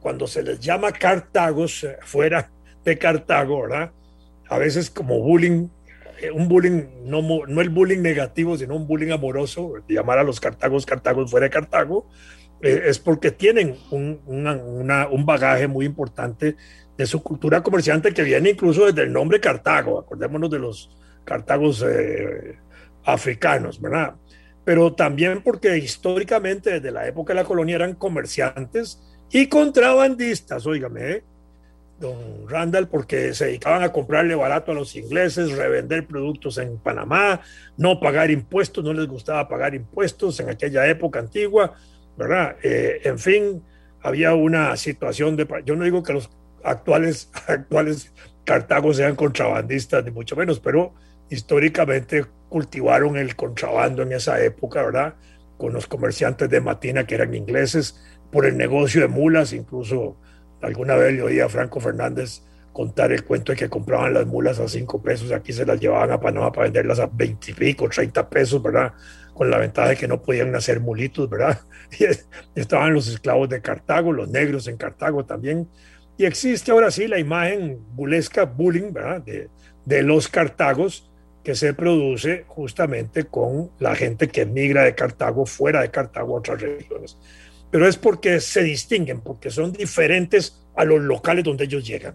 cuando 0.00 0.26
se 0.26 0.42
les 0.42 0.60
llama 0.60 0.92
cartagos 0.92 1.84
eh, 1.84 1.96
fuera 2.02 2.50
de 2.84 2.98
Cartago, 2.98 3.62
¿verdad? 3.62 3.92
A 4.48 4.58
veces 4.58 4.90
como 4.90 5.20
bullying 5.20 5.68
eh, 6.20 6.30
un 6.30 6.48
bullying, 6.48 6.82
no, 7.04 7.22
no 7.46 7.60
el 7.60 7.70
bullying 7.70 8.00
negativo, 8.00 8.56
sino 8.56 8.76
un 8.76 8.86
bullying 8.86 9.10
amoroso, 9.10 9.74
llamar 9.88 10.18
a 10.18 10.22
los 10.22 10.40
cartagos 10.40 10.86
cartagos 10.86 11.30
fuera 11.30 11.44
de 11.44 11.50
Cartago, 11.50 12.06
eh, 12.62 12.82
es 12.86 12.98
porque 12.98 13.30
tienen 13.30 13.76
un, 13.90 14.20
un, 14.26 15.26
bagaje 15.26 15.66
muy 15.66 15.86
importante 15.86 16.56
de 16.96 17.06
su 17.06 17.22
cultura 17.22 17.62
comerciante 17.62 18.14
que 18.14 18.22
viene 18.22 18.50
incluso 18.50 18.86
desde 18.86 19.02
el 19.02 19.12
nombre 19.12 19.40
Cartago, 19.40 19.98
acordémonos 19.98 20.50
de 20.50 20.58
los 20.58 20.90
cartagos 21.24 21.84
eh, 21.86 22.58
africanos, 23.04 23.80
¿verdad? 23.80 24.14
Pero 24.64 24.94
también 24.94 25.42
porque 25.42 25.76
históricamente 25.78 26.70
desde 26.70 26.90
la 26.90 27.06
época 27.06 27.32
de 27.32 27.40
la 27.40 27.46
colonia 27.46 27.76
eran 27.76 27.94
comerciantes 27.94 29.00
y 29.30 29.48
contrabandistas, 29.48 30.66
oígame, 30.66 31.22
don 31.98 32.48
Randall, 32.48 32.88
porque 32.88 33.34
se 33.34 33.46
dedicaban 33.46 33.82
a 33.82 33.92
comprarle 33.92 34.34
barato 34.34 34.72
a 34.72 34.74
los 34.74 34.94
ingleses, 34.96 35.52
revender 35.52 36.06
productos 36.06 36.58
en 36.58 36.78
Panamá, 36.78 37.40
no 37.76 38.00
pagar 38.00 38.30
impuestos, 38.30 38.84
no 38.84 38.92
les 38.92 39.06
gustaba 39.06 39.48
pagar 39.48 39.74
impuestos 39.74 40.40
en 40.40 40.50
aquella 40.50 40.86
época 40.88 41.20
antigua, 41.20 41.74
¿verdad? 42.16 42.56
Eh, 42.62 43.00
en 43.04 43.18
fin, 43.18 43.62
había 44.02 44.34
una 44.34 44.76
situación 44.76 45.36
de... 45.36 45.46
Yo 45.64 45.76
no 45.76 45.84
digo 45.84 46.02
que 46.02 46.12
los 46.12 46.30
actuales, 46.62 47.30
actuales 47.46 48.12
cartagos 48.44 48.96
sean 48.96 49.16
contrabandistas, 49.16 50.04
ni 50.04 50.10
mucho 50.10 50.36
menos, 50.36 50.60
pero 50.60 50.94
históricamente 51.34 52.24
cultivaron 52.48 53.16
el 53.16 53.36
contrabando 53.36 54.02
en 54.02 54.12
esa 54.12 54.42
época, 54.42 54.82
¿verdad? 54.82 55.14
Con 55.58 55.72
los 55.72 55.86
comerciantes 55.86 56.48
de 56.48 56.60
Matina 56.60 57.06
que 57.06 57.14
eran 57.14 57.34
ingleses, 57.34 58.00
por 58.32 58.46
el 58.46 58.56
negocio 58.56 59.02
de 59.02 59.08
mulas, 59.08 59.52
incluso 59.52 60.18
Alguna 60.64 60.96
vez 60.96 61.14
le 61.14 61.22
oí 61.22 61.40
a 61.40 61.48
Franco 61.48 61.78
Fernández 61.78 62.42
contar 62.72 63.12
el 63.12 63.24
cuento 63.24 63.52
de 63.52 63.58
que 63.58 63.68
compraban 63.68 64.14
las 64.14 64.26
mulas 64.26 64.58
a 64.58 64.66
cinco 64.66 65.00
pesos, 65.00 65.30
aquí 65.30 65.52
se 65.52 65.64
las 65.64 65.78
llevaban 65.78 66.10
a 66.10 66.18
Panamá 66.18 66.50
para 66.50 66.64
venderlas 66.64 66.98
a 66.98 67.06
20 67.06 67.50
y 67.50 67.54
pico, 67.54 67.88
30 67.88 68.28
pesos, 68.28 68.62
¿verdad? 68.62 68.92
Con 69.32 69.50
la 69.50 69.58
ventaja 69.58 69.90
de 69.90 69.96
que 69.96 70.08
no 70.08 70.20
podían 70.22 70.50
nacer 70.50 70.80
mulitos, 70.80 71.28
¿verdad? 71.28 71.60
Y 71.98 72.06
estaban 72.58 72.94
los 72.94 73.06
esclavos 73.06 73.48
de 73.48 73.60
Cartago, 73.60 74.12
los 74.12 74.28
negros 74.28 74.66
en 74.66 74.76
Cartago 74.76 75.24
también. 75.24 75.68
Y 76.16 76.24
existe 76.24 76.72
ahora 76.72 76.90
sí 76.90 77.06
la 77.06 77.18
imagen 77.18 77.78
bulesca, 77.94 78.44
bullying, 78.44 78.92
¿verdad? 78.92 79.20
De, 79.20 79.50
de 79.84 80.02
los 80.02 80.28
cartagos 80.28 81.12
que 81.44 81.54
se 81.54 81.74
produce 81.74 82.44
justamente 82.48 83.24
con 83.24 83.70
la 83.78 83.94
gente 83.94 84.28
que 84.28 84.40
emigra 84.42 84.82
de 84.82 84.94
Cartago 84.94 85.46
fuera 85.46 85.82
de 85.82 85.90
Cartago 85.90 86.34
a 86.34 86.38
otras 86.38 86.60
regiones 86.60 87.18
pero 87.74 87.88
es 87.88 87.96
porque 87.96 88.38
se 88.38 88.62
distinguen, 88.62 89.20
porque 89.20 89.50
son 89.50 89.72
diferentes 89.72 90.64
a 90.76 90.84
los 90.84 91.00
locales 91.00 91.42
donde 91.42 91.64
ellos 91.64 91.84
llegan. 91.84 92.14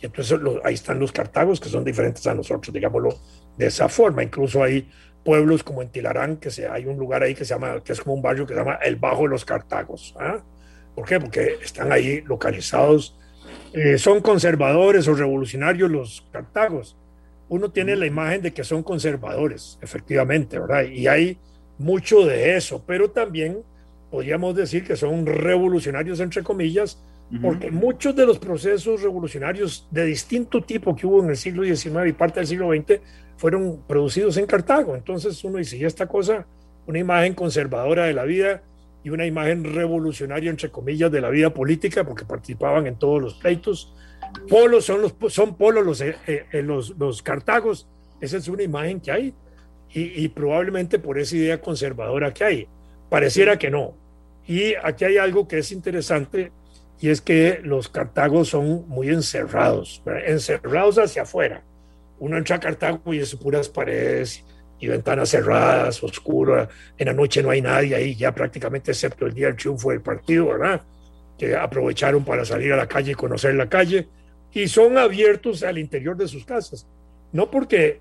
Y 0.00 0.06
entonces 0.06 0.40
ahí 0.64 0.72
están 0.72 0.98
los 0.98 1.12
cartagos, 1.12 1.60
que 1.60 1.68
son 1.68 1.84
diferentes 1.84 2.26
a 2.26 2.34
nosotros, 2.34 2.72
digámoslo 2.72 3.18
de 3.58 3.66
esa 3.66 3.90
forma. 3.90 4.22
Incluso 4.22 4.62
hay 4.62 4.90
pueblos 5.22 5.62
como 5.62 5.82
en 5.82 5.90
Tilarán, 5.90 6.38
que 6.38 6.50
se, 6.50 6.66
hay 6.66 6.86
un 6.86 6.96
lugar 6.96 7.22
ahí 7.22 7.34
que 7.34 7.44
se 7.44 7.52
llama, 7.52 7.84
que 7.84 7.92
es 7.92 8.00
como 8.00 8.14
un 8.14 8.22
barrio 8.22 8.46
que 8.46 8.54
se 8.54 8.60
llama 8.60 8.78
El 8.82 8.96
Bajo 8.96 9.24
de 9.24 9.28
los 9.28 9.44
Cartagos. 9.44 10.14
¿ah? 10.18 10.42
¿Por 10.94 11.04
qué? 11.04 11.20
Porque 11.20 11.58
están 11.62 11.92
ahí 11.92 12.22
localizados. 12.22 13.18
Eh, 13.74 13.98
son 13.98 14.22
conservadores 14.22 15.06
o 15.06 15.12
revolucionarios 15.12 15.90
los 15.90 16.26
cartagos. 16.32 16.96
Uno 17.48 17.70
tiene 17.70 17.96
la 17.96 18.06
imagen 18.06 18.42
de 18.42 18.52
que 18.52 18.64
son 18.64 18.82
conservadores, 18.82 19.78
efectivamente, 19.82 20.58
¿verdad? 20.58 20.84
Y 20.84 21.06
hay 21.06 21.38
mucho 21.78 22.24
de 22.24 22.56
eso, 22.56 22.82
pero 22.86 23.10
también 23.10 23.62
podríamos 24.10 24.54
decir 24.54 24.84
que 24.84 24.96
son 24.96 25.26
revolucionarios, 25.26 26.20
entre 26.20 26.42
comillas, 26.42 27.02
porque 27.42 27.70
muchos 27.70 28.14
de 28.14 28.26
los 28.26 28.38
procesos 28.38 29.02
revolucionarios 29.02 29.88
de 29.90 30.04
distinto 30.04 30.62
tipo 30.62 30.94
que 30.94 31.06
hubo 31.06 31.22
en 31.22 31.30
el 31.30 31.36
siglo 31.36 31.64
XIX 31.64 32.06
y 32.06 32.12
parte 32.12 32.38
del 32.38 32.46
siglo 32.46 32.70
XX 32.72 33.00
fueron 33.36 33.80
producidos 33.88 34.36
en 34.36 34.46
Cartago. 34.46 34.94
Entonces 34.94 35.42
uno 35.42 35.58
dice, 35.58 35.76
y 35.76 35.84
esta 35.84 36.06
cosa, 36.06 36.46
una 36.86 36.98
imagen 36.98 37.34
conservadora 37.34 38.04
de 38.04 38.12
la 38.12 38.24
vida 38.24 38.62
y 39.02 39.10
una 39.10 39.26
imagen 39.26 39.64
revolucionaria, 39.64 40.50
entre 40.50 40.70
comillas, 40.70 41.10
de 41.10 41.20
la 41.20 41.28
vida 41.28 41.52
política, 41.52 42.04
porque 42.04 42.24
participaban 42.24 42.86
en 42.86 42.96
todos 42.96 43.20
los 43.20 43.34
pleitos. 43.34 43.94
Polos 44.48 44.84
son, 44.84 45.02
los, 45.02 45.14
son 45.32 45.56
polos 45.56 45.84
los, 45.84 46.00
eh, 46.00 46.16
eh, 46.26 46.62
los, 46.62 46.90
los 46.98 47.22
cartagos, 47.22 47.88
esa 48.20 48.36
es 48.36 48.48
una 48.48 48.62
imagen 48.62 49.00
que 49.00 49.10
hay, 49.10 49.34
y, 49.90 50.24
y 50.24 50.28
probablemente 50.28 50.98
por 50.98 51.18
esa 51.18 51.36
idea 51.36 51.60
conservadora 51.60 52.32
que 52.34 52.44
hay. 52.44 52.68
Pareciera 53.08 53.58
que 53.58 53.70
no, 53.70 53.94
y 54.46 54.74
aquí 54.82 55.04
hay 55.04 55.18
algo 55.18 55.48
que 55.48 55.58
es 55.58 55.72
interesante 55.72 56.52
y 57.00 57.08
es 57.08 57.20
que 57.20 57.60
los 57.62 57.88
cartagos 57.88 58.48
son 58.48 58.88
muy 58.88 59.08
encerrados, 59.08 60.02
encerrados 60.26 60.98
hacia 60.98 61.22
afuera. 61.22 61.62
Uno 62.18 62.38
entra 62.38 62.56
a 62.56 62.60
Cartago 62.60 63.12
y 63.12 63.18
es 63.18 63.34
puras 63.34 63.68
paredes 63.68 64.44
y 64.78 64.88
ventanas 64.88 65.30
cerradas, 65.30 66.02
oscuras, 66.02 66.68
en 66.98 67.06
la 67.06 67.12
noche 67.12 67.42
no 67.42 67.50
hay 67.50 67.62
nadie 67.62 67.94
ahí, 67.94 68.14
ya 68.14 68.34
prácticamente 68.34 68.90
excepto 68.90 69.26
el 69.26 69.34
día 69.34 69.46
del 69.46 69.56
triunfo 69.56 69.90
del 69.90 70.02
partido, 70.02 70.46
¿verdad? 70.46 70.82
Que 71.38 71.56
aprovecharon 71.56 72.24
para 72.24 72.44
salir 72.44 72.72
a 72.72 72.76
la 72.76 72.86
calle 72.86 73.12
y 73.12 73.14
conocer 73.14 73.54
la 73.54 73.68
calle, 73.68 74.08
y 74.54 74.68
son 74.68 74.96
abiertos 74.96 75.62
al 75.64 75.78
interior 75.78 76.16
de 76.16 76.28
sus 76.28 76.44
casas. 76.44 76.86
No 77.32 77.50
porque, 77.50 78.00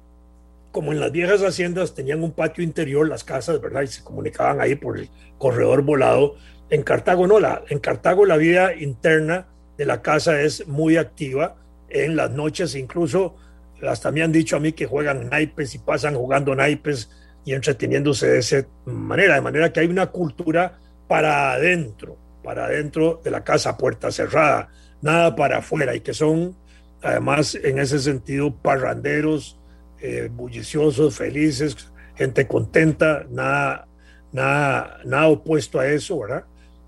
como 0.71 0.91
en 0.91 0.99
las 0.99 1.11
viejas 1.11 1.41
haciendas, 1.41 1.95
tenían 1.95 2.23
un 2.23 2.31
patio 2.31 2.63
interior 2.63 3.09
las 3.09 3.23
casas, 3.23 3.59
¿verdad? 3.59 3.81
Y 3.81 3.87
se 3.87 4.03
comunicaban 4.03 4.61
ahí 4.61 4.75
por 4.75 4.99
el 4.99 5.09
corredor 5.39 5.81
volado. 5.81 6.35
En 6.69 6.83
Cartago 6.83 7.25
no, 7.25 7.39
la, 7.39 7.63
en 7.69 7.79
Cartago 7.79 8.25
la 8.25 8.37
vida 8.37 8.75
interna 8.75 9.47
de 9.77 9.85
la 9.85 10.03
casa 10.03 10.41
es 10.41 10.67
muy 10.67 10.97
activa. 10.97 11.55
En 11.89 12.15
las 12.15 12.31
noches 12.31 12.75
incluso 12.75 13.35
hasta 13.81 14.11
me 14.11 14.21
han 14.21 14.31
dicho 14.31 14.55
a 14.55 14.59
mí 14.59 14.71
que 14.71 14.85
juegan 14.85 15.29
naipes 15.29 15.75
y 15.75 15.79
pasan 15.79 16.15
jugando 16.15 16.55
naipes 16.55 17.09
y 17.45 17.53
entreteniéndose 17.53 18.27
de 18.27 18.39
esa 18.39 18.65
manera, 18.85 19.35
de 19.35 19.41
manera 19.41 19.73
que 19.73 19.81
hay 19.81 19.87
una 19.87 20.07
cultura 20.07 20.79
para 21.07 21.51
adentro, 21.53 22.17
para 22.43 22.65
adentro 22.65 23.19
de 23.23 23.31
la 23.31 23.43
casa, 23.43 23.77
puerta 23.77 24.11
cerrada, 24.11 24.69
nada 25.03 25.35
para 25.35 25.59
afuera, 25.59 25.95
y 25.95 25.99
que 25.99 26.13
son 26.13 26.55
además 27.03 27.55
en 27.55 27.77
ese 27.77 27.99
sentido 27.99 28.55
parranderos, 28.55 29.59
eh, 30.01 30.29
bulliciosos, 30.31 31.15
felices, 31.15 31.91
gente 32.15 32.47
contenta, 32.47 33.25
nada, 33.29 33.87
nada, 34.31 35.01
nada 35.05 35.27
opuesto 35.27 35.79
a 35.79 35.87
eso, 35.87 36.19
¿verdad? 36.19 36.45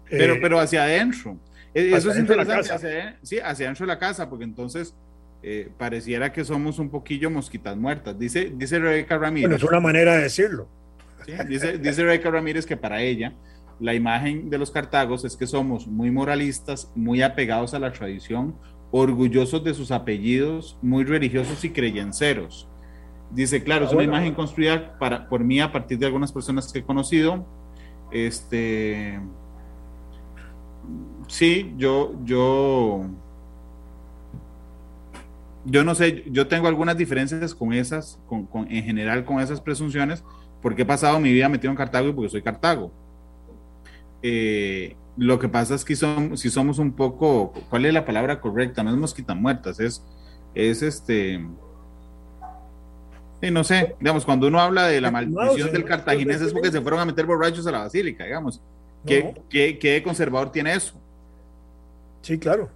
Pero, 0.09 0.35
eh, 0.35 0.39
pero 0.41 0.59
hacia 0.59 0.83
adentro. 0.83 1.37
E, 1.73 1.93
eso 1.93 2.11
es 2.11 2.17
interesante, 2.17 2.71
hacia, 2.71 3.19
sí, 3.21 3.39
hacia 3.39 3.65
adentro 3.67 3.85
de 3.85 3.93
la 3.93 3.99
casa, 3.99 4.29
porque 4.29 4.45
entonces 4.45 4.95
eh, 5.43 5.69
pareciera 5.77 6.31
que 6.31 6.45
somos 6.45 6.79
un 6.79 6.89
poquillo 6.89 7.29
mosquitas 7.29 7.75
muertas. 7.75 8.17
Dice, 8.17 8.51
dice 8.55 8.79
Rebeca 8.79 9.17
Ramírez. 9.17 9.49
Bueno, 9.49 9.57
es 9.57 9.63
una 9.63 9.81
manera 9.81 10.15
de 10.15 10.23
decirlo. 10.23 10.69
dice, 11.47 11.77
dice 11.77 12.03
Rebeca 12.03 12.31
Ramírez 12.31 12.65
que 12.65 12.77
para 12.77 13.01
ella 13.01 13.33
la 13.79 13.93
imagen 13.93 14.49
de 14.49 14.57
los 14.57 14.71
cartagos 14.71 15.25
es 15.25 15.35
que 15.35 15.47
somos 15.47 15.87
muy 15.87 16.11
moralistas, 16.11 16.91
muy 16.95 17.21
apegados 17.21 17.73
a 17.73 17.79
la 17.79 17.91
tradición, 17.91 18.55
orgullosos 18.91 19.63
de 19.63 19.73
sus 19.73 19.91
apellidos, 19.91 20.77
muy 20.81 21.03
religiosos 21.03 21.63
y 21.65 21.71
creyenceros. 21.71 22.67
Dice, 23.31 23.63
claro, 23.63 23.85
es 23.85 23.91
una 23.91 24.03
imagen 24.03 24.33
construida 24.33 24.97
para, 24.97 25.27
por 25.27 25.43
mí 25.43 25.59
a 25.59 25.71
partir 25.71 25.97
de 25.97 26.05
algunas 26.05 26.31
personas 26.31 26.71
que 26.71 26.79
he 26.79 26.83
conocido. 26.83 27.45
Este, 28.11 29.19
sí, 31.27 31.73
yo, 31.77 32.13
yo, 32.23 33.01
yo 35.65 35.83
no 35.83 35.95
sé, 35.95 36.23
yo 36.27 36.47
tengo 36.47 36.67
algunas 36.67 36.95
diferencias 36.97 37.53
con 37.53 37.73
esas, 37.73 38.21
con, 38.27 38.47
en 38.69 38.83
general 38.83 39.25
con 39.25 39.41
esas 39.41 39.59
presunciones, 39.59 40.23
porque 40.61 40.83
he 40.83 40.85
pasado 40.85 41.19
mi 41.19 41.33
vida 41.33 41.49
metido 41.49 41.71
en 41.71 41.77
Cartago 41.77 42.07
y 42.07 42.13
porque 42.13 42.29
soy 42.29 42.41
Cartago. 42.41 42.93
Eh, 44.27 44.95
lo 45.17 45.37
que 45.37 45.47
pasa 45.47 45.75
es 45.75 45.85
que 45.85 45.95
son, 45.95 46.35
si 46.35 46.49
somos 46.49 46.79
un 46.79 46.93
poco, 46.93 47.53
¿cuál 47.69 47.85
es 47.85 47.93
la 47.93 48.05
palabra 48.05 48.41
correcta? 48.41 48.81
No 48.81 48.89
es 48.89 48.97
mosquita 48.97 49.35
muertas, 49.35 49.79
es, 49.79 50.03
es 50.55 50.81
este, 50.81 51.45
sí, 53.39 53.51
no 53.51 53.63
sé, 53.63 53.95
digamos, 53.99 54.25
cuando 54.25 54.47
uno 54.47 54.59
habla 54.59 54.87
de 54.87 54.99
la 54.99 55.11
maldición 55.11 55.71
del 55.71 55.85
cartaginés 55.85 56.41
es 56.41 56.51
porque 56.51 56.71
se 56.71 56.81
fueron 56.81 57.01
a 57.01 57.05
meter 57.05 57.27
borrachos 57.27 57.67
a 57.67 57.71
la 57.71 57.79
basílica, 57.81 58.25
digamos. 58.25 58.59
¿Qué, 59.05 59.31
qué, 59.47 59.77
qué 59.77 60.01
conservador 60.01 60.51
tiene 60.51 60.73
eso? 60.73 60.99
Sí, 62.23 62.39
claro. 62.39 62.71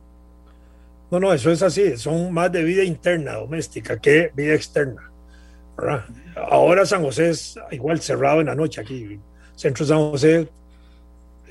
No, 1.10 1.20
no, 1.20 1.34
eso 1.34 1.50
es 1.50 1.64
así, 1.64 1.97
son 1.97 2.32
más 2.32 2.52
de 2.52 2.64
vida 2.64 2.84
interna, 2.84 3.34
doméstica, 3.34 4.00
que 4.00 4.32
vida 4.36 4.54
externa. 4.54 5.10
Ahora 6.36 6.86
San 6.86 7.02
José 7.02 7.32
es 7.32 7.60
igual 7.72 8.02
cerrado 8.02 8.39
en 8.39 8.45
la 8.45 8.56
noche 8.56 8.82
aquí. 8.82 9.20
Centro 9.56 9.84
San 9.84 9.97
José 9.97 10.47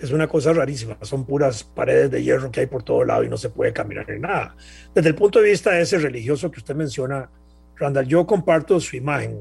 es 0.00 0.12
una 0.12 0.28
cosa 0.28 0.52
rarísima, 0.52 0.96
son 1.02 1.26
puras 1.26 1.64
paredes 1.64 2.10
de 2.10 2.22
hierro 2.22 2.50
que 2.50 2.60
hay 2.60 2.66
por 2.66 2.82
todo 2.82 3.04
lado 3.04 3.24
y 3.24 3.28
no 3.28 3.36
se 3.36 3.50
puede 3.50 3.72
caminar 3.72 4.08
en 4.10 4.22
nada. 4.22 4.56
Desde 4.94 5.08
el 5.08 5.14
punto 5.14 5.40
de 5.40 5.50
vista 5.50 5.72
de 5.72 5.82
ese 5.82 5.98
religioso 5.98 6.50
que 6.50 6.60
usted 6.60 6.74
menciona, 6.74 7.28
Randall, 7.76 8.06
yo 8.06 8.26
comparto 8.26 8.78
su 8.80 8.96
imagen. 8.96 9.40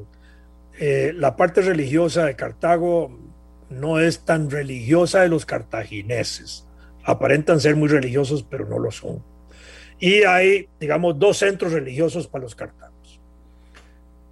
Eh, 0.79 1.13
la 1.15 1.35
parte 1.35 1.61
religiosa 1.61 2.25
de 2.25 2.35
Cartago 2.35 3.19
no 3.69 3.99
es 3.99 4.21
tan 4.21 4.49
religiosa 4.49 5.21
de 5.21 5.29
los 5.29 5.45
cartagineses. 5.45 6.65
Aparentan 7.03 7.59
ser 7.59 7.75
muy 7.75 7.87
religiosos, 7.87 8.43
pero 8.43 8.65
no 8.67 8.79
lo 8.79 8.91
son. 8.91 9.23
Y 9.99 10.23
hay, 10.23 10.69
digamos, 10.79 11.17
dos 11.17 11.37
centros 11.37 11.71
religiosos 11.71 12.27
para 12.27 12.43
los 12.43 12.55
cartagos. 12.55 13.19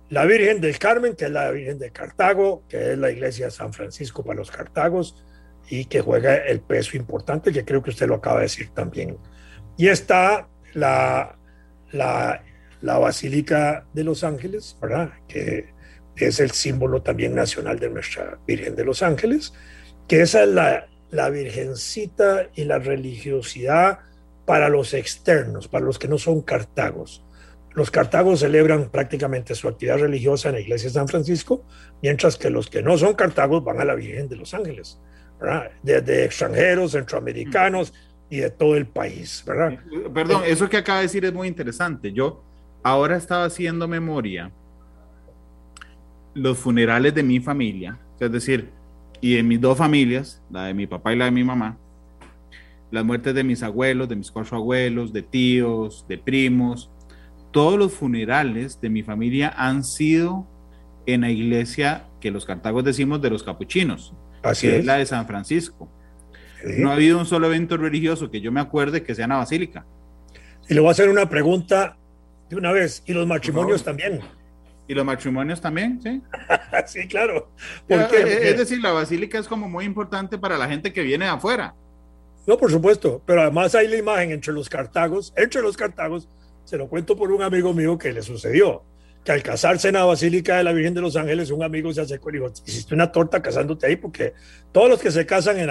La 0.09 0.25
Virgen 0.25 0.61
del 0.61 0.77
Carmen, 0.77 1.15
que 1.15 1.25
es 1.25 1.31
la 1.31 1.49
Virgen 1.51 1.79
de 1.79 1.91
Cartago, 1.91 2.63
que 2.69 2.93
es 2.93 2.97
la 2.97 3.11
iglesia 3.11 3.45
de 3.45 3.51
San 3.51 3.73
Francisco 3.73 4.23
para 4.23 4.39
los 4.39 4.51
cartagos 4.51 5.15
y 5.69 5.85
que 5.85 6.01
juega 6.01 6.35
el 6.35 6.61
peso 6.61 6.97
importante, 6.97 7.51
que 7.51 7.65
creo 7.65 7.81
que 7.81 7.89
usted 7.89 8.07
lo 8.07 8.15
acaba 8.15 8.37
de 8.37 8.43
decir 8.43 8.69
también. 8.73 9.17
Y 9.77 9.87
está 9.87 10.47
la, 10.73 11.37
la, 11.91 12.43
la 12.81 12.97
Basílica 12.97 13.85
de 13.93 14.03
los 14.03 14.23
Ángeles, 14.23 14.77
¿verdad? 14.81 15.11
Que 15.27 15.73
es 16.15 16.39
el 16.39 16.51
símbolo 16.51 17.01
también 17.01 17.35
nacional 17.35 17.79
de 17.79 17.89
nuestra 17.89 18.39
Virgen 18.47 18.75
de 18.75 18.85
los 18.85 19.03
Ángeles, 19.03 19.53
que 20.07 20.21
esa 20.21 20.43
es 20.43 20.49
la, 20.49 20.87
la 21.11 21.29
virgencita 21.29 22.49
y 22.55 22.65
la 22.65 22.79
religiosidad 22.79 23.99
para 24.45 24.69
los 24.69 24.93
externos, 24.93 25.67
para 25.67 25.85
los 25.85 25.97
que 25.97 26.07
no 26.07 26.17
son 26.17 26.41
cartagos. 26.41 27.23
Los 27.73 27.91
cartagos 27.91 28.39
celebran 28.39 28.89
prácticamente 28.89 29.55
su 29.55 29.67
actividad 29.67 29.99
religiosa 29.99 30.49
en 30.49 30.55
la 30.55 30.61
iglesia 30.61 30.87
de 30.89 30.93
San 30.93 31.07
Francisco, 31.07 31.65
mientras 32.01 32.37
que 32.37 32.49
los 32.49 32.69
que 32.69 32.81
no 32.81 32.97
son 32.97 33.15
cartagos 33.15 33.63
van 33.63 33.81
a 33.81 33.85
la 33.85 33.95
Virgen 33.95 34.29
de 34.29 34.37
los 34.37 34.53
Ángeles, 34.53 34.99
Desde 35.83 36.25
extranjeros, 36.25 36.91
centroamericanos 36.93 37.93
y 38.29 38.37
de 38.37 38.49
todo 38.49 38.75
el 38.75 38.87
país, 38.87 39.43
¿verdad? 39.45 39.79
Perdón, 40.13 40.43
eso 40.45 40.67
que 40.69 40.77
acaba 40.77 40.99
de 40.99 41.03
decir 41.03 41.25
es 41.25 41.33
muy 41.33 41.47
interesante. 41.47 42.11
Yo 42.11 42.43
ahora 42.83 43.17
estaba 43.17 43.45
haciendo 43.45 43.87
memoria 43.87 44.51
los 46.33 46.57
funerales 46.57 47.13
de 47.13 47.23
mi 47.23 47.39
familia, 47.39 47.97
es 48.19 48.31
decir, 48.31 48.69
y 49.21 49.35
de 49.35 49.43
mis 49.43 49.59
dos 49.59 49.77
familias, 49.77 50.41
la 50.51 50.65
de 50.65 50.73
mi 50.73 50.85
papá 50.85 51.13
y 51.13 51.17
la 51.17 51.25
de 51.25 51.31
mi 51.31 51.43
mamá, 51.43 51.77
las 52.91 53.03
muertes 53.03 53.33
de 53.33 53.43
mis 53.43 53.63
abuelos, 53.63 54.07
de 54.09 54.15
mis 54.15 54.31
cuatro 54.31 54.57
abuelos, 54.57 55.13
de 55.13 55.21
tíos, 55.21 56.05
de 56.07 56.17
primos. 56.17 56.91
Todos 57.51 57.79
los 57.79 57.93
funerales 57.93 58.79
de 58.81 58.89
mi 58.89 59.01
familia 59.01 59.53
han 59.55 59.83
sido 59.83 60.45
en 61.05 61.21
la 61.21 61.31
iglesia 61.31 62.05
que 62.19 62.31
los 62.31 62.45
cartagos 62.45 62.83
decimos 62.83 63.21
de 63.21 63.29
los 63.29 63.43
capuchinos, 63.43 64.13
Así 64.45 64.67
que 64.67 64.79
es. 64.79 64.85
la 64.85 64.97
de 64.97 65.05
San 65.05 65.27
Francisco. 65.27 65.89
No 66.63 66.89
ha 66.89 66.93
habido 66.93 67.19
un 67.19 67.25
solo 67.25 67.47
evento 67.47 67.77
religioso 67.77 68.31
que 68.31 68.41
yo 68.41 68.51
me 68.51 68.59
acuerde 68.59 69.03
que 69.03 69.13
sea 69.13 69.25
en 69.25 69.29
la 69.29 69.37
basílica. 69.37 69.85
Y 70.67 70.73
le 70.73 70.79
voy 70.79 70.89
a 70.89 70.91
hacer 70.91 71.09
una 71.09 71.29
pregunta 71.29 71.97
de 72.49 72.55
una 72.55 72.71
vez. 72.71 73.03
¿Y 73.05 73.13
los 73.13 73.27
matrimonios 73.27 73.83
también? 73.83 74.21
¿Y 74.87 74.93
los 74.93 75.05
matrimonios 75.05 75.61
también? 75.61 76.01
Sí. 76.01 76.21
sí, 76.87 77.07
claro. 77.07 77.51
Es 77.87 78.57
decir, 78.57 78.81
la 78.81 78.91
basílica 78.91 79.37
es 79.37 79.47
como 79.47 79.69
muy 79.69 79.85
importante 79.85 80.37
para 80.37 80.57
la 80.57 80.67
gente 80.67 80.91
que 80.91 81.03
viene 81.03 81.25
de 81.25 81.31
afuera. 81.31 81.75
No, 82.47 82.57
por 82.57 82.71
supuesto, 82.71 83.21
pero 83.25 83.41
además 83.41 83.73
hay 83.73 83.87
la 83.87 83.97
imagen 83.97 84.31
entre 84.31 84.53
los 84.53 84.69
cartagos, 84.69 85.33
entre 85.35 85.61
los 85.61 85.75
cartagos, 85.75 86.29
se 86.63 86.77
lo 86.77 86.87
cuento 86.87 87.15
por 87.15 87.31
un 87.31 87.41
amigo 87.41 87.73
mío 87.73 87.97
que 87.97 88.13
le 88.13 88.21
sucedió, 88.21 88.83
que 89.25 89.31
al 89.31 89.41
casarse 89.41 89.87
en 89.87 89.95
la 89.95 90.05
Basílica 90.05 90.57
de 90.57 90.63
la 90.63 90.71
Virgen 90.71 90.93
de 90.93 91.01
los 91.01 91.15
Ángeles, 91.15 91.49
un 91.49 91.63
amigo 91.63 91.91
se 91.91 91.99
acercó 91.99 92.29
y 92.29 92.33
dijo, 92.33 92.53
hiciste 92.63 92.93
una 92.93 93.11
torta 93.11 93.41
casándote 93.41 93.87
ahí, 93.87 93.95
porque 93.95 94.33
todos 94.71 94.87
los 94.87 95.01
que 95.01 95.09
se 95.09 95.25
casan 95.25 95.57
en, 95.57 95.69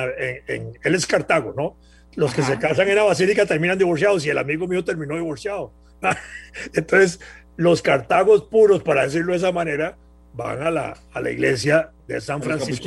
en, 0.49 0.73
él 0.83 0.95
es 0.95 1.07
Cartago, 1.07 1.55
¿no? 1.57 1.79
Los 2.17 2.35
que 2.35 2.43
se 2.43 2.59
casan 2.59 2.89
en 2.89 2.97
la 2.97 3.05
Basílica 3.05 3.47
terminan 3.47 3.79
divorciados 3.79 4.27
y 4.27 4.31
el 4.31 4.39
amigo 4.39 4.67
mío 4.67 4.85
terminó 4.85 5.15
divorciado. 5.15 5.73
Entonces, 6.75 7.21
los 7.57 7.81
cartagos 7.81 8.43
puros, 8.43 8.83
para 8.83 9.05
decirlo 9.05 9.33
de 9.33 9.39
esa 9.39 9.53
manera, 9.53 9.97
van 10.33 10.61
a 10.63 10.71
la, 10.73 10.99
a 11.13 11.21
la 11.21 11.31
iglesia 11.31 11.93
de 12.09 12.21
San 12.21 12.43
Francisco. 12.43 12.85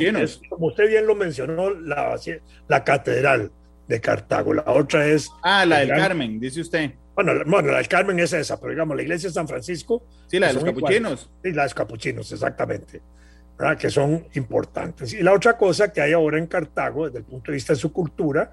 como 0.50 0.66
usted 0.66 0.86
bien 0.86 1.06
lo 1.06 1.14
mencionó, 1.14 1.70
la, 1.70 2.14
la 2.68 2.84
catedral 2.84 3.50
de 3.86 4.00
Cartago. 4.02 4.52
La 4.52 4.64
otra 4.66 5.06
es... 5.06 5.30
Ah, 5.42 5.64
la 5.64 5.78
del 5.78 5.88
Carmen, 5.88 6.38
dice 6.38 6.60
usted. 6.60 6.92
Bueno, 7.18 7.32
bueno, 7.46 7.72
la 7.72 7.78
del 7.78 7.88
Carmen 7.88 8.20
es 8.20 8.32
esa, 8.32 8.60
pero 8.60 8.70
digamos, 8.70 8.96
la 8.96 9.02
iglesia 9.02 9.28
de 9.28 9.34
San 9.34 9.48
Francisco. 9.48 10.04
Sí, 10.28 10.38
la 10.38 10.46
de 10.46 10.52
los 10.52 10.62
capuchinos. 10.62 11.28
Sí, 11.42 11.50
la 11.50 11.62
de 11.62 11.66
los 11.66 11.74
capuchinos, 11.74 12.30
exactamente. 12.30 13.02
¿verdad? 13.58 13.76
Que 13.76 13.90
son 13.90 14.28
importantes. 14.34 15.12
Y 15.14 15.24
la 15.24 15.32
otra 15.32 15.56
cosa 15.56 15.92
que 15.92 16.00
hay 16.00 16.12
ahora 16.12 16.38
en 16.38 16.46
Cartago, 16.46 17.06
desde 17.06 17.18
el 17.18 17.24
punto 17.24 17.50
de 17.50 17.56
vista 17.56 17.72
de 17.72 17.78
su 17.80 17.92
cultura, 17.92 18.52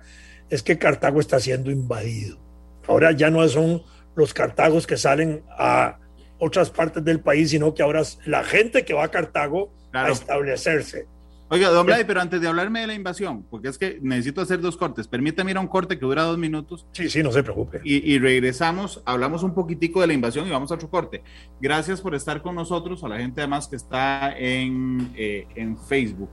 es 0.50 0.64
que 0.64 0.80
Cartago 0.80 1.20
está 1.20 1.40
siendo 1.40 1.70
invadido. 1.70 2.40
Ahora 2.88 3.12
ya 3.12 3.30
no 3.30 3.48
son 3.48 3.84
los 4.16 4.34
cartagos 4.34 4.88
que 4.88 4.98
salen 4.98 5.44
a 5.52 6.00
otras 6.40 6.72
partes 6.72 7.06
del 7.06 7.20
país, 7.20 7.52
sino 7.52 7.76
que 7.76 7.84
ahora 7.84 8.02
es 8.02 8.18
la 8.26 8.44
gente 8.44 8.84
que 8.84 8.96
va 8.96 9.04
a 9.04 9.12
Cartago 9.12 9.72
a 9.94 10.10
establecerse. 10.10 11.06
Oiga, 11.48 11.70
don 11.70 11.86
Blay, 11.86 12.04
pero 12.06 12.22
antes 12.22 12.42
de 12.42 12.48
hablarme 12.48 12.82
de 12.82 12.88
la 12.88 12.96
invasión, 12.96 13.44
porque 13.44 13.68
es 13.68 13.78
que 13.78 14.00
necesito 14.02 14.42
hacer 14.42 14.62
dos 14.62 14.78
cortes, 14.78 15.08
permítame 15.08 15.52
ir 15.52 15.58
a 15.58 15.60
un 15.60 15.68
corte 15.68 16.00
que 16.00 16.06
dura 16.06 16.24
dos 16.24 16.40
minutos. 16.40 16.88
Sí, 16.92 17.08
sí, 17.08 17.22
no 17.22 17.32
se 17.32 17.44
preocupe. 17.44 17.82
Y, 17.84 18.18
regresamos, 18.18 19.04
hablamos 19.06 19.44
un 19.44 19.54
poquitico 19.54 20.02
de 20.02 20.08
la 20.08 20.14
invasión 20.14 20.48
y 20.48 20.50
vamos 20.50 20.72
a 20.72 20.76
otro 20.76 20.90
corte. 20.90 21.24
Gracias 21.62 22.02
por 22.02 22.16
estar 22.16 22.42
con 22.42 22.56
nosotros, 22.56 23.04
a 23.04 23.10
la 23.10 23.18
gente 23.18 23.42
además 23.42 23.68
que 23.68 23.76
está 23.76 24.36
en, 24.36 25.12
eh, 25.16 25.46
en 25.56 25.78
Facebook. 25.78 26.30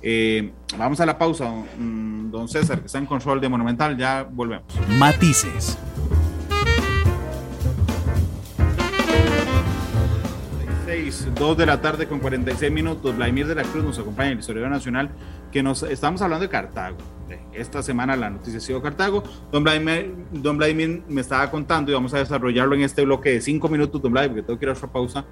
Eh, 0.00 0.50
vamos 0.78 0.98
a 1.00 1.06
la 1.06 1.18
pausa, 1.18 1.52
don 1.78 2.48
César, 2.48 2.80
que 2.80 2.86
está 2.86 2.98
en 2.98 3.06
control 3.06 3.40
de 3.40 3.48
Monumental, 3.50 3.96
ya 3.98 4.22
volvemos. 4.22 4.66
Matices. 4.98 5.78
2 10.94 11.56
de 11.56 11.66
la 11.66 11.80
tarde 11.80 12.06
con 12.06 12.20
46 12.20 12.70
minutos. 12.70 13.16
Vladimir 13.16 13.48
de 13.48 13.56
la 13.56 13.64
Cruz 13.64 13.82
nos 13.82 13.98
acompaña 13.98 14.28
en 14.28 14.32
el 14.34 14.38
Historiador 14.38 14.70
Nacional, 14.70 15.10
que 15.50 15.60
nos 15.60 15.82
estamos 15.82 16.22
hablando 16.22 16.44
de 16.44 16.48
Cartago. 16.48 16.98
Esta 17.52 17.82
semana 17.82 18.14
la 18.14 18.30
noticia 18.30 18.58
ha 18.58 18.60
sido 18.60 18.80
Cartago. 18.80 19.24
Don 19.50 19.64
Vladimir, 19.64 20.14
don 20.30 20.56
Vladimir 20.56 21.02
me 21.08 21.20
estaba 21.20 21.50
contando 21.50 21.90
y 21.90 21.94
vamos 21.94 22.14
a 22.14 22.18
desarrollarlo 22.18 22.76
en 22.76 22.82
este 22.82 23.04
bloque 23.04 23.30
de 23.30 23.40
5 23.40 23.68
minutos, 23.68 24.00
don 24.00 24.12
Vladimir, 24.12 24.36
porque 24.36 24.46
tengo 24.46 24.58
que 24.60 24.66
ir 24.66 24.68
a 24.68 24.72
otra 24.72 24.92
pausa. 24.92 25.24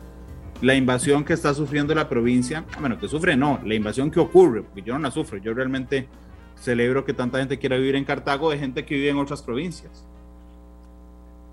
La 0.63 0.75
invasión 0.75 1.25
que 1.25 1.33
está 1.33 1.55
sufriendo 1.55 1.95
la 1.95 2.09
provincia, 2.09 2.65
bueno, 2.81 2.99
que 2.99 3.07
sufre 3.07 3.37
no, 3.37 3.61
la 3.65 3.75
invasión 3.75 4.11
que 4.11 4.19
ocurre, 4.19 4.63
porque 4.63 4.83
yo 4.83 4.95
no 4.95 5.01
la 5.01 5.13
sufro, 5.13 5.39
yo 5.39 5.55
realmente 5.55 6.09
celebro 6.57 7.05
que 7.05 7.15
tanta 7.15 7.39
gente 7.39 7.59
quiera 7.59 7.77
vivir 7.77 7.95
en 7.95 8.05
Cartago 8.05 8.51
de 8.51 8.59
gente 8.59 8.85
que 8.85 8.97
vive 8.97 9.11
en 9.11 9.19
otras 9.19 9.43
provincias. 9.43 10.09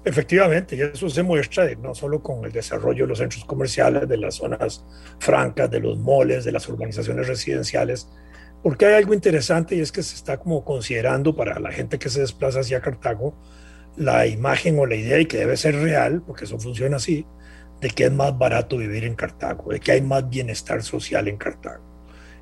Efectivamente, 0.05 0.77
y 0.77 0.81
eso 0.81 1.09
se 1.09 1.23
muestra 1.23 1.69
no 1.75 1.93
solo 1.93 2.23
con 2.23 2.45
el 2.45 2.51
desarrollo 2.51 3.03
de 3.03 3.09
los 3.09 3.17
centros 3.17 3.43
comerciales, 3.43 4.07
de 4.07 4.17
las 4.17 4.35
zonas 4.35 4.85
francas, 5.19 5.69
de 5.69 5.81
los 5.81 5.97
moles, 5.97 6.45
de 6.45 6.53
las 6.53 6.67
urbanizaciones 6.69 7.27
residenciales, 7.27 8.07
porque 8.63 8.85
hay 8.85 8.93
algo 8.95 9.13
interesante 9.13 9.75
y 9.75 9.81
es 9.81 9.91
que 9.91 10.03
se 10.03 10.15
está 10.15 10.37
como 10.37 10.63
considerando 10.63 11.35
para 11.35 11.59
la 11.59 11.71
gente 11.71 11.99
que 11.99 12.09
se 12.09 12.21
desplaza 12.21 12.61
hacia 12.61 12.81
Cartago 12.81 13.35
la 13.97 14.25
imagen 14.27 14.79
o 14.79 14.85
la 14.85 14.95
idea 14.95 15.19
y 15.19 15.25
que 15.25 15.37
debe 15.37 15.57
ser 15.57 15.75
real, 15.75 16.21
porque 16.25 16.45
eso 16.45 16.57
funciona 16.57 16.97
así, 16.97 17.25
de 17.81 17.89
que 17.89 18.05
es 18.05 18.11
más 18.11 18.37
barato 18.37 18.77
vivir 18.77 19.03
en 19.03 19.15
Cartago, 19.15 19.71
de 19.71 19.79
que 19.79 19.91
hay 19.91 20.01
más 20.01 20.29
bienestar 20.29 20.81
social 20.83 21.27
en 21.27 21.37
Cartago. 21.37 21.83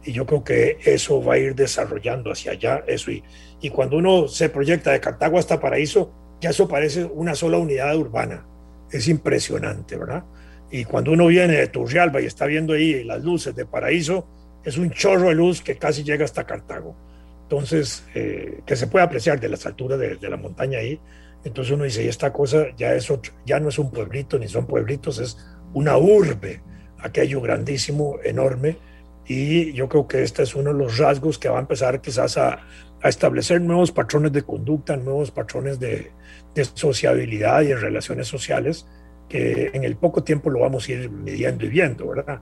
Y 0.03 0.11
yo 0.11 0.25
creo 0.25 0.43
que 0.43 0.77
eso 0.83 1.23
va 1.23 1.33
a 1.33 1.37
ir 1.39 1.55
desarrollando 1.55 2.31
hacia 2.31 2.51
allá, 2.51 2.83
eso. 2.87 3.11
Y, 3.11 3.23
y 3.59 3.69
cuando 3.71 3.97
uno 3.97 4.27
se 4.27 4.49
proyecta 4.49 4.91
de 4.91 4.99
Cartago 4.99 5.39
hasta 5.39 5.59
Paraíso, 5.59 6.13
ya 6.39 6.51
eso 6.51 6.67
parece 6.67 7.05
una 7.05 7.35
sola 7.35 7.57
unidad 7.57 7.95
urbana. 7.95 8.45
Es 8.91 9.07
impresionante, 9.07 9.97
¿verdad? 9.97 10.23
Y 10.69 10.83
cuando 10.85 11.11
uno 11.11 11.27
viene 11.27 11.55
de 11.55 11.67
Turrialba 11.67 12.21
y 12.21 12.25
está 12.25 12.45
viendo 12.45 12.73
ahí 12.73 13.03
las 13.03 13.23
luces 13.23 13.55
de 13.55 13.65
Paraíso, 13.65 14.27
es 14.63 14.77
un 14.77 14.91
chorro 14.91 15.29
de 15.29 15.35
luz 15.35 15.61
que 15.61 15.77
casi 15.77 16.03
llega 16.03 16.25
hasta 16.25 16.45
Cartago. 16.45 16.95
Entonces, 17.43 18.03
eh, 18.13 18.61
que 18.65 18.75
se 18.75 18.87
puede 18.87 19.05
apreciar 19.05 19.39
de 19.39 19.47
las 19.47 19.65
alturas 19.65 19.97
de, 19.97 20.29
la 20.29 20.37
montaña 20.37 20.79
ahí. 20.79 20.99
Entonces 21.45 21.73
uno 21.73 21.85
dice, 21.85 22.03
y 22.03 22.07
esta 22.07 22.33
cosa 22.33 22.65
ya, 22.75 22.93
es 22.93 23.07
ya 23.45 23.59
no 23.59 23.69
es 23.69 23.79
un 23.79 23.91
pueblito, 23.91 24.37
ni 24.37 24.49
son 24.49 24.65
pueblitos, 24.65 25.19
es 25.19 25.37
una 25.73 25.97
urbe, 25.97 26.61
aquello 26.99 27.39
grandísimo, 27.39 28.17
enorme. 28.23 28.77
Y 29.25 29.71
yo 29.73 29.87
creo 29.87 30.07
que 30.07 30.23
este 30.23 30.43
es 30.43 30.55
uno 30.55 30.73
de 30.73 30.79
los 30.79 30.97
rasgos 30.97 31.37
que 31.37 31.47
va 31.47 31.57
a 31.57 31.61
empezar 31.61 32.01
quizás 32.01 32.37
a, 32.37 32.59
a 33.01 33.09
establecer 33.09 33.61
nuevos 33.61 33.91
patrones 33.91 34.33
de 34.33 34.41
conducta, 34.41 34.97
nuevos 34.97 35.31
patrones 35.31 35.79
de, 35.79 36.11
de 36.57 36.65
sociabilidad 36.65 37.61
y 37.61 37.71
en 37.71 37.79
relaciones 37.79 38.27
sociales 38.27 38.85
que 39.29 39.71
en 39.73 39.83
el 39.83 39.97
poco 39.97 40.23
tiempo 40.23 40.49
lo 40.49 40.61
vamos 40.61 40.87
a 40.87 40.91
ir 40.93 41.09
midiendo 41.09 41.65
y 41.65 41.69
viendo, 41.69 42.07
¿verdad? 42.07 42.41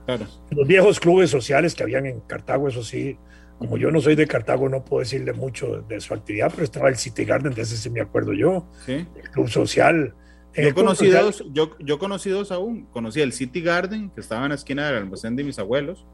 Los 0.50 0.66
viejos 0.68 1.00
clubes 1.00 1.30
sociales 1.30 1.74
que 1.74 1.82
habían 1.82 2.06
en 2.06 2.20
Cartago, 2.20 2.68
eso 2.68 2.82
sí, 2.82 3.18
como 3.58 3.76
yo 3.76 3.90
no 3.90 4.00
soy 4.00 4.14
de 4.14 4.26
Cartago, 4.26 4.68
no 4.68 4.84
puedo 4.84 5.00
decirle 5.00 5.32
mucho 5.32 5.82
de 5.88 6.00
su 6.00 6.14
actividad, 6.14 6.50
pero 6.50 6.64
estaba 6.64 6.88
el 6.88 6.96
City 6.96 7.24
Garden, 7.24 7.54
de 7.54 7.62
ese 7.62 7.76
sí 7.76 7.90
me 7.90 8.00
acuerdo 8.00 8.32
yo, 8.32 8.68
el 8.86 9.30
club 9.32 9.48
social. 9.48 10.14
Yo 10.54 10.74
conocí, 10.74 11.08
dos, 11.08 11.44
yo, 11.52 11.76
yo 11.80 11.98
conocí 11.98 12.30
dos 12.30 12.50
aún, 12.52 12.86
conocí 12.86 13.20
el 13.20 13.32
City 13.32 13.60
Garden, 13.60 14.10
que 14.10 14.20
estaba 14.20 14.44
en 14.44 14.50
la 14.50 14.54
esquina 14.54 14.86
del 14.86 14.96
almacén 14.96 15.36
de 15.36 15.44
mis 15.44 15.58
abuelos, 15.58 16.06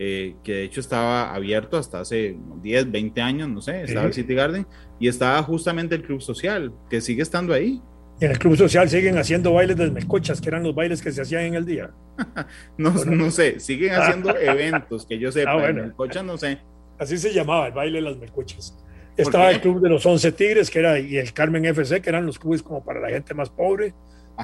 eh, 0.00 0.36
que 0.44 0.52
de 0.52 0.64
hecho 0.64 0.80
estaba 0.80 1.34
abierto 1.34 1.76
hasta 1.76 2.00
hace 2.00 2.36
10, 2.62 2.90
20 2.92 3.20
años, 3.20 3.48
no 3.48 3.60
sé, 3.60 3.82
estaba 3.82 4.06
el 4.06 4.12
City 4.12 4.32
Garden 4.32 4.64
y 5.00 5.08
estaba 5.08 5.42
justamente 5.42 5.96
el 5.96 6.02
Club 6.02 6.20
Social, 6.20 6.72
que 6.88 7.00
sigue 7.00 7.22
estando 7.22 7.52
ahí. 7.52 7.82
Y 8.20 8.24
en 8.24 8.30
el 8.30 8.38
Club 8.38 8.56
Social 8.56 8.88
siguen 8.88 9.18
haciendo 9.18 9.52
bailes 9.52 9.76
de 9.76 9.90
melcochas, 9.90 10.40
que 10.40 10.48
eran 10.48 10.62
los 10.62 10.74
bailes 10.74 11.02
que 11.02 11.10
se 11.10 11.22
hacían 11.22 11.42
en 11.44 11.54
el 11.54 11.64
día. 11.64 11.90
no, 12.78 12.92
no, 12.92 13.30
sé, 13.32 13.58
siguen 13.58 13.92
haciendo 13.94 14.36
eventos 14.38 15.04
que 15.04 15.18
yo 15.18 15.32
sepa, 15.32 15.52
ah, 15.52 15.72
melcochas 15.72 16.24
no 16.24 16.38
sé. 16.38 16.58
Así 16.96 17.18
se 17.18 17.32
llamaba, 17.32 17.66
el 17.66 17.72
baile 17.72 17.98
de 17.98 18.02
las 18.02 18.16
melcochas. 18.18 18.78
Estaba 19.16 19.50
el 19.50 19.60
Club 19.60 19.80
de 19.80 19.88
los 19.88 20.06
Once 20.06 20.30
Tigres, 20.30 20.70
que 20.70 20.78
era, 20.78 21.00
y 21.00 21.16
el 21.16 21.32
Carmen 21.32 21.64
FC, 21.64 22.00
que 22.00 22.08
eran 22.08 22.24
los 22.24 22.38
clubes 22.38 22.62
como 22.62 22.84
para 22.84 23.00
la 23.00 23.08
gente 23.08 23.34
más 23.34 23.50
pobre 23.50 23.94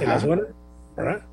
de 0.00 0.06
la 0.06 0.18
zona, 0.18 0.42
¿verdad? 0.96 1.24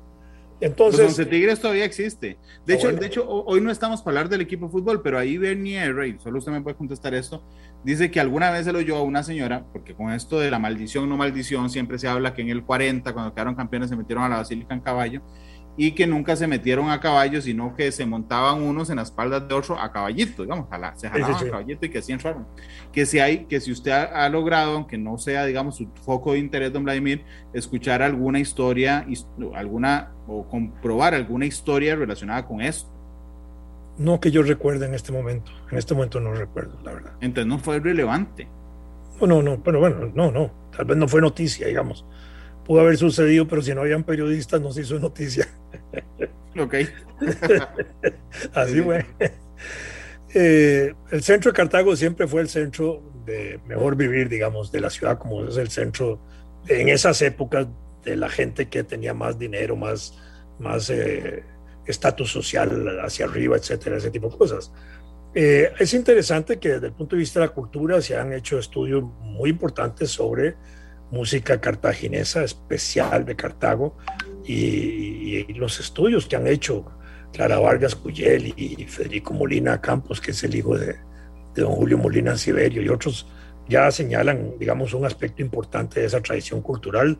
Entonces, 0.62 1.28
Tigres 1.28 1.60
todavía 1.60 1.84
existe. 1.84 2.38
De, 2.64 2.74
ah, 2.74 2.76
hecho, 2.76 2.92
de 2.92 3.06
hecho, 3.06 3.28
hoy 3.28 3.60
no 3.60 3.70
estamos 3.70 4.00
para 4.00 4.20
hablar 4.20 4.30
del 4.30 4.42
equipo 4.42 4.66
de 4.66 4.72
fútbol, 4.72 5.02
pero 5.02 5.18
ahí 5.18 5.36
Bernier 5.36 5.92
Rey, 5.92 6.16
solo 6.22 6.38
usted 6.38 6.52
me 6.52 6.60
puede 6.60 6.76
contestar 6.76 7.14
esto, 7.14 7.42
dice 7.82 8.12
que 8.12 8.20
alguna 8.20 8.50
vez 8.52 8.64
se 8.64 8.72
lo 8.72 8.78
oyó 8.78 8.96
a 8.96 9.02
una 9.02 9.24
señora, 9.24 9.64
porque 9.72 9.92
con 9.92 10.12
esto 10.12 10.38
de 10.38 10.52
la 10.52 10.60
maldición, 10.60 11.08
no 11.08 11.16
maldición, 11.16 11.68
siempre 11.68 11.98
se 11.98 12.06
habla 12.06 12.32
que 12.32 12.42
en 12.42 12.50
el 12.50 12.62
40, 12.62 13.12
cuando 13.12 13.34
quedaron 13.34 13.56
campeones, 13.56 13.90
se 13.90 13.96
metieron 13.96 14.22
a 14.22 14.28
la 14.28 14.36
Basílica 14.36 14.72
en 14.72 14.80
caballo, 14.80 15.20
y 15.76 15.92
que 15.92 16.06
nunca 16.06 16.36
se 16.36 16.46
metieron 16.46 16.90
a 16.90 17.00
caballo, 17.00 17.40
sino 17.40 17.74
que 17.74 17.90
se 17.92 18.04
montaban 18.04 18.62
unos 18.62 18.90
en 18.90 18.96
las 18.96 19.08
espaldas 19.08 19.48
de 19.48 19.54
otro 19.54 19.78
a 19.78 19.90
caballito, 19.90 20.42
digamos, 20.42 20.66
se 20.96 21.08
jalaban 21.08 21.34
a 21.34 21.50
caballito 21.50 21.86
y 21.86 21.88
que 21.88 21.98
así 21.98 22.12
entraron. 22.12 22.46
Que 22.92 23.06
si 23.06 23.18
hay, 23.20 23.46
que 23.46 23.60
si 23.60 23.72
usted 23.72 23.90
ha, 23.90 24.28
logrado, 24.28 24.72
aunque 24.72 24.98
no 24.98 25.16
sea, 25.18 25.46
digamos, 25.46 25.76
su 25.76 25.88
foco 26.04 26.32
de 26.32 26.40
interés, 26.40 26.72
don 26.72 26.84
Vladimir, 26.84 27.24
escuchar 27.54 28.02
alguna 28.02 28.38
historia, 28.38 29.06
alguna, 29.54 30.12
o 30.26 30.46
comprobar 30.46 31.14
alguna 31.14 31.46
historia 31.46 31.96
relacionada 31.96 32.46
con 32.46 32.60
esto. 32.60 32.90
No 33.98 34.20
que 34.20 34.30
yo 34.30 34.42
recuerde 34.42 34.86
en 34.86 34.94
este 34.94 35.12
momento, 35.12 35.52
en 35.70 35.78
este 35.78 35.94
momento 35.94 36.20
no 36.20 36.34
recuerdo, 36.34 36.78
la 36.82 36.92
verdad. 36.92 37.12
Entonces 37.20 37.46
no 37.46 37.58
fue 37.58 37.78
relevante. 37.78 38.48
No, 39.20 39.26
no, 39.26 39.42
no, 39.42 39.62
pero 39.62 39.80
bueno, 39.80 40.10
no, 40.14 40.30
no, 40.30 40.50
tal 40.76 40.86
vez 40.86 40.96
no 40.96 41.08
fue 41.08 41.20
noticia, 41.20 41.66
digamos 41.66 42.04
pudo 42.64 42.80
haber 42.80 42.96
sucedido, 42.96 43.46
pero 43.48 43.62
si 43.62 43.74
no 43.74 43.82
habían 43.82 44.04
periodistas 44.04 44.60
no 44.60 44.72
se 44.72 44.82
hizo 44.82 44.98
noticia. 44.98 45.48
Ok. 46.58 46.74
Así 48.52 48.80
fue. 48.82 49.06
Eh, 50.34 50.94
el 51.10 51.22
centro 51.22 51.50
de 51.50 51.56
Cartago 51.56 51.94
siempre 51.96 52.26
fue 52.26 52.40
el 52.42 52.48
centro 52.48 53.02
de 53.24 53.60
mejor 53.66 53.96
vivir, 53.96 54.28
digamos, 54.28 54.72
de 54.72 54.80
la 54.80 54.90
ciudad, 54.90 55.18
como 55.18 55.44
es 55.44 55.56
el 55.56 55.70
centro 55.70 56.20
en 56.68 56.88
esas 56.88 57.20
épocas 57.22 57.66
de 58.04 58.16
la 58.16 58.28
gente 58.28 58.68
que 58.68 58.84
tenía 58.84 59.14
más 59.14 59.38
dinero, 59.38 59.76
más 59.76 60.18
más 60.62 60.88
eh, 60.90 61.42
estatus 61.86 62.30
social 62.30 63.00
hacia 63.04 63.26
arriba, 63.26 63.56
etcétera, 63.56 63.96
ese 63.96 64.10
tipo 64.10 64.30
de 64.30 64.38
cosas. 64.38 64.72
Eh, 65.34 65.72
es 65.78 65.94
interesante 65.94 66.58
que 66.58 66.70
desde 66.70 66.88
el 66.88 66.92
punto 66.92 67.16
de 67.16 67.20
vista 67.20 67.40
de 67.40 67.46
la 67.46 67.52
cultura 67.52 68.00
se 68.00 68.16
han 68.16 68.32
hecho 68.32 68.58
estudios 68.58 69.02
muy 69.20 69.50
importantes 69.50 70.10
sobre 70.10 70.54
música 71.12 71.60
cartaginesa 71.60 72.42
especial 72.42 73.24
de 73.24 73.36
Cartago 73.36 73.96
y, 74.44 75.52
los 75.54 75.78
estudios 75.78 76.26
que 76.26 76.34
han 76.36 76.46
hecho 76.48 76.84
Clara 77.32 77.60
Vargas 77.60 77.94
Cuyel 77.94 78.52
y 78.56 78.84
Federico 78.86 79.32
Molina 79.32 79.80
Campos, 79.80 80.20
que 80.20 80.32
es 80.32 80.42
el 80.42 80.54
hijo 80.56 80.76
de, 80.76 80.96
don 81.54 81.72
Julio 81.72 81.98
Molina 81.98 82.36
Siberio 82.36 82.82
y 82.82 82.88
otros 82.88 83.26
ya 83.68 83.90
señalan, 83.90 84.58
digamos, 84.58 84.92
un 84.94 85.04
aspecto 85.04 85.42
importante 85.42 86.00
de 86.00 86.06
esa 86.06 86.20
tradición 86.20 86.62
cultural. 86.62 87.18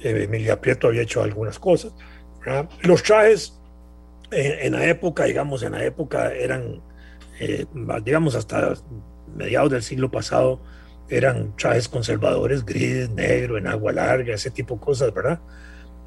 Eh, 0.00 0.24
Emilia 0.24 0.60
Prieto 0.60 0.86
había 0.86 1.02
hecho 1.02 1.22
algunas 1.22 1.58
cosas. 1.58 1.92
Los 2.82 3.02
trajes 3.02 3.58
en, 4.30 4.72
la 4.72 4.86
época, 4.86 5.24
digamos, 5.24 5.62
en 5.62 5.72
la 5.72 5.84
época 5.84 6.32
eran, 6.32 6.82
eh, 7.38 7.66
digamos, 8.04 8.34
hasta 8.34 8.74
mediados 9.34 9.70
del 9.70 9.82
siglo 9.82 10.10
pasado, 10.10 10.60
eran 11.12 11.54
trajes 11.56 11.88
conservadores, 11.88 12.64
gris, 12.64 13.10
negro, 13.10 13.58
en 13.58 13.66
agua 13.66 13.92
larga, 13.92 14.34
ese 14.34 14.50
tipo 14.50 14.76
de 14.76 14.80
cosas, 14.80 15.12
¿verdad? 15.12 15.40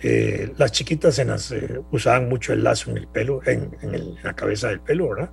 Eh, 0.02 0.52
las 0.58 0.72
chiquitas 0.72 1.20
en 1.20 1.28
las, 1.28 1.52
eh, 1.52 1.80
usaban 1.92 2.28
mucho 2.28 2.54
el 2.54 2.64
lazo 2.64 2.90
en 2.90 2.98
el 2.98 3.08
pelo, 3.08 3.42
en, 3.46 3.72
la 4.24 4.36
cabeza 4.36 4.70
del 4.70 4.80
pelo, 4.80 5.10
¿verdad? 5.10 5.30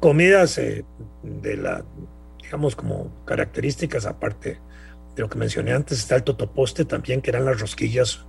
Comidas 0.00 0.56
eh, 0.56 0.84
de 1.22 1.56
la, 1.56 1.84
digamos, 2.42 2.74
como 2.74 3.24
características, 3.26 4.06
aparte 4.06 4.58
de 5.14 5.22
lo 5.22 5.28
que 5.28 5.38
mencioné 5.38 5.72
antes, 5.72 5.98
está 5.98 6.16
el 6.16 6.22
totoposte 6.22 6.86
también, 6.86 7.20
que 7.20 7.30
eran 7.30 7.44
las 7.44 7.60
rosquillas 7.60 8.24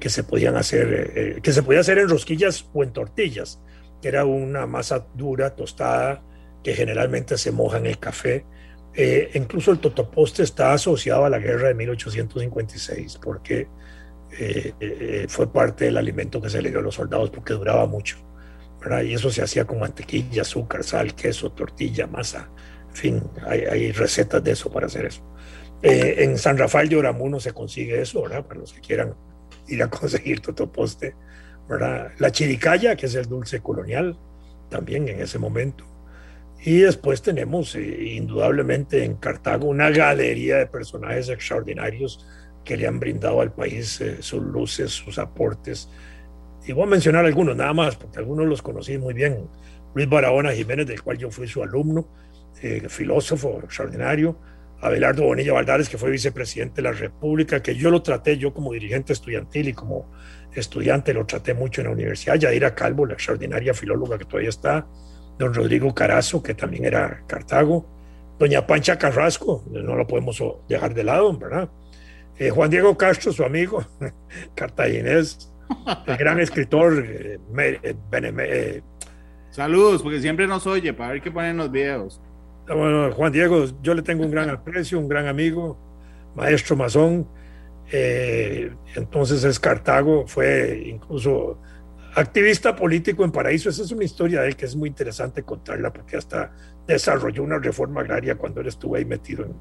que 0.00 0.08
se 0.08 0.22
podían 0.22 0.56
hacer, 0.56 1.42
que 1.42 1.52
se 1.52 1.62
podía 1.62 1.80
hacer 1.80 1.98
en 1.98 2.08
rosquillas 2.08 2.64
o 2.72 2.84
en 2.84 2.92
tortillas, 2.92 3.60
que 4.00 4.08
era 4.08 4.24
una 4.24 4.66
masa 4.66 5.06
dura, 5.14 5.56
tostada, 5.56 6.22
que 6.62 6.74
generalmente 6.74 7.36
se 7.36 7.50
moja 7.50 7.78
en 7.78 7.86
el 7.86 7.98
café 7.98 8.46
eh, 8.94 9.30
incluso 9.34 9.72
el 9.72 9.78
totoposte 9.78 10.42
está 10.42 10.72
asociado 10.72 11.24
a 11.24 11.30
la 11.30 11.38
guerra 11.38 11.68
de 11.68 11.74
1856 11.74 13.18
porque 13.22 13.68
eh, 14.38 14.72
eh, 14.80 15.26
fue 15.28 15.52
parte 15.52 15.86
del 15.86 15.96
alimento 15.96 16.40
que 16.40 16.50
se 16.50 16.60
le 16.60 16.70
dio 16.70 16.80
a 16.80 16.82
los 16.82 16.94
soldados 16.94 17.30
porque 17.30 17.54
duraba 17.54 17.86
mucho. 17.86 18.18
¿verdad? 18.80 19.02
Y 19.02 19.14
eso 19.14 19.30
se 19.30 19.42
hacía 19.42 19.64
con 19.64 19.78
mantequilla, 19.78 20.42
azúcar, 20.42 20.84
sal, 20.84 21.14
queso, 21.14 21.50
tortilla, 21.52 22.06
masa. 22.06 22.50
En 22.90 22.94
fin, 22.94 23.22
hay, 23.46 23.60
hay 23.60 23.92
recetas 23.92 24.44
de 24.44 24.52
eso 24.52 24.70
para 24.70 24.86
hacer 24.86 25.06
eso. 25.06 25.22
Eh, 25.82 26.24
en 26.24 26.38
San 26.38 26.56
Rafael 26.56 26.88
de 26.88 26.96
Oramuno 26.96 27.38
se 27.40 27.52
consigue 27.52 28.00
eso, 28.00 28.22
¿verdad? 28.22 28.46
Para 28.46 28.60
los 28.60 28.72
que 28.72 28.80
quieran 28.80 29.14
ir 29.68 29.82
a 29.82 29.90
conseguir 29.90 30.40
totoposte, 30.40 31.14
¿verdad? 31.68 32.12
La 32.18 32.32
chiricaya, 32.32 32.96
que 32.96 33.06
es 33.06 33.14
el 33.14 33.26
dulce 33.26 33.60
colonial, 33.60 34.18
también 34.70 35.08
en 35.08 35.20
ese 35.20 35.38
momento. 35.38 35.84
Y 36.66 36.78
después 36.78 37.20
tenemos, 37.20 37.74
eh, 37.74 38.14
indudablemente, 38.14 39.04
en 39.04 39.16
Cartago 39.16 39.68
una 39.68 39.90
galería 39.90 40.56
de 40.56 40.66
personajes 40.66 41.28
extraordinarios 41.28 42.26
que 42.64 42.78
le 42.78 42.86
han 42.86 42.98
brindado 42.98 43.42
al 43.42 43.52
país 43.52 44.00
eh, 44.00 44.22
sus 44.22 44.42
luces, 44.42 44.90
sus 44.90 45.18
aportes. 45.18 45.90
Y 46.66 46.72
voy 46.72 46.84
a 46.84 46.86
mencionar 46.86 47.26
algunos 47.26 47.54
nada 47.54 47.74
más, 47.74 47.96
porque 47.96 48.18
algunos 48.18 48.46
los 48.46 48.62
conocí 48.62 48.96
muy 48.96 49.12
bien. 49.12 49.46
Luis 49.94 50.08
Barahona 50.08 50.52
Jiménez, 50.52 50.86
del 50.86 51.02
cual 51.02 51.18
yo 51.18 51.30
fui 51.30 51.46
su 51.46 51.62
alumno, 51.62 52.08
eh, 52.62 52.88
filósofo 52.88 53.60
extraordinario. 53.62 54.38
Abelardo 54.80 55.24
Bonilla 55.24 55.52
Valdares, 55.52 55.90
que 55.90 55.98
fue 55.98 56.10
vicepresidente 56.10 56.76
de 56.76 56.82
la 56.88 56.92
República, 56.92 57.62
que 57.62 57.74
yo 57.74 57.90
lo 57.90 58.00
traté, 58.00 58.38
yo 58.38 58.54
como 58.54 58.72
dirigente 58.72 59.12
estudiantil 59.12 59.68
y 59.68 59.74
como 59.74 60.10
estudiante 60.54 61.12
lo 61.12 61.26
traté 61.26 61.52
mucho 61.52 61.82
en 61.82 61.88
la 61.88 61.92
universidad. 61.92 62.36
Yadira 62.36 62.74
Calvo, 62.74 63.04
la 63.04 63.14
extraordinaria 63.14 63.74
filóloga 63.74 64.16
que 64.16 64.24
todavía 64.24 64.48
está 64.48 64.86
don 65.38 65.52
Rodrigo 65.54 65.94
Carazo, 65.94 66.42
que 66.42 66.54
también 66.54 66.84
era 66.84 67.22
Cartago, 67.26 67.86
doña 68.38 68.66
Pancha 68.66 68.98
Carrasco, 68.98 69.64
no 69.70 69.94
lo 69.94 70.06
podemos 70.06 70.42
dejar 70.68 70.94
de 70.94 71.04
lado, 71.04 71.36
¿verdad? 71.36 71.68
Eh, 72.38 72.50
Juan 72.50 72.70
Diego 72.70 72.96
Castro, 72.96 73.32
su 73.32 73.44
amigo, 73.44 73.84
cartaginés, 74.54 75.52
el 76.06 76.16
gran 76.16 76.40
escritor. 76.40 77.04
Eh, 77.06 77.38
eh, 77.82 78.82
Saludos, 79.50 80.02
porque 80.02 80.20
siempre 80.20 80.46
nos 80.46 80.66
oye, 80.66 80.92
para 80.92 81.12
ver 81.12 81.22
qué 81.22 81.30
ponen 81.30 81.56
los 81.56 81.70
videos. 81.70 82.20
Bueno, 82.66 83.12
Juan 83.12 83.30
Diego, 83.30 83.66
yo 83.82 83.94
le 83.94 84.02
tengo 84.02 84.24
un 84.24 84.32
gran 84.32 84.50
aprecio, 84.50 84.98
un 84.98 85.08
gran 85.08 85.28
amigo, 85.28 85.78
maestro 86.34 86.76
masón. 86.76 87.28
entonces 87.92 89.44
es 89.44 89.60
Cartago, 89.60 90.26
fue 90.26 90.82
incluso 90.86 91.60
activista 92.14 92.76
político 92.76 93.24
en 93.24 93.32
Paraíso. 93.32 93.68
Esa 93.68 93.82
es 93.82 93.92
una 93.92 94.04
historia 94.04 94.42
de 94.42 94.48
él 94.48 94.56
que 94.56 94.66
es 94.66 94.76
muy 94.76 94.88
interesante 94.88 95.42
contarla 95.42 95.92
porque 95.92 96.16
hasta 96.16 96.52
desarrolló 96.86 97.42
una 97.42 97.58
reforma 97.58 98.00
agraria 98.00 98.36
cuando 98.36 98.60
él 98.60 98.68
estuvo 98.68 98.96
ahí 98.96 99.04
metido 99.04 99.44
en 99.44 99.54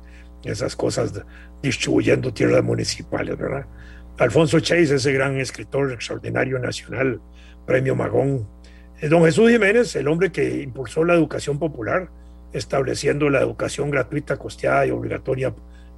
esas 0.44 0.76
cosas, 0.76 1.14
distribuyendo 1.62 2.34
tierras 2.34 2.64
municipales, 2.64 3.38
¿verdad? 3.38 3.66
Alfonso 4.18 4.60
Chase, 4.60 4.96
ese 4.96 5.14
gran 5.14 5.40
escritor 5.40 5.92
extraordinario 5.92 6.60
nacional, 6.60 7.20
premio 7.66 7.96
Magón. 7.96 8.48
Eh, 9.02 9.08
don 9.08 9.24
Jesús 9.24 9.50
Jiménez, 9.50 9.96
el 9.96 10.08
hombre 10.08 10.32
que 10.32 10.62
impulsó 10.62 11.04
la 11.04 11.16
educación 11.16 11.58
popular, 11.58 12.10
estableciendo 12.52 13.30
la 13.30 13.42
educación 13.42 13.90
gratuita, 13.90 14.38
costeada 14.38 14.86
y 14.86 14.92
obligatoria 14.92 15.56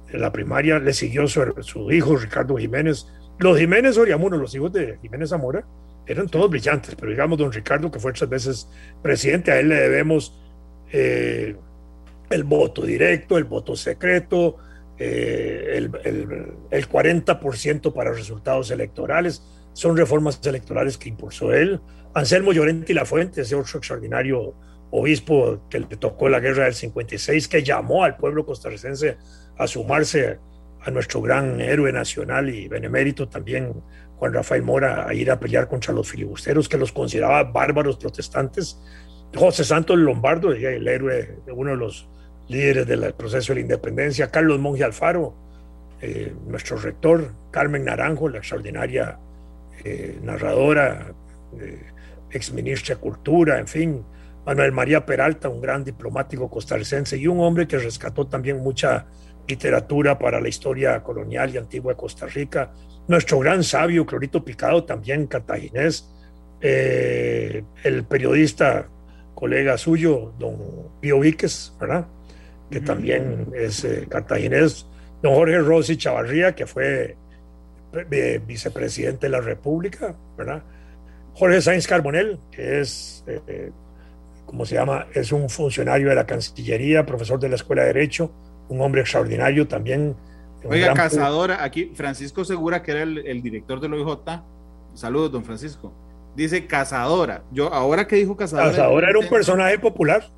en 0.08 0.20
la 0.20 0.32
primaria, 0.32 0.78
le 0.78 0.94
siguió 0.94 1.28
su, 1.28 1.42
su 1.60 1.90
hijo 1.92 2.16
Ricardo 2.16 2.56
Jiménez. 2.56 3.06
Los 3.38 3.58
Jiménez 3.58 3.98
Oriamuno, 3.98 4.38
los 4.38 4.54
hijos 4.54 4.72
de 4.72 4.98
Jiménez 5.02 5.28
Zamora, 5.28 5.66
eran 6.06 6.28
todos 6.28 6.50
brillantes, 6.50 6.94
pero 6.94 7.10
digamos 7.10 7.38
don 7.38 7.52
Ricardo, 7.52 7.90
que 7.90 7.98
fue 7.98 8.12
tres 8.12 8.28
veces 8.28 8.68
presidente, 9.02 9.50
a 9.50 9.58
él 9.58 9.68
le 9.68 9.76
debemos 9.76 10.38
eh, 10.92 11.56
el 12.30 12.44
voto 12.44 12.82
directo, 12.82 13.36
el 13.38 13.44
voto 13.44 13.76
secreto, 13.76 14.56
eh, 14.98 15.72
el, 15.74 15.90
el, 16.70 16.88
40% 16.88 17.92
para 17.92 18.12
resultados 18.12 18.70
electorales. 18.70 19.42
Son 19.72 19.96
reformas 19.96 20.40
electorales 20.44 20.96
que 20.96 21.08
impulsó 21.08 21.52
él. 21.52 21.80
Anselmo 22.14 22.52
Llorente 22.52 22.92
y 22.92 22.94
La 22.94 23.04
Fuente, 23.04 23.42
ese 23.42 23.54
otro 23.54 23.78
extraordinario 23.78 24.54
obispo 24.90 25.60
que 25.68 25.80
le 25.80 25.86
tocó 25.96 26.28
la 26.28 26.40
guerra 26.40 26.64
del 26.64 26.74
56, 26.74 27.48
que 27.48 27.62
llamó 27.62 28.04
al 28.04 28.16
pueblo 28.16 28.46
costarricense 28.46 29.18
a 29.58 29.66
sumarse 29.66 30.38
a 30.80 30.90
nuestro 30.90 31.20
gran 31.20 31.60
héroe 31.60 31.92
nacional 31.92 32.48
y 32.48 32.68
benemérito 32.68 33.28
también 33.28 33.72
Juan 34.18 34.32
Rafael 34.32 34.62
Mora 34.62 35.06
a 35.06 35.14
ir 35.14 35.30
a 35.30 35.38
pelear 35.38 35.68
contra 35.68 35.92
los 35.92 36.10
filibusteros 36.10 36.68
que 36.68 36.78
los 36.78 36.92
consideraba 36.92 37.44
bárbaros 37.44 37.96
protestantes. 37.96 38.78
José 39.34 39.64
Santos 39.64 39.98
Lombardo, 39.98 40.52
el 40.52 40.88
héroe, 40.88 41.38
uno 41.52 41.70
de 41.70 41.76
los 41.76 42.08
líderes 42.48 42.86
del 42.86 43.12
proceso 43.14 43.52
de 43.52 43.56
la 43.56 43.60
independencia. 43.62 44.30
Carlos 44.30 44.58
Monge 44.58 44.84
Alfaro, 44.84 45.34
eh, 46.00 46.32
nuestro 46.46 46.76
rector. 46.76 47.32
Carmen 47.50 47.84
Naranjo, 47.84 48.28
la 48.28 48.38
extraordinaria 48.38 49.18
eh, 49.84 50.18
narradora, 50.22 51.12
eh, 51.58 51.80
exministra 52.30 52.94
de 52.94 53.00
Cultura, 53.00 53.58
en 53.58 53.66
fin. 53.66 54.04
Manuel 54.44 54.72
María 54.72 55.04
Peralta, 55.04 55.48
un 55.48 55.60
gran 55.60 55.84
diplomático 55.84 56.48
costarricense 56.48 57.16
y 57.16 57.26
un 57.26 57.40
hombre 57.40 57.66
que 57.66 57.78
rescató 57.78 58.26
también 58.26 58.58
mucha 58.58 59.06
literatura 59.48 60.18
para 60.18 60.40
la 60.40 60.48
historia 60.48 61.02
colonial 61.02 61.54
y 61.54 61.58
antigua 61.58 61.92
de 61.92 61.96
Costa 61.96 62.26
Rica 62.26 62.72
nuestro 63.08 63.38
gran 63.38 63.62
sabio 63.62 64.06
Clorito 64.06 64.44
Picado, 64.44 64.84
también 64.84 65.26
cartaginés, 65.26 66.10
eh, 66.60 67.62
el 67.84 68.04
periodista 68.04 68.88
colega 69.34 69.76
suyo, 69.78 70.32
don 70.38 70.56
Pío 71.00 71.20
Víquez, 71.20 71.72
¿verdad? 71.78 72.06
Que 72.70 72.80
también 72.80 73.48
es 73.54 73.84
eh, 73.84 74.06
cartaginés, 74.08 74.86
don 75.22 75.34
Jorge 75.34 75.58
Rossi 75.58 75.96
Chavarría, 75.96 76.54
que 76.54 76.66
fue 76.66 77.16
eh, 78.10 78.40
vicepresidente 78.44 79.26
de 79.26 79.30
la 79.30 79.40
República, 79.40 80.14
¿verdad? 80.36 80.62
Jorge 81.34 81.60
Sainz 81.60 81.86
Carbonel, 81.86 82.40
que 82.50 82.80
es, 82.80 83.22
¿cómo 84.46 84.64
se 84.64 84.74
llama? 84.74 85.06
Es 85.12 85.32
un 85.32 85.50
funcionario 85.50 86.08
de 86.08 86.14
la 86.14 86.24
Cancillería, 86.24 87.04
profesor 87.04 87.38
de 87.38 87.50
la 87.50 87.56
Escuela 87.56 87.82
de 87.82 87.88
Derecho, 87.88 88.32
un 88.68 88.80
hombre 88.80 89.00
extraordinario 89.02 89.66
también 89.66 90.16
Oiga, 90.68 90.94
Cazadora, 90.94 91.62
aquí 91.62 91.92
Francisco 91.94 92.44
Segura, 92.44 92.82
que 92.82 92.90
era 92.92 93.02
el, 93.02 93.42
director 93.42 93.80
del 93.80 93.94
OIJ. 93.94 94.18
Saludos, 94.94 95.32
don 95.32 95.44
Francisco. 95.44 95.92
Dice 96.34 96.66
Cazadora. 96.66 97.42
Yo, 97.52 97.72
ahora 97.72 98.06
que 98.06 98.16
dijo 98.16 98.36
Cazadora. 98.36 98.70
Cazadora 98.70 99.10
era 99.10 99.18
un 99.18 99.28
personaje 99.28 99.78
popular. 99.78 100.28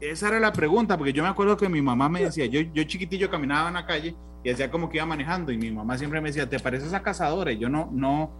Esa 0.00 0.28
era 0.28 0.40
la 0.40 0.52
pregunta, 0.52 0.96
porque 0.98 1.12
yo 1.12 1.22
me 1.22 1.28
acuerdo 1.28 1.56
que 1.56 1.68
mi 1.68 1.80
mamá 1.80 2.08
me 2.08 2.24
decía, 2.24 2.46
yo, 2.46 2.60
yo 2.60 2.82
chiquitillo 2.84 3.30
caminaba 3.30 3.68
en 3.68 3.74
la 3.74 3.86
calle 3.86 4.16
y 4.42 4.50
hacía 4.50 4.68
como 4.70 4.90
que 4.90 4.96
iba 4.96 5.06
manejando, 5.06 5.52
y 5.52 5.56
mi 5.56 5.70
mamá 5.70 5.96
siempre 5.96 6.20
me 6.20 6.30
decía, 6.30 6.48
¿te 6.48 6.58
pareces 6.58 6.92
a 6.92 7.02
Cazadora? 7.02 7.52
Y 7.52 7.58
yo 7.58 7.68
no, 7.68 7.88
no, 7.92 8.30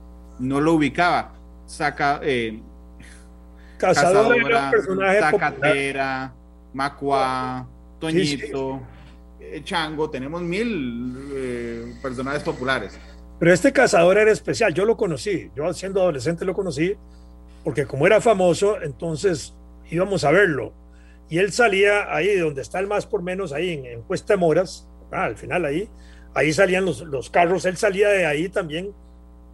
no 0.40 0.60
lo 0.60 0.74
ubicaba. 0.74 1.34
Saca, 1.66 2.20
eh, 2.24 2.60
Cazadora, 3.78 4.36
era 4.36 4.64
un 4.64 4.70
personaje 4.72 5.20
Zacatera, 5.20 6.34
Macua, 6.74 7.68
Toñito. 8.00 8.80
Chango, 9.64 10.10
tenemos 10.10 10.42
mil 10.42 11.30
eh, 11.34 11.94
personajes 12.02 12.42
populares. 12.42 12.98
Pero 13.38 13.52
este 13.52 13.72
cazador 13.72 14.18
era 14.18 14.30
especial, 14.30 14.72
yo 14.72 14.84
lo 14.84 14.96
conocí, 14.96 15.50
yo 15.56 15.72
siendo 15.74 16.00
adolescente 16.00 16.44
lo 16.44 16.54
conocí, 16.54 16.94
porque 17.64 17.86
como 17.86 18.06
era 18.06 18.20
famoso, 18.20 18.80
entonces 18.80 19.54
íbamos 19.90 20.24
a 20.24 20.30
verlo. 20.30 20.72
Y 21.28 21.38
él 21.38 21.52
salía 21.52 22.14
ahí 22.14 22.36
donde 22.36 22.62
está 22.62 22.78
el 22.78 22.86
más 22.86 23.06
por 23.06 23.22
menos, 23.22 23.52
ahí 23.52 23.70
en, 23.70 23.86
en 23.86 24.02
Cuesta 24.02 24.36
Moras, 24.36 24.86
ah, 25.10 25.24
al 25.24 25.36
final 25.36 25.64
ahí, 25.64 25.88
ahí 26.34 26.52
salían 26.52 26.84
los, 26.84 27.00
los, 27.00 27.30
carros, 27.30 27.64
él 27.64 27.76
salía 27.76 28.08
de 28.10 28.26
ahí 28.26 28.48
también 28.48 28.92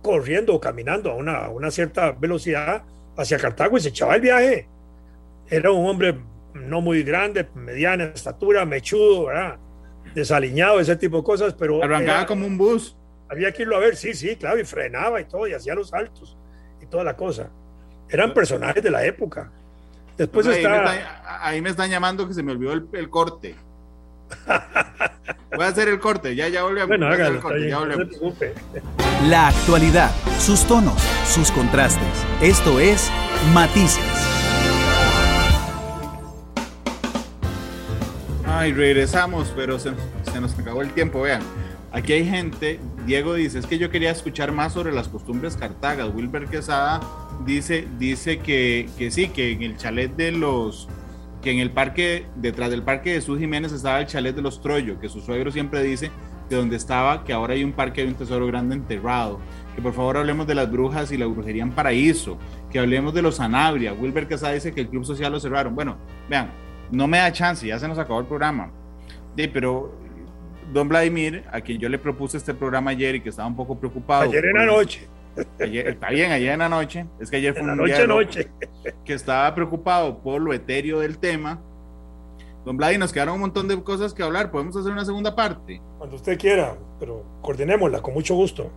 corriendo 0.03 0.55
o 0.55 0.61
caminando 0.61 1.11
a 1.11 1.15
una, 1.15 1.49
una 1.49 1.71
cierta 1.71 2.13
velocidad 2.13 2.83
hacia 3.17 3.39
Cartago 3.39 3.79
y 3.79 3.81
se 3.81 3.89
echaba 3.89 4.17
el 4.17 4.21
viaje. 4.21 4.69
Era 5.49 5.71
un 5.71 5.87
hombre 5.89 6.19
no 6.55 6.81
muy 6.81 7.03
grande, 7.03 7.49
mediana 7.55 8.05
estatura, 8.05 8.65
mechudo, 8.65 9.27
¿verdad? 9.27 9.59
Desaliñado, 10.15 10.81
ese 10.81 10.97
tipo 10.97 11.19
de 11.19 11.25
cosas, 11.25 11.55
pero... 11.55 11.83
Arrancaba 11.83 12.27
como 12.27 12.47
un 12.47 12.59
bus. 12.59 12.97
Había 13.29 13.53
que 13.53 13.63
irlo 13.63 13.77
a 13.77 13.81
ver, 13.81 13.97
sí, 13.97 14.15
sí, 14.15 14.37
claro, 14.37 14.59
y 14.59 14.65
frenaba 14.65 15.21
y 15.21 15.25
todo, 15.25 15.47
y 15.47 15.53
hacía 15.53 15.75
los 15.75 15.91
saltos 15.91 16.37
y 16.83 16.87
toda 16.87 17.05
la 17.05 17.17
cosa. 17.17 17.51
Eran 18.09 18.33
personajes 18.33 18.83
de 18.83 18.91
la 18.91 19.05
época. 19.05 19.51
Después 20.17 20.47
ahí 20.47 20.57
está... 20.57 20.83
Me 20.83 21.05
ahí 21.41 21.63
me 21.63 21.71
están 21.71 21.91
llamando 21.91 22.27
que 22.27 22.35
se 22.35 22.43
me 22.43 22.53
olvidó 22.53 22.73
el, 22.73 23.11
corte. 23.11 23.55
Voy 25.55 25.65
a 25.65 25.69
hacer 25.69 25.89
el 25.89 26.01
corte, 26.01 26.35
ya, 26.35 26.49
ya 26.49 26.63
volvemos. 26.63 26.89
Bueno, 26.89 27.07
hágalo, 27.07 27.41
corte, 27.41 27.69
ya 27.69 27.79
volvemos. 27.79 28.09
La 29.29 29.49
actualidad, 29.49 30.11
sus 30.39 30.65
tonos, 30.67 31.01
sus 31.27 31.51
contrastes. 31.51 32.27
Esto 32.41 32.81
es 32.81 33.11
Matices. 33.53 34.28
Ay, 38.59 38.73
regresamos, 38.73 39.53
pero 39.55 39.79
se, 39.79 39.93
nos 40.41 40.59
acabó 40.59 40.83
el 40.83 40.91
tiempo. 40.91 41.21
Vean, 41.21 41.43
aquí 41.93 42.15
hay 42.15 42.29
gente. 42.29 42.81
Diego 43.07 43.35
dice: 43.35 43.61
Es 43.61 43.67
que 43.67 43.79
yo 43.79 43.89
quería 43.89 44.11
escuchar 44.11 44.51
más 44.51 44.73
sobre 44.73 44.91
las 44.91 45.07
costumbres 45.07 45.57
cartagas. 45.57 46.13
Wilber 46.13 46.47
Quesada 46.47 46.99
dice, 47.47 47.87
dice 48.01 48.41
que, 48.41 48.91
que 48.99 49.13
sí, 49.13 49.29
que 49.29 49.53
en 49.53 49.63
el 49.63 49.77
chalet 49.77 50.11
de 50.17 50.33
los. 50.33 50.89
Que 51.41 51.53
en 51.53 51.61
el 51.61 51.71
parque, 51.71 52.27
detrás 52.35 52.71
del 52.71 52.83
parque 52.83 53.11
de 53.11 53.17
Jesús 53.21 53.39
Jiménez 53.39 53.71
estaba 53.71 54.01
el 54.01 54.09
chalet 54.09 54.35
de 54.35 54.43
los 54.43 54.61
Troyo, 54.61 54.99
que 54.99 55.09
su 55.09 55.21
suegro 55.21 55.53
siempre 55.53 55.81
dice 55.85 56.11
que 56.49 56.57
donde 56.57 56.75
estaba, 56.75 57.23
que 57.23 57.33
ahora 57.33 57.55
hay 57.55 57.63
un 57.63 57.73
parque, 57.73 58.01
hay 58.01 58.09
un 58.09 58.15
tesoro 58.15 58.45
grande 58.49 58.75
enterrado, 58.75 59.39
que 59.77 59.81
por 59.81 59.93
favor 59.93 60.17
hablemos 60.17 60.49
de 60.49 60.57
las 60.57 60.69
brujas 60.69 61.13
y 61.13 61.17
la 61.17 61.27
brujería 61.27 61.63
en 61.63 61.71
paraíso, 61.71 62.39
que 62.73 62.81
hablemos 62.81 63.15
de 63.15 63.23
los 63.23 63.37
Sanabria. 63.37 63.93
Wilber 63.93 64.27
Casada 64.27 64.55
dice 64.55 64.73
que 64.73 64.81
el 64.81 64.89
Club 64.89 65.05
Social 65.05 65.31
lo 65.31 65.39
cerraron. 65.39 65.77
Bueno, 65.77 65.97
vean, 66.29 66.51
no 66.91 67.07
me 67.07 67.19
da 67.19 67.33
chance, 67.33 67.67
ya 67.67 67.79
se 67.79 67.89
nos 67.89 67.99
acabó 67.99 68.21
el 68.21 68.27
programa. 68.27 68.71
Sí, 69.37 69.49
pero 69.49 69.93
don 70.73 70.89
Vladimir, 70.89 71.45
a 71.53 71.61
quien 71.61 71.79
yo 71.79 71.89
le 71.89 71.99
propuse 71.99 72.37
este 72.37 72.55
programa 72.55 72.91
ayer 72.91 73.17
y 73.17 73.21
que 73.21 73.29
estaba 73.29 73.49
un 73.49 73.57
poco 73.57 73.79
preocupado. 73.79 74.23
Ayer 74.23 74.45
en 74.45 74.57
la 74.57 74.67
noche. 74.67 75.09
está 75.37 76.11
bien, 76.11 76.33
ayer 76.33 76.53
en 76.53 76.59
la 76.59 76.69
noche. 76.69 77.07
Es 77.21 77.31
que 77.31 77.37
ayer 77.37 77.53
fue 77.53 77.63
en 77.63 77.67
la 77.69 77.73
un 77.75 77.79
noche, 77.79 78.07
noche. 78.07 78.51
que 79.05 79.15
estaba 79.15 79.55
preocupado 79.55 80.19
por 80.19 80.41
lo 80.41 80.53
etéreo 80.53 81.01
del 81.01 81.19
tema. 81.19 81.61
Don 82.65 82.77
Vladimir, 82.77 83.01
nos 83.01 83.13
quedaron 83.13 83.35
un 83.35 83.41
montón 83.41 83.69
de 83.69 83.83
cosas 83.83 84.13
que 84.13 84.23
hablar. 84.23 84.51
Podemos 84.51 84.77
hacer 84.77 84.93
una 84.93 85.05
segunda 85.05 85.35
parte. 85.35 85.81
Cuando 85.99 86.17
usted 86.17 86.39
quiera, 86.39 86.77
pero 86.99 87.25
coordinémosla 87.41 88.03
con 88.03 88.15
mucho 88.15 88.35
gusto. 88.35 88.71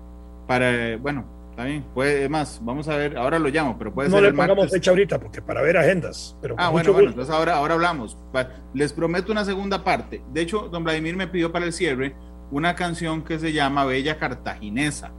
Para, 0.48 0.98
bueno, 0.98 1.26
está 1.62 1.66
bien. 1.66 1.84
Puede, 1.94 2.30
más, 2.30 2.60
vamos 2.64 2.88
a 2.88 2.96
ver. 2.98 3.18
Ahora 3.18 3.40
lo 3.40 3.50
llamo, 3.50 3.78
pero 3.78 3.94
puede 3.94 4.10
no 4.10 4.16
ser. 4.16 4.24
le 4.24 4.30
el 4.30 4.36
pongamos 4.36 4.58
martes. 4.58 4.74
fecha 4.74 4.92
ahorita, 4.92 5.20
porque 5.20 5.42
para 5.42 5.62
ver 5.62 5.78
agendas. 5.78 6.36
Pero 6.42 6.56
Ah, 6.58 6.70
bueno, 6.70 6.94
bueno, 6.94 7.10
entonces 7.10 7.34
ahora, 7.34 7.56
ahora 7.56 7.76
hablamos. 7.76 8.18
Les 8.74 8.94
prometo 8.94 9.32
una 9.32 9.46
segunda 9.46 9.84
parte. 9.84 10.22
De 10.34 10.42
hecho, 10.42 10.68
don 10.70 10.84
Vladimir 10.84 11.16
me 11.16 11.28
pidió 11.28 11.52
para 11.52 11.66
el 11.66 11.74
cierre 11.74 12.16
una 12.52 12.76
canción 12.76 13.24
que 13.24 13.40
se 13.40 13.54
llama 13.54 13.86
Bella 13.86 14.18
Cartaginesa, 14.18 15.12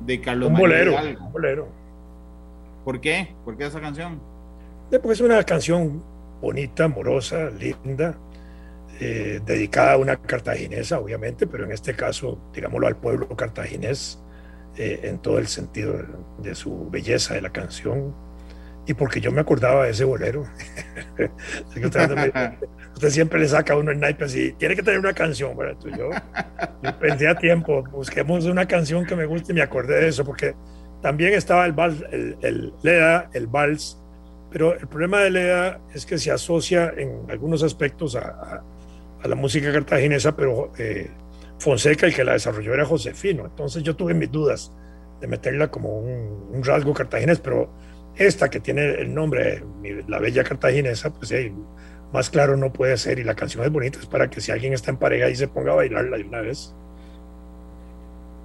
de 0.00 0.20
Carlos 0.20 0.48
un 0.50 0.56
bolero. 0.56 0.96
Un 1.20 1.32
bolero. 1.32 1.68
¿Por 2.84 3.00
qué? 3.00 3.34
¿Por 3.44 3.56
qué 3.56 3.66
esa 3.66 3.80
canción? 3.80 4.20
Sí, 4.90 4.98
porque 4.98 5.12
es 5.12 5.20
una 5.20 5.42
canción 5.44 6.02
bonita, 6.40 6.84
amorosa, 6.84 7.50
linda, 7.50 8.18
eh, 9.00 9.40
dedicada 9.44 9.94
a 9.94 9.96
una 9.96 10.16
cartaginesa, 10.16 10.98
obviamente, 10.98 11.46
pero 11.46 11.64
en 11.64 11.72
este 11.72 11.94
caso, 11.96 12.38
digámoslo, 12.52 12.86
al 12.86 12.96
pueblo 12.96 13.28
cartaginés, 13.28 14.20
eh, 14.76 15.00
en 15.04 15.18
todo 15.18 15.38
el 15.38 15.46
sentido 15.46 15.94
de, 16.38 16.54
su 16.54 16.88
belleza 16.90 17.34
de 17.34 17.40
la 17.42 17.50
canción, 17.50 18.14
y 18.86 18.94
porque 18.94 19.20
yo 19.20 19.32
me 19.32 19.40
acordaba 19.40 19.84
de 19.84 19.90
ese 19.90 20.04
bolero. 20.04 20.44
Usted, 22.94 23.10
siempre 23.10 23.40
le 23.40 23.48
saca 23.48 23.72
a 23.74 23.76
uno 23.76 23.90
el 23.90 23.98
naipe 23.98 24.24
así, 24.24 24.52
tiene 24.58 24.76
que 24.76 24.82
tener 24.82 25.00
una 25.00 25.12
canción. 25.12 25.52
Entonces 25.60 25.98
yo, 25.98 26.10
yo 26.82 26.98
pensé 26.98 27.28
a 27.28 27.34
tiempo, 27.36 27.82
busquemos 27.90 28.44
una 28.44 28.66
canción 28.66 29.04
que 29.04 29.16
me 29.16 29.26
guste 29.26 29.52
y 29.52 29.54
me 29.54 29.62
acordé 29.62 30.00
de 30.00 30.08
eso, 30.08 30.24
porque 30.24 30.54
también 31.02 31.32
estaba 31.34 31.66
el 31.66 31.72
vals, 31.72 32.04
el, 32.12 32.36
el 32.42 32.72
Leda, 32.82 33.28
el 33.32 33.46
vals, 33.46 33.98
pero 34.50 34.74
el 34.78 34.86
problema 34.86 35.20
de 35.20 35.30
Leda 35.30 35.80
es 35.92 36.06
que 36.06 36.18
se 36.18 36.30
asocia 36.30 36.92
en 36.96 37.26
algunos 37.28 37.62
aspectos 37.62 38.14
a, 38.16 38.20
a- 38.20 38.62
a 39.22 39.28
la 39.28 39.34
música 39.34 39.72
cartaginesa, 39.72 40.36
pero 40.36 40.70
eh, 40.78 41.10
Fonseca, 41.58 42.06
el 42.06 42.14
que 42.14 42.24
la 42.24 42.32
desarrolló, 42.32 42.74
era 42.74 42.84
Josefino. 42.84 43.46
Entonces 43.46 43.82
yo 43.82 43.96
tuve 43.96 44.14
mis 44.14 44.30
dudas 44.30 44.72
de 45.20 45.26
meterla 45.26 45.70
como 45.70 45.98
un, 45.98 46.62
rasgo 46.62 46.94
cartaginés, 46.94 47.40
pero 47.40 47.70
esta 48.16 48.48
que 48.48 48.60
tiene 48.60 48.94
el 48.94 49.12
nombre, 49.14 49.64
La 50.08 50.18
Bella 50.18 50.44
Cartaginesa, 50.44 51.12
pues 51.12 51.32
eh, 51.32 51.52
más 52.12 52.30
claro 52.30 52.56
no 52.56 52.72
puede 52.72 52.96
ser. 52.96 53.18
Y 53.18 53.24
la 53.24 53.34
canción 53.34 53.64
es 53.64 53.70
bonita, 53.70 53.98
es 53.98 54.06
para 54.06 54.30
que 54.30 54.40
si 54.40 54.52
alguien 54.52 54.72
está 54.72 54.90
en 54.90 54.98
pareja 54.98 55.28
y 55.28 55.36
se 55.36 55.48
ponga 55.48 55.72
a 55.72 55.76
bailarla 55.76 56.16
de 56.16 56.24
una 56.24 56.40
vez. 56.40 56.74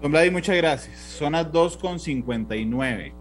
Don 0.02 0.12
Vladimir, 0.12 0.34
muchas 0.34 0.56
gracias. 0.56 0.98
Son 0.98 1.34
las 1.34 1.48
2.59. 1.52 3.14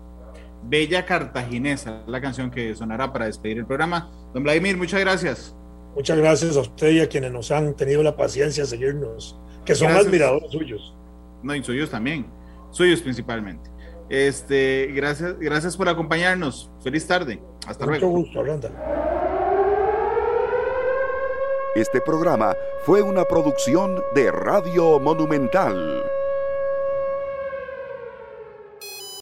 Bella 0.64 1.04
Cartaginesa, 1.04 2.02
la 2.06 2.20
canción 2.20 2.50
que 2.50 2.74
sonará 2.74 3.12
para 3.12 3.26
despedir 3.26 3.58
el 3.58 3.66
programa. 3.66 4.10
Don 4.32 4.42
Vladimir, 4.42 4.76
muchas 4.76 5.00
gracias. 5.00 5.57
Muchas 5.98 6.16
gracias 6.16 6.56
a 6.56 6.60
usted 6.60 6.90
y 6.90 7.00
a 7.00 7.08
quienes 7.08 7.32
nos 7.32 7.50
han 7.50 7.74
tenido 7.74 8.04
la 8.04 8.16
paciencia 8.16 8.62
de 8.62 8.68
seguirnos, 8.68 9.36
que 9.64 9.74
son 9.74 9.88
Gracias. 9.88 10.06
admiradores 10.06 10.48
suyos. 10.52 10.94
No, 11.42 11.56
y 11.56 11.64
suyos 11.64 11.90
también. 11.90 12.24
Suyos 12.70 13.00
principalmente. 13.02 13.68
Este, 14.08 14.92
gracias, 14.94 15.36
gracias 15.40 15.76
por 15.76 15.88
acompañarnos. 15.88 16.70
Feliz 16.84 17.04
tarde. 17.04 17.42
Hasta 17.66 17.84
Con 17.84 17.94
mucho 17.94 18.06
luego. 18.06 18.18
gusto, 18.20 18.40
Aranda. 18.40 18.70
Este 21.74 22.00
programa 22.00 22.54
fue 22.84 23.02
una 23.02 23.24
producción 23.24 24.00
de 24.14 24.30
Radio 24.30 25.00
Monumental. 25.00 26.04